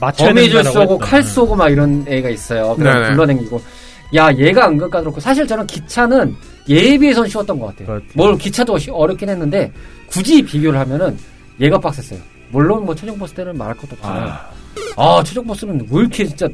맞춰야 0.00 0.28
거미줄 0.28 0.62
된다라고 0.62 0.92
쏘고. 0.94 0.98
칼 0.98 1.22
쏘고 1.22 1.54
막 1.54 1.68
이런 1.68 2.02
애가 2.08 2.30
있어요. 2.30 2.74
그냥 2.74 2.94
네네. 3.02 3.08
굴러다니고. 3.10 3.60
야, 4.14 4.32
얘가 4.38 4.66
은근 4.68 4.88
까다롭고. 4.88 5.20
사실 5.20 5.46
저는 5.46 5.66
기차는 5.66 6.34
얘에 6.70 6.96
비해서는 6.96 7.28
쉬웠던 7.28 7.58
것 7.58 7.66
같아요. 7.66 7.86
그렇지. 7.88 8.06
뭘 8.14 8.38
기차도 8.38 8.78
쉬- 8.78 8.90
어렵긴 8.90 9.28
했는데 9.28 9.70
굳이 10.08 10.42
비교를 10.42 10.78
하면은 10.80 11.14
얘가 11.60 11.78
빡셌어요. 11.78 12.18
물론 12.50 12.86
뭐 12.86 12.94
최종 12.94 13.18
보스 13.18 13.34
때는 13.34 13.56
말할 13.58 13.74
것도 13.76 13.88
없지만 13.92 14.28
아, 14.28 14.40
아, 14.96 15.22
최종 15.22 15.46
보스는 15.46 15.86
왜 15.90 16.00
이렇게 16.00 16.24
진짜 16.24 16.48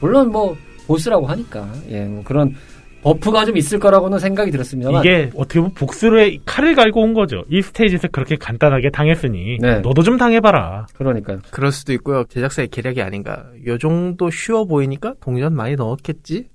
물론 0.00 0.30
뭐 0.32 0.56
보스라고 0.86 1.26
하니까 1.26 1.66
예, 1.90 2.00
뭐 2.04 2.22
그런 2.24 2.54
buff가 3.02 3.44
좀 3.44 3.56
있을 3.56 3.78
거라고는 3.78 4.18
생각이 4.18 4.50
들었습니다만 4.50 5.04
이게 5.04 5.30
어떻게 5.36 5.60
보면 5.60 5.74
복수를 5.74 6.38
칼을 6.44 6.74
갈고 6.74 7.02
온 7.02 7.14
거죠. 7.14 7.44
이 7.48 7.62
스테이지에서 7.62 8.08
그렇게 8.08 8.36
간단하게 8.36 8.90
당했으니 8.90 9.58
네. 9.60 9.80
너도 9.80 10.02
좀 10.02 10.16
당해봐라. 10.18 10.86
그러니까요. 10.94 11.38
그럴 11.50 11.70
수도 11.72 11.92
있고요. 11.94 12.24
제작사의 12.28 12.68
계략이 12.68 13.00
아닌가. 13.00 13.44
요 13.66 13.78
정도 13.78 14.30
쉬워 14.30 14.64
보이니까 14.64 15.14
동전 15.20 15.54
많이 15.54 15.76
넣었겠지? 15.76 16.46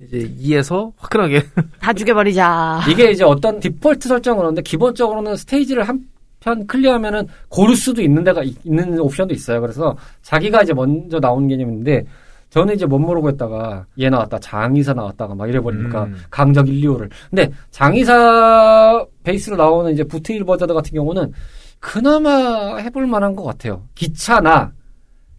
이제 0.00 0.18
2에서 0.40 0.92
화끈하게. 0.96 1.42
다 1.80 1.92
죽여버리자. 1.92 2.80
이게 2.88 3.10
이제 3.10 3.24
어떤 3.24 3.58
디폴트 3.58 4.08
설정은 4.08 4.38
그런데 4.38 4.62
기본적으로는 4.62 5.36
스테이지를 5.36 5.82
한 5.88 6.06
편 6.40 6.64
클리어하면은 6.68 7.26
고를 7.48 7.74
수도 7.74 8.00
있는 8.00 8.22
데가 8.22 8.44
있- 8.44 8.56
있는 8.64 8.96
옵션도 9.00 9.34
있어요. 9.34 9.60
그래서 9.60 9.96
자기가 10.22 10.62
이제 10.62 10.72
먼저 10.72 11.18
나오는 11.18 11.48
개념인데 11.48 12.04
저는 12.50 12.74
이제 12.74 12.86
뭣 12.86 12.98
모르고 12.98 13.28
했다가 13.28 13.86
얘 13.98 14.08
나왔다 14.08 14.38
장의사 14.38 14.94
나왔다가 14.94 15.34
막 15.34 15.48
이래버리니까 15.48 16.04
음. 16.04 16.16
강적 16.30 16.68
1, 16.68 16.80
2호를 16.82 17.10
근데 17.28 17.50
장의사 17.70 19.04
베이스로 19.22 19.56
나오는 19.56 19.92
이제 19.92 20.02
부트힐 20.04 20.44
버자드 20.44 20.72
같은 20.72 20.92
경우는 20.94 21.32
그나마 21.80 22.76
해볼 22.76 23.06
만한 23.06 23.36
것 23.36 23.44
같아요. 23.44 23.82
기차나 23.94 24.72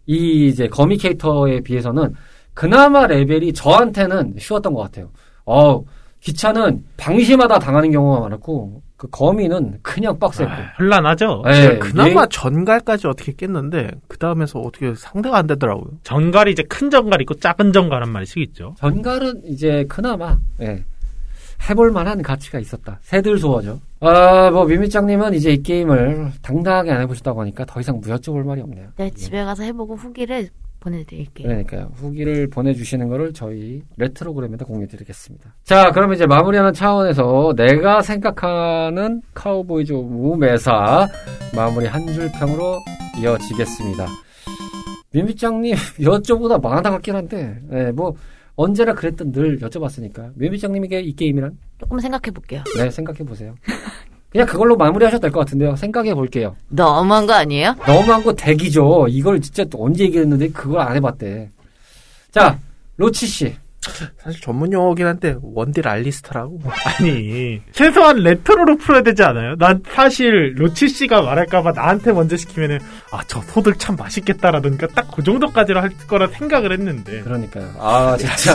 이 0.06 0.48
이제 0.48 0.68
거미 0.68 0.96
캐릭터에 0.96 1.60
비해서는 1.60 2.14
그나마 2.54 3.06
레벨이 3.06 3.52
저한테는 3.52 4.34
쉬웠던 4.38 4.72
것 4.72 4.82
같아요. 4.82 5.10
어 5.44 5.82
기차는 6.20 6.84
방심하다 6.96 7.58
당하는 7.58 7.90
경우가 7.90 8.20
많았고 8.20 8.82
그 9.00 9.08
거미는 9.08 9.78
그냥 9.80 10.18
빡셌고. 10.18 10.50
아, 10.52 10.72
혼란하죠. 10.78 11.42
예, 11.46 11.78
그나마 11.78 12.24
얘- 12.24 12.26
전갈까지 12.30 13.06
어떻게 13.06 13.32
깼는데, 13.32 13.92
그 14.08 14.18
다음에서 14.18 14.58
어떻게 14.60 14.94
상대가 14.94 15.38
안 15.38 15.46
되더라고요. 15.46 15.86
전갈이 16.02 16.52
이제 16.52 16.62
큰 16.64 16.90
전갈 16.90 17.22
있고 17.22 17.32
작은 17.32 17.72
전갈 17.72 18.02
한 18.02 18.10
마리씩 18.12 18.36
있죠. 18.48 18.74
전갈은 18.78 19.40
이제 19.46 19.86
그나마 19.88 20.36
예, 20.60 20.84
해볼 21.70 21.92
만한 21.92 22.20
가치가 22.20 22.58
있었다. 22.58 22.98
새들 23.00 23.38
소어죠. 23.38 23.80
아, 24.00 24.50
뭐 24.50 24.66
미미짱님은 24.66 25.32
이제 25.32 25.50
이 25.54 25.62
게임을 25.62 26.32
당당하게 26.42 26.90
안 26.90 27.00
해보셨다고 27.00 27.40
하니까 27.40 27.64
더 27.64 27.80
이상 27.80 28.02
무여쭤볼 28.02 28.44
말이 28.44 28.60
없네요. 28.60 28.88
네, 28.98 29.08
집에 29.12 29.42
가서 29.44 29.62
해보고 29.62 29.96
후기를 29.96 30.50
보내드릴게요. 30.80 31.46
그러니까요. 31.46 31.90
후기를 31.94 32.48
보내주시는 32.48 33.08
거를 33.08 33.32
저희 33.32 33.82
레트로그램에다 33.96 34.64
공유드리겠습니다. 34.64 35.54
자, 35.64 35.90
그럼 35.92 36.12
이제 36.14 36.26
마무리하는 36.26 36.72
차원에서 36.72 37.52
내가 37.56 38.02
생각하는 38.02 39.20
카우보이즈 39.34 39.92
오브 39.92 40.12
무메사 40.12 41.06
마무리 41.54 41.86
한 41.86 42.06
줄 42.08 42.30
평으로 42.32 42.78
이어지겠습니다. 43.20 44.06
미미짱님 45.12 45.74
여쭤보다 46.00 46.60
많아 46.62 46.90
같긴 46.90 47.14
한데, 47.16 47.60
네, 47.68 47.92
뭐 47.92 48.14
언제나 48.56 48.94
그랬던 48.94 49.32
늘 49.32 49.58
여쭤봤으니까 49.58 50.32
미미짱님에게 50.36 51.00
이 51.00 51.14
게임이란 51.14 51.56
조금 51.78 51.98
생각해볼게요. 51.98 52.62
네 52.76 52.90
생각해 52.90 53.20
보세요. 53.24 53.54
그냥 54.30 54.46
그걸로 54.46 54.76
마무리하셔도 54.76 55.20
될 55.22 55.30
것 55.30 55.40
같은데요. 55.40 55.74
생각해 55.76 56.14
볼게요. 56.14 56.54
너무한 56.68 57.26
거 57.26 57.32
아니에요? 57.32 57.74
너무한 57.86 58.22
거 58.22 58.32
대기죠. 58.32 59.06
이걸 59.08 59.40
진짜 59.40 59.64
또 59.64 59.84
언제 59.84 60.04
얘기했는데 60.04 60.48
그걸 60.50 60.80
안 60.80 60.94
해봤대. 60.96 61.50
자, 62.30 62.58
로치 62.96 63.26
씨. 63.26 63.54
사실 64.18 64.40
전문 64.42 64.72
용어긴 64.72 65.06
한데, 65.06 65.36
원딜 65.40 65.88
알리스타라고. 65.88 66.60
아니 66.98 67.60
최소한 67.72 68.16
레트로로 68.18 68.76
풀어야 68.76 69.02
되지 69.02 69.22
않아요? 69.22 69.54
난 69.58 69.82
사실 69.90 70.54
로치 70.56 70.88
씨가 70.88 71.22
말할까봐 71.22 71.72
나한테 71.72 72.12
먼저 72.12 72.36
시키면은 72.36 72.78
아 73.10 73.20
저 73.26 73.40
소들 73.42 73.74
참 73.76 73.96
맛있겠다라든가 73.96 74.86
딱 74.88 75.10
그 75.10 75.22
정도까지로 75.24 75.80
할 75.80 75.90
거라 76.06 76.26
생각을 76.28 76.72
했는데 76.72 77.20
그러니까요. 77.22 77.68
아, 77.78 78.16
진짜. 78.18 78.54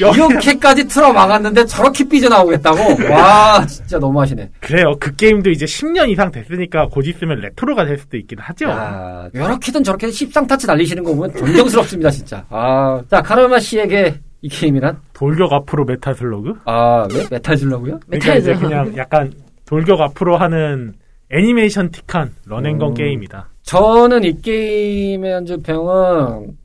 여기- 0.00 0.18
이렇게까지 0.18 0.86
틀어 0.86 1.12
막았는데 1.12 1.64
저렇게 1.66 2.04
삐져나오겠다고? 2.08 3.10
와, 3.10 3.64
진짜 3.66 3.98
너무하시네. 3.98 4.50
그래요. 4.60 4.92
그 5.00 5.14
게임도 5.16 5.50
이제 5.50 5.64
10년 5.66 6.08
이상 6.10 6.30
됐으니까 6.30 6.86
곧 6.88 7.06
있으면 7.06 7.40
레트로가 7.40 7.84
될 7.84 7.98
수도 7.98 8.16
있긴 8.16 8.38
하죠. 8.38 8.66
야, 8.68 9.28
이렇게든 9.34 9.82
저렇게든 9.82 10.12
십상타치 10.12 10.66
날리시는 10.66 11.02
거 11.04 11.14
보면 11.14 11.34
존경스럽습니다, 11.36 12.10
진짜. 12.10 12.44
아, 12.50 13.00
자, 13.10 13.20
카르마 13.22 13.58
씨에게 13.58 14.20
이 14.40 14.48
게임이란? 14.48 15.00
돌격 15.12 15.52
앞으로 15.52 15.84
메탈슬러그? 15.84 16.54
아, 16.64 17.06
네? 17.08 17.24
메탈 17.30 17.56
주려고요? 17.56 17.98
그러니까 18.06 18.34
이제 18.36 18.54
그냥 18.54 18.96
약간 18.96 19.32
돌격 19.64 20.00
앞으로 20.00 20.36
하는 20.36 20.94
애니메이션틱한 21.30 22.34
run 22.46 22.61
and 22.61 22.75
gun 22.75 22.90
음. 22.90 22.94
게임이다. 22.94 23.48
저는 23.62 24.24
이 24.24 24.40
게임의 24.40 25.32
한줄평은 25.32 26.56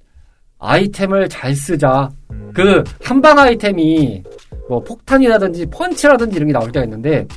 아이템을 0.59 1.27
잘 1.29 1.53
쓰자. 1.55 2.09
음. 2.31 2.51
그 2.53 2.83
한방 3.03 3.37
아이템이 3.39 4.23
뭐 4.69 4.79
폭탄이라든지 4.81 5.65
펀치라든지 5.65 6.37
이런 6.37 6.47
게 6.47 6.53
나올 6.53 6.71
때가 6.71 6.85
있는데 6.85 7.27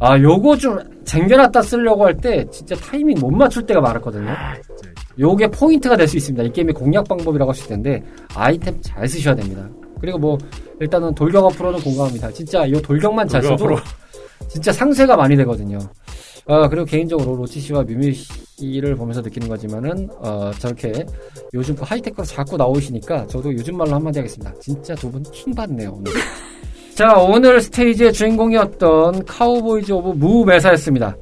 아 0.00 0.18
요거 0.18 0.56
좀 0.56 0.78
쟁겨놨다 1.04 1.62
쓰려고 1.62 2.04
할 2.04 2.16
때 2.16 2.44
진짜 2.50 2.74
타이밍 2.76 3.18
못 3.20 3.30
맞출 3.30 3.64
때가 3.66 3.80
많았거든요. 3.80 4.28
아. 4.30 4.54
요게 5.18 5.48
포인트가 5.48 5.96
될 5.96 6.08
수 6.08 6.16
있습니다. 6.16 6.42
이 6.44 6.52
게임의 6.52 6.74
공략 6.74 7.06
방법이라고 7.08 7.52
할수 7.52 7.64
있는데 7.64 8.02
아이템 8.34 8.76
잘 8.82 9.08
쓰셔야 9.08 9.34
됩니다. 9.34 9.68
그리고 10.00 10.18
뭐 10.18 10.38
일단은 10.80 11.14
돌격 11.14 11.44
앞으로는 11.46 11.80
공감합니다. 11.80 12.30
진짜 12.32 12.68
요 12.70 12.80
돌격만 12.80 13.28
잘 13.28 13.42
써도 13.42 13.54
앞으로. 13.64 13.78
진짜 14.48 14.72
상쇄가 14.72 15.16
많이 15.16 15.36
되거든요. 15.36 15.78
아, 16.46 16.68
그리고 16.68 16.84
개인적으로 16.84 17.36
로치 17.36 17.58
씨와 17.60 17.84
뮤미 17.84 18.12
씨를 18.12 18.96
보면서 18.96 19.22
느끼는 19.22 19.48
거지만은, 19.48 20.10
어, 20.18 20.50
저렇게 20.58 20.92
요즘 21.54 21.74
그 21.74 21.84
하이테크로 21.84 22.22
자꾸 22.26 22.58
나오시니까 22.58 23.26
저도 23.28 23.50
요즘 23.54 23.78
말로 23.78 23.94
한마디 23.94 24.18
하겠습니다. 24.18 24.52
진짜 24.60 24.94
두 24.94 25.10
분 25.10 25.22
킹받네요, 25.22 25.90
오늘. 25.96 26.12
자, 26.94 27.14
오늘 27.16 27.60
스테이지의 27.60 28.12
주인공이었던 28.12 29.24
카우보이즈 29.24 29.90
오브 29.90 30.10
무메사였습니다. 30.10 31.16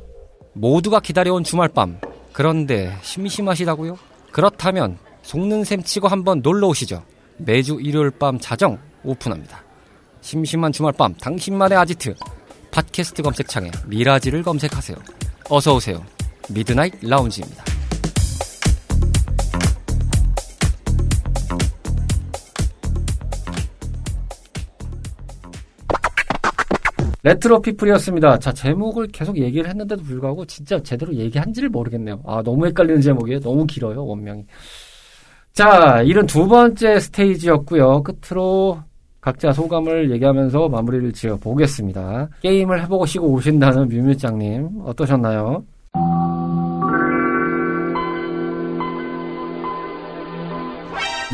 모두가 0.52 1.00
기다려온 1.00 1.44
주말 1.44 1.68
밤. 1.68 1.98
그런데 2.32 2.94
심심하시다고요? 3.00 3.96
그렇다면 4.32 4.98
속는 5.22 5.64
셈 5.64 5.82
치고 5.82 6.08
한번 6.08 6.42
놀러 6.42 6.68
오시죠. 6.68 7.02
매주 7.38 7.78
일요일 7.80 8.10
밤 8.10 8.38
자정 8.38 8.78
오픈합니다. 9.02 9.64
심심한 10.20 10.72
주말 10.72 10.92
밤 10.92 11.14
당신만의 11.14 11.78
아지트. 11.78 12.14
팟캐스트 12.70 13.22
검색창에 13.22 13.70
미라지를 13.86 14.42
검색하세요. 14.42 14.96
어서 15.48 15.74
오세요. 15.74 16.04
미드나잇 16.50 16.94
라운지입니다. 17.02 17.71
레트로 27.24 27.62
피플이었습니다. 27.62 28.38
자, 28.38 28.52
제목을 28.52 29.08
계속 29.08 29.38
얘기를 29.38 29.68
했는데도 29.68 30.02
불구하고 30.02 30.44
진짜 30.44 30.82
제대로 30.82 31.14
얘기한지를 31.14 31.68
모르겠네요. 31.68 32.20
아, 32.26 32.42
너무 32.42 32.66
헷갈리는 32.66 33.00
제목이에요. 33.00 33.40
너무 33.40 33.64
길어요, 33.66 34.04
원명이. 34.04 34.44
자, 35.52 36.02
이런 36.02 36.26
두 36.26 36.48
번째 36.48 36.98
스테이지였고요. 36.98 38.02
끝으로 38.02 38.80
각자 39.20 39.52
소감을 39.52 40.10
얘기하면서 40.10 40.68
마무리를 40.68 41.12
지어 41.12 41.36
보겠습니다. 41.36 42.28
게임을 42.40 42.82
해보고 42.82 43.06
쉬고 43.06 43.28
오신다는 43.28 43.88
뮤뮤짱님 43.88 44.80
어떠셨나요? 44.84 45.64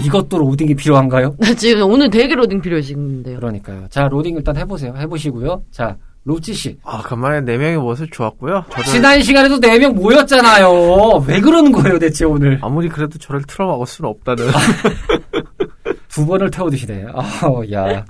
이것도 0.04 0.38
로딩이 0.38 0.74
필요한가요? 0.74 1.34
나 1.38 1.52
지금 1.54 1.90
오늘 1.90 2.10
되게 2.10 2.34
로딩 2.34 2.60
필요해지는데요. 2.60 3.36
그러니까요. 3.38 3.86
자, 3.90 4.08
로딩 4.08 4.36
일단 4.36 4.56
해보세요. 4.56 4.94
해보시고요. 4.96 5.62
자, 5.70 5.96
로찌 6.24 6.54
씨. 6.54 6.78
아, 6.84 6.98
간만에 7.02 7.40
네 7.40 7.56
명의 7.56 7.78
모습 7.78 8.10
좋았고요. 8.12 8.64
저를 8.70 8.84
지난 8.84 9.22
시간에도 9.22 9.58
4명 9.60 9.94
모였잖아요. 9.94 11.24
왜 11.26 11.40
그러는 11.40 11.72
거예요, 11.72 11.98
대체 11.98 12.24
오늘? 12.24 12.58
아무리 12.62 12.88
그래도 12.88 13.18
저를 13.18 13.42
틀어막을 13.44 13.86
수는 13.86 14.10
없다는. 14.10 14.46
두 16.08 16.26
번을 16.26 16.50
태워드시네. 16.50 17.06
아우, 17.14 17.64
야. 17.72 18.04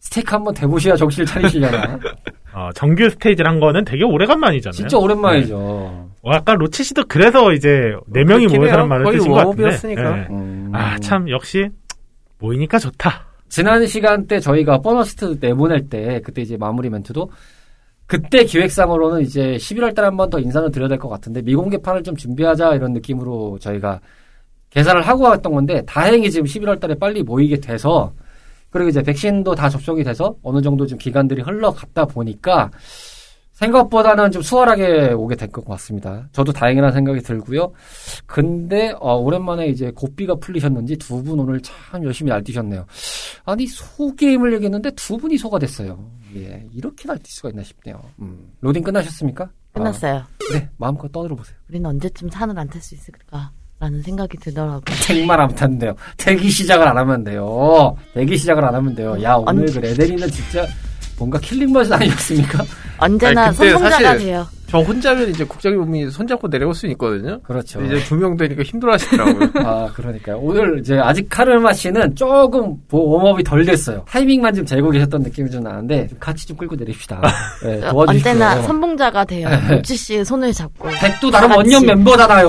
스테이크 0.00 0.30
한번 0.34 0.54
대보셔야 0.54 0.96
정신을 0.96 1.26
차리시잖아. 1.26 1.98
어, 2.56 2.70
정규 2.74 3.10
스테이지를 3.10 3.50
한 3.50 3.60
거는 3.60 3.84
되게 3.84 4.02
오래간만이잖아요. 4.04 4.72
진짜 4.72 4.96
오랜만이죠. 4.98 5.56
어, 5.58 6.10
아까 6.24 6.54
로치 6.54 6.84
씨도 6.84 7.04
그래서 7.06 7.52
이제 7.52 7.92
네 8.06 8.24
명이 8.24 8.46
모여서는 8.58 8.78
해요. 8.80 8.86
말을 8.86 9.04
쓰신 9.18 9.30
것 9.30 9.36
같은데. 9.50 9.70
예. 10.20 10.26
음. 10.30 10.70
아, 10.72 10.98
참 11.00 11.28
역시 11.28 11.68
모이니까 12.38 12.78
좋다. 12.78 13.26
지난 13.48 13.86
시간 13.86 14.26
때 14.26 14.40
저희가 14.40 14.78
보너스트 14.78 15.36
내보낼 15.40 15.88
때, 15.88 16.20
그때 16.24 16.40
이제 16.42 16.56
마무리 16.56 16.88
멘트도, 16.90 17.30
그때 18.06 18.44
기획상으로는 18.44 19.20
이제 19.20 19.56
11월 19.56 19.94
달에 19.94 20.06
한 20.06 20.16
번 20.16 20.30
더 20.30 20.38
인사를 20.40 20.70
드려야 20.70 20.88
될 20.88 20.98
것 20.98 21.08
같은데, 21.08 21.42
미공개판을 21.42 22.02
좀 22.02 22.16
준비하자 22.16 22.74
이런 22.74 22.92
느낌으로 22.92 23.58
저희가 23.60 24.00
계산을 24.70 25.02
하고 25.02 25.24
왔던 25.24 25.52
건데, 25.52 25.82
다행히 25.86 26.30
지금 26.30 26.46
11월 26.46 26.80
달에 26.80 26.94
빨리 26.98 27.22
모이게 27.22 27.60
돼서, 27.60 28.12
그리고 28.76 28.90
이제 28.90 29.00
백신도 29.02 29.54
다 29.54 29.70
접종이 29.70 30.04
돼서 30.04 30.36
어느 30.42 30.60
정도 30.60 30.86
좀 30.86 30.98
기간들이 30.98 31.40
흘러갔다 31.40 32.04
보니까, 32.04 32.70
생각보다는 33.52 34.30
좀 34.30 34.42
수월하게 34.42 35.12
오게 35.14 35.34
된 35.34 35.50
것 35.50 35.64
같습니다. 35.64 36.28
저도 36.32 36.52
다행이라는 36.52 36.92
생각이 36.92 37.20
들고요. 37.20 37.72
근데 38.26 38.92
어, 39.00 39.14
오랜만에 39.16 39.68
이제 39.68 39.90
고삐가 39.92 40.34
풀리셨는지 40.34 40.98
두 40.98 41.22
분 41.22 41.40
오늘 41.40 41.58
참 41.62 42.04
열심히 42.04 42.28
날뛰셨네요. 42.30 42.84
아니 43.46 43.66
소 43.66 44.14
게임을 44.14 44.52
얘기했는데 44.54 44.90
두 44.90 45.16
분이 45.16 45.38
소가 45.38 45.58
됐어요. 45.58 46.10
예, 46.34 46.66
이렇게 46.74 47.08
날뛸 47.08 47.22
수가 47.28 47.48
있나 47.48 47.62
싶네요. 47.62 47.98
음. 48.20 48.52
로딩 48.60 48.82
끝나셨습니까? 48.82 49.48
끝났어요. 49.72 50.16
아, 50.16 50.28
네, 50.52 50.68
마음껏 50.76 51.10
떠들어 51.10 51.34
보세요. 51.34 51.56
우리는 51.70 51.88
언제쯤 51.88 52.28
산을 52.28 52.58
안 52.58 52.68
탈 52.68 52.82
수 52.82 52.94
있을까? 52.94 53.50
라는 53.78 54.00
생각이 54.02 54.38
들더라고요. 54.38 54.82
택만 55.06 55.38
안 55.38 55.54
탔는데요. 55.54 55.94
대기 56.16 56.48
시작을 56.50 56.88
안 56.88 56.96
하면 56.96 57.22
돼요. 57.24 57.94
대기 58.14 58.36
시작을 58.38 58.64
안 58.64 58.74
하면 58.74 58.94
돼요. 58.94 59.22
야 59.22 59.34
오늘 59.34 59.64
언- 59.64 59.72
그 59.72 59.78
레데리는 59.78 60.30
진짜 60.30 60.66
뭔가 61.18 61.38
killing 61.38 61.65
machine 61.65 61.92
아니었습니까? 61.92 62.64
언제나 62.98 63.46
아니, 63.46 63.56
사실- 63.56 64.18
돼요. 64.18 64.46
저 64.68 64.78
혼자면 64.80 65.28
이제 65.30 65.44
국장님이 65.44 66.10
손잡고 66.10 66.48
내려올 66.50 66.74
수 66.74 66.88
있거든요. 66.88 67.38
그렇죠. 67.42 67.80
이제 67.84 68.00
두 68.02 68.16
명 68.16 68.36
되니까 68.36 68.64
힘들어 68.64 68.94
하시더라고요. 68.94 69.50
아, 69.64 69.88
그러니까요. 69.94 70.38
오늘 70.38 70.80
이제 70.80 70.98
아직 70.98 71.28
카르마 71.30 71.72
씨는 71.72 72.16
조금 72.16 72.74
보- 72.88 73.12
warm-up이 73.16 73.44
덜 73.44 73.64
됐어요. 73.64 74.04
타이밍만 74.08 74.52
좀 74.54 74.66
재고 74.66 74.90
계셨던 74.90 75.22
느낌이 75.22 75.48
좀 75.52 75.62
나는데 75.62 76.08
좀 76.08 76.18
같이 76.18 76.48
좀 76.48 76.56
끌고 76.56 76.74
내립시다. 76.74 77.22
네, 77.62 77.78
도와주십시오. 77.88 78.30
언제나 78.32 78.60
선봉자가 78.62 79.24
돼요. 79.26 79.48
로치 79.70 79.94
씨의 79.96 80.24
손을 80.24 80.52
잡고. 80.52 80.88
백도 81.00 81.30
나름. 81.30 81.52
원년 81.52 81.86
멤버잖아요. 81.86 82.48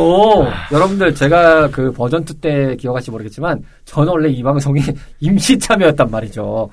여러분들 0.72 1.14
제가 1.14 1.70
그 1.70 1.92
버전 1.92 2.24
2 2.24 2.34
때 2.42 2.76
기억하실지 2.78 3.12
모르겠지만 3.12 3.62
저는 3.86 4.10
원래 4.12 4.30
이 4.30 4.42
방송이 4.42 4.82
임시 5.20 5.58
참여였단 5.60 6.10
말이죠. 6.10 6.68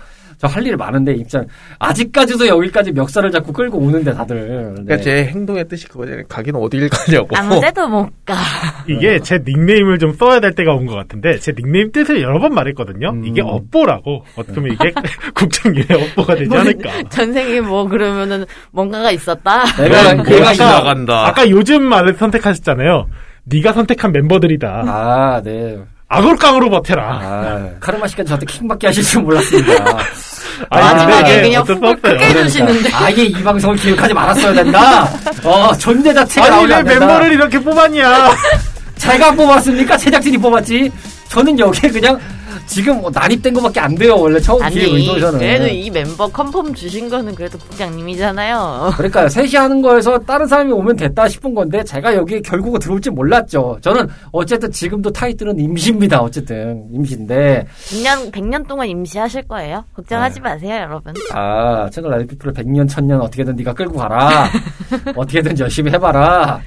저 0.45 0.49
할 0.49 0.65
일 0.67 0.77
많은데 0.77 1.13
입장 1.15 1.47
아직까지도 1.79 2.47
여기까지 2.47 2.93
멱살을 2.93 3.31
잡고 3.31 3.53
끌고 3.53 3.79
오는데 3.79 4.13
다들. 4.15 4.73
그러니까 4.75 4.97
네. 4.97 5.03
제 5.03 5.25
행동의 5.25 5.67
뜻이 5.69 5.89
그거잖아요. 5.89 6.25
가긴 6.29 6.55
어딜 6.57 6.89
가냐고. 6.91 7.29
아무 7.37 7.61
데도 7.61 7.89
못 7.89 8.09
가. 8.27 8.35
이게 8.89 9.19
제 9.21 9.39
닉네임을 9.45 9.99
좀 9.99 10.13
써야 10.13 10.41
될 10.41 10.53
때가 10.55 10.75
온 10.75 10.85
것 10.87 10.95
같은데 10.95 11.39
제 11.39 11.53
닉네임 11.53 11.91
뜻을 11.93 12.21
여러 12.23 12.39
번 12.39 12.53
말했거든요. 12.55 13.11
음. 13.11 13.25
이게 13.25 13.41
업보라고 13.43 14.23
어떻게 14.37 14.55
보면 14.55 14.75
이게 14.75 14.93
국정기의 15.35 15.87
업보가 15.91 16.35
되지 16.37 16.55
않을까. 16.55 17.03
전생에 17.09 17.61
뭐 17.63 17.87
그러면은 17.89 18.45
뭔가가 18.71 19.11
있었다. 19.11 19.65
내가 19.81 20.15
네, 20.15 20.23
내가 20.23 20.53
나간다. 20.53 21.27
아까 21.27 21.49
요즘 21.49 21.83
말을 21.85 22.15
선택하셨잖아요. 22.15 23.09
네가 23.45 23.73
선택한 23.73 24.13
멤버들이다. 24.13 24.85
아, 24.87 25.43
네. 25.43 25.79
악을깡으로 26.09 26.71
버텨라. 26.71 27.03
아, 27.23 27.69
카르마 27.81 28.07
씨까지 28.07 28.29
저한테 28.29 28.47
킹받게 28.47 28.87
하실 28.89 29.03
줄 29.03 29.23
몰랐습니다. 29.23 29.73
아니, 30.71 30.85
마지막에 30.85 31.41
그냥 31.43 31.63
어쩔 31.63 31.77
수훅 31.77 31.85
없어요. 31.85 32.13
크게 32.13 32.25
해주시는데. 32.27 32.91
아예 32.93 33.23
이 33.25 33.33
방송을 33.43 33.77
기획하지 33.77 34.15
말았어야 34.15 34.53
된다. 34.53 35.09
어, 35.43 35.73
존재 35.77 36.13
자체가 36.15 36.55
아니 36.57 36.67
왜. 36.67 36.83
멤버를 36.83 37.33
이렇게 37.33 37.59
뽑았냐? 37.59 38.31
제가 38.97 39.33
뽑았습니까? 39.33 39.97
제작진이 39.97 40.39
뽑았지. 40.39 40.93
저는 41.29 41.59
여기에 41.59 41.91
그냥 41.91 42.21
지금 42.67 43.01
뭐 43.01 43.11
난입된 43.13 43.55
것밖에 43.55 43.81
안 43.81 43.95
돼요. 43.95 44.17
원래 44.17 44.39
처음 44.41 44.63
아니, 44.63 44.75
기획 44.75 44.93
의도에서는. 44.93 45.39
그래도 45.39 45.67
이 45.69 45.91
멤버 45.91 46.29
confirm 46.29 46.73
주신 46.75 47.09
거는 47.09 47.35
그래도 47.35 47.59
국장님이잖아요. 47.59 48.93
그러니까 48.97 49.29
셋이 49.29 49.55
하는 49.55 49.83
거에서 49.83 50.19
다른 50.21 50.47
사람이 50.47 50.73
오면 50.73 50.97
됐다 50.97 51.29
싶은 51.29 51.55
건데 51.55 51.83
제가 51.85 52.15
여기에 52.15 52.41
결국은 52.41 52.81
들어올지 52.81 53.11
몰랐죠. 53.11 53.79
저는 53.81 54.09
어쨌든 54.33 54.71
지금도 54.71 55.11
타이틀은 55.13 55.59
임시입니다. 55.59 56.21
어쨌든 56.21 56.85
임시인데 56.93 57.67
100년, 57.91 58.31
100년 58.33 58.67
동안 58.67 58.89
임시하실 58.89 59.43
거예요. 59.49 59.85
걱정하지 59.95 60.37
네. 60.37 60.41
마세요, 60.41 60.75
여러분. 60.83 61.15
아 61.33 61.89
채널 61.91 62.13
라이프를 62.13 62.53
100년 62.53 62.89
1000년 62.89 63.21
어떻게든 63.21 63.57
네가 63.57 63.73
끌고 63.75 63.99
가라. 63.99 64.49
어떻게든 65.17 65.59
열심히 65.59 65.93
해봐라. 65.93 66.61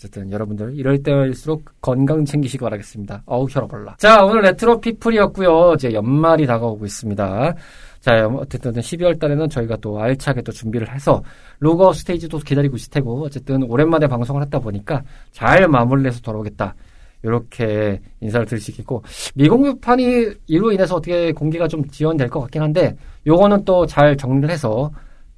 자, 0.00 0.06
어쨌든 0.06 0.32
여러분들 0.32 0.74
이럴 0.76 1.02
때일수록 1.02 1.62
건강 1.82 2.24
챙기시기 2.24 2.62
바라겠습니다. 2.62 3.22
어우 3.26 3.46
혈압올라. 3.50 3.96
자 3.98 4.24
오늘 4.24 4.40
레트로 4.42 4.80
피플이었고요. 4.80 5.74
이제 5.74 5.92
연말이 5.92 6.46
다가오고 6.46 6.86
있습니다. 6.86 7.54
자 8.00 8.26
어쨌든 8.28 8.72
12월 8.72 9.18
달에는 9.20 9.50
저희가 9.50 9.76
또 9.76 10.00
알차게 10.00 10.40
또 10.40 10.52
준비를 10.52 10.90
해서 10.94 11.22
로고 11.58 11.92
스테이지도 11.92 12.38
기다리고 12.38 12.76
있을 12.76 12.90
테고 12.90 13.24
어쨌든 13.24 13.62
오랜만에 13.64 14.06
방송을 14.06 14.42
했다 14.42 14.58
보니까 14.58 15.02
잘 15.32 15.68
마무리해서 15.68 16.20
돌아오겠다. 16.20 16.74
이렇게 17.22 18.00
인사를 18.20 18.46
있겠고 18.70 19.02
미공개판이 19.34 20.30
이로 20.46 20.72
인해서 20.72 20.96
어떻게 20.96 21.32
공개가 21.32 21.68
좀 21.68 21.86
지연될 21.86 22.30
것 22.30 22.40
같긴 22.40 22.62
한데 22.62 22.96
요거는 23.26 23.66
또 23.66 23.84
잘 23.84 24.16
정리를 24.16 24.48
해서 24.48 24.90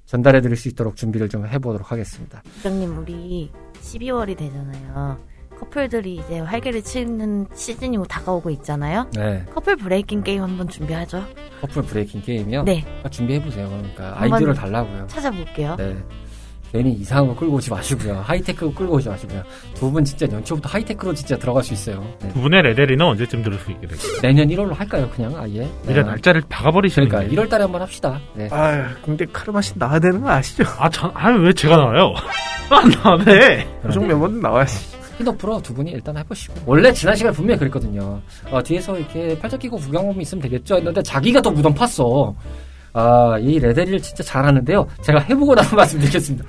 전달해 0.07 0.41
드릴 0.41 0.57
수 0.57 0.69
있도록 0.69 0.95
준비를 0.95 1.29
좀 1.29 1.47
해보도록 1.47 1.91
하겠습니다. 1.91 2.43
국장님, 2.55 2.99
우리 2.99 3.51
12월이 3.83 4.37
되잖아요. 4.37 5.19
커플들이 5.59 6.17
이제 6.17 6.41
활개를 6.41 6.83
치는 6.83 7.47
시즌이 7.55 7.97
다가오고 8.09 8.51
있잖아요. 8.51 9.09
네. 9.15 9.45
커플 9.55 9.77
breaking 9.77 10.23
게임 10.23 10.43
한번 10.43 10.69
준비하죠. 10.69 11.25
커플 11.61 11.83
breaking 11.83 12.23
게임이요? 12.23 12.65
네, 12.65 12.85
준비해 13.11 13.41
보세요. 13.41 13.69
그러니까 13.69 14.21
아이디어를 14.21 14.55
달라고요. 14.55 15.07
찾아볼게요. 15.07 15.77
네. 15.77 15.97
괜히 16.73 16.93
이상한 16.93 17.27
거 17.29 17.35
끌고 17.35 17.57
오지 17.57 17.71
마시고요. 17.71 18.23
하이테크 18.25 18.73
끌고 18.73 18.95
오지 18.95 19.09
마시고요. 19.09 19.43
두 19.75 19.91
분 19.93 20.03
진짜 20.05 20.27
연초부터 20.33 20.69
하이테크로 20.71 21.13
진짜 21.13 21.37
들어갈 21.37 21.63
수 21.63 21.75
있어요. 21.75 22.03
네. 22.23 22.29
두 22.33 22.41
분의 22.41 22.63
레데리는 22.63 23.05
언제쯤 23.05 23.43
들을 23.43 23.59
수 23.59 23.71
있게 23.73 23.87
될까요? 23.87 24.09
내년 24.23 24.49
1월로 24.49 24.75
할까요? 24.75 25.09
그냥 25.15 25.37
아예? 25.37 25.69
이래 25.87 26.03
날짜를 26.03 26.43
박아버리시는 26.49 27.09
그러니까 27.09 27.31
거예요. 27.31 27.43
1월 27.47 27.51
달에 27.51 27.63
한번 27.65 27.83
합시다. 27.83 28.19
네. 28.35 28.49
아, 28.51 28.89
근데 29.05 29.27
카르마 29.31 29.61
씨 29.61 29.75
나와야 29.79 29.99
되는 29.99 30.21
거 30.23 30.31
아시죠? 30.31 30.65
아, 30.79 30.89
전, 30.89 31.11
아니, 31.15 31.39
왜 31.45 31.53
제가 31.53 31.77
나와요? 31.77 32.15
안 32.71 32.89
나와네. 32.89 33.67
고정 33.83 34.07
멤버는 34.09 34.41
나와야지. 34.41 34.93
스피드프로 35.03 35.61
두 35.61 35.75
분이 35.75 35.91
일단 35.91 36.17
해보시고 36.17 36.55
원래 36.65 36.91
지난 36.91 37.15
시간에 37.15 37.37
분명히 37.37 37.59
그랬거든요 37.59 38.19
어, 38.51 38.63
뒤에서 38.63 38.97
이렇게 38.97 39.39
팔짱 39.39 39.59
끼고 39.59 39.77
구경하면 39.77 40.19
있으면 40.23 40.41
되겠죠 40.41 40.77
했는데 40.77 41.03
자기가 41.03 41.43
또 41.43 41.51
무덤 41.51 41.75
팠어 41.75 42.35
아, 42.95 43.39
이 43.41 43.59
레데리를 43.59 44.03
진짜 44.03 44.23
잘하는데요. 44.23 44.87
제가 45.03 45.21
해보고 45.21 45.55
나서 45.55 45.75
말씀드리겠습니다. 45.77 46.45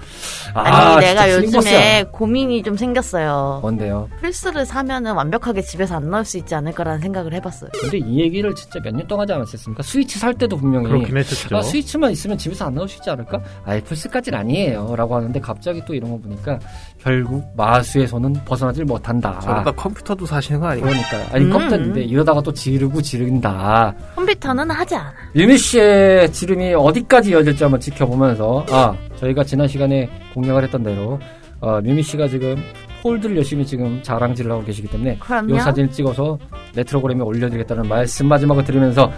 아니, 0.53 1.05
내가 1.05 1.31
요즘에. 1.31 2.05
고민이 2.11 2.63
좀 2.63 2.75
생겼어요. 2.75 3.59
뭔데요? 3.61 4.09
플스를 4.19 4.65
사면은 4.65 5.13
완벽하게 5.13 5.61
집에서 5.61 5.95
안 5.95 6.09
나올 6.09 6.25
수 6.25 6.37
있지 6.37 6.53
않을까라는 6.53 6.99
생각을 6.99 7.33
해봤어요. 7.33 7.69
근데 7.79 7.97
이 7.99 8.19
얘기를 8.19 8.53
진짜 8.55 8.79
몇 8.81 8.93
년 8.93 9.07
동안 9.07 9.23
하지 9.23 9.33
않았습니까? 9.33 9.81
스위치 9.83 10.19
살 10.19 10.33
때도 10.33 10.57
분명히 10.57 10.87
그렇긴 10.87 11.15
했었죠. 11.17 11.55
아, 11.57 11.61
스위치만 11.61 12.11
있으면 12.11 12.37
집에서 12.37 12.65
안 12.65 12.75
나올 12.75 12.87
수 12.89 12.97
있지 12.97 13.09
않을까? 13.09 13.39
아예 13.65 13.79
플스까지는 13.81 14.37
아니에요. 14.37 14.95
라고 14.97 15.15
하는데 15.15 15.39
갑자기 15.39 15.81
또 15.85 15.93
이런 15.93 16.11
거 16.11 16.17
보니까 16.17 16.59
결국 17.03 17.45
마수의 17.57 18.07
손은 18.07 18.33
벗어나질 18.45 18.85
못한다. 18.85 19.37
저러다 19.41 19.71
컴퓨터도 19.71 20.25
사시는 20.25 20.61
거 20.61 20.67
아니에요? 20.67 20.85
그러니까 20.85 21.35
아니 21.35 21.45
음. 21.45 21.51
컴퓨터인데 21.51 22.01
이러다가 22.03 22.41
또 22.41 22.53
지르고 22.53 23.01
지른다. 23.01 23.93
컴퓨터는 24.15 24.69
하지 24.71 24.95
않아. 24.95 25.11
유미 25.35 25.57
씨의 25.57 26.31
지름이 26.31 26.73
어디까지 26.75 27.31
이어질지 27.31 27.61
한번 27.63 27.81
지켜보면서 27.81 28.65
아 28.69 28.95
저희가 29.17 29.43
지난 29.43 29.67
시간에 29.67 30.09
공략을 30.33 30.63
했던 30.63 30.81
대로 30.81 31.19
어, 31.59 31.79
유미 31.83 32.01
씨가 32.03 32.29
지금 32.29 32.55
폴드를 33.01 33.35
열심히 33.35 33.65
지금 33.65 34.01
자랑질을 34.01 34.49
하고 34.49 34.63
계시기 34.63 34.87
때문에 34.87 35.17
그럼요. 35.19 35.55
이 35.55 35.59
사진을 35.59 35.91
찍어서 35.91 36.39
레트로그램에 36.73 37.21
올려드리겠다는 37.21 37.89
말씀 37.89 38.27
마지막으로 38.27 38.65
드리면서 38.65 39.11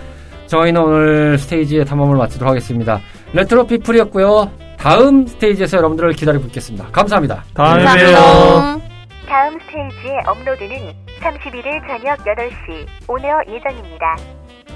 저희는 0.48 0.82
오늘 0.82 1.38
스테이지의 1.38 1.86
탐험을 1.86 2.18
마치도록 2.18 2.50
하겠습니다. 2.50 3.00
레트로 3.34 3.68
피플이었고요. 3.68 4.65
다음 4.86 5.26
스테이지에서 5.26 5.78
여러분들을 5.78 6.14
기다리고 6.14 6.46
있겠습니다. 6.46 6.86
감사합니다. 6.92 7.44
다음에 7.56 7.84
감사합니다. 7.86 8.22
봬요. 8.22 8.82
다음 9.28 9.60
스테이지의 9.60 10.22
업로드는 10.28 10.94
31일 11.22 11.88
저녁 11.88 12.20
8시 12.20 12.86
오늘 13.08 13.32
예정입니다. 13.50 14.16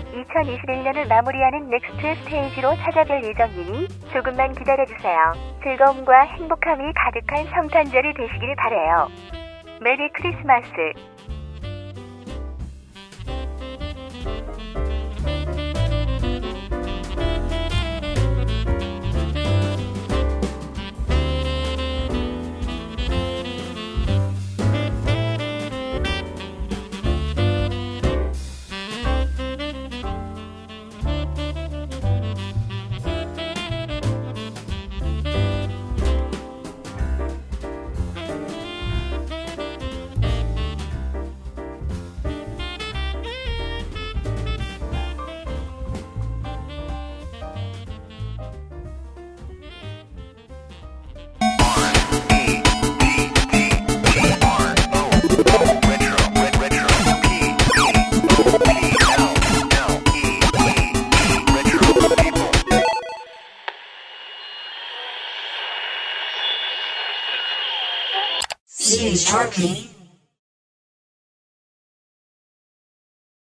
2021년을 0.10 1.07
마무리하는 1.07 1.70
next 1.70 2.24
stage로 2.24 2.72
찾아뵐 2.72 3.24
예정이니 3.24 3.88
조금만 4.12 4.51
기다려주세요. 4.55 5.34
즐거움과 5.62 6.22
행복함이 6.22 6.91
가득한 6.95 7.45
성탄절이 7.53 8.14
되시길 8.16 8.55
바래요. 8.57 9.10
Merry 9.80 10.10
Christmas. 10.18 10.74
mundo 69.60 69.89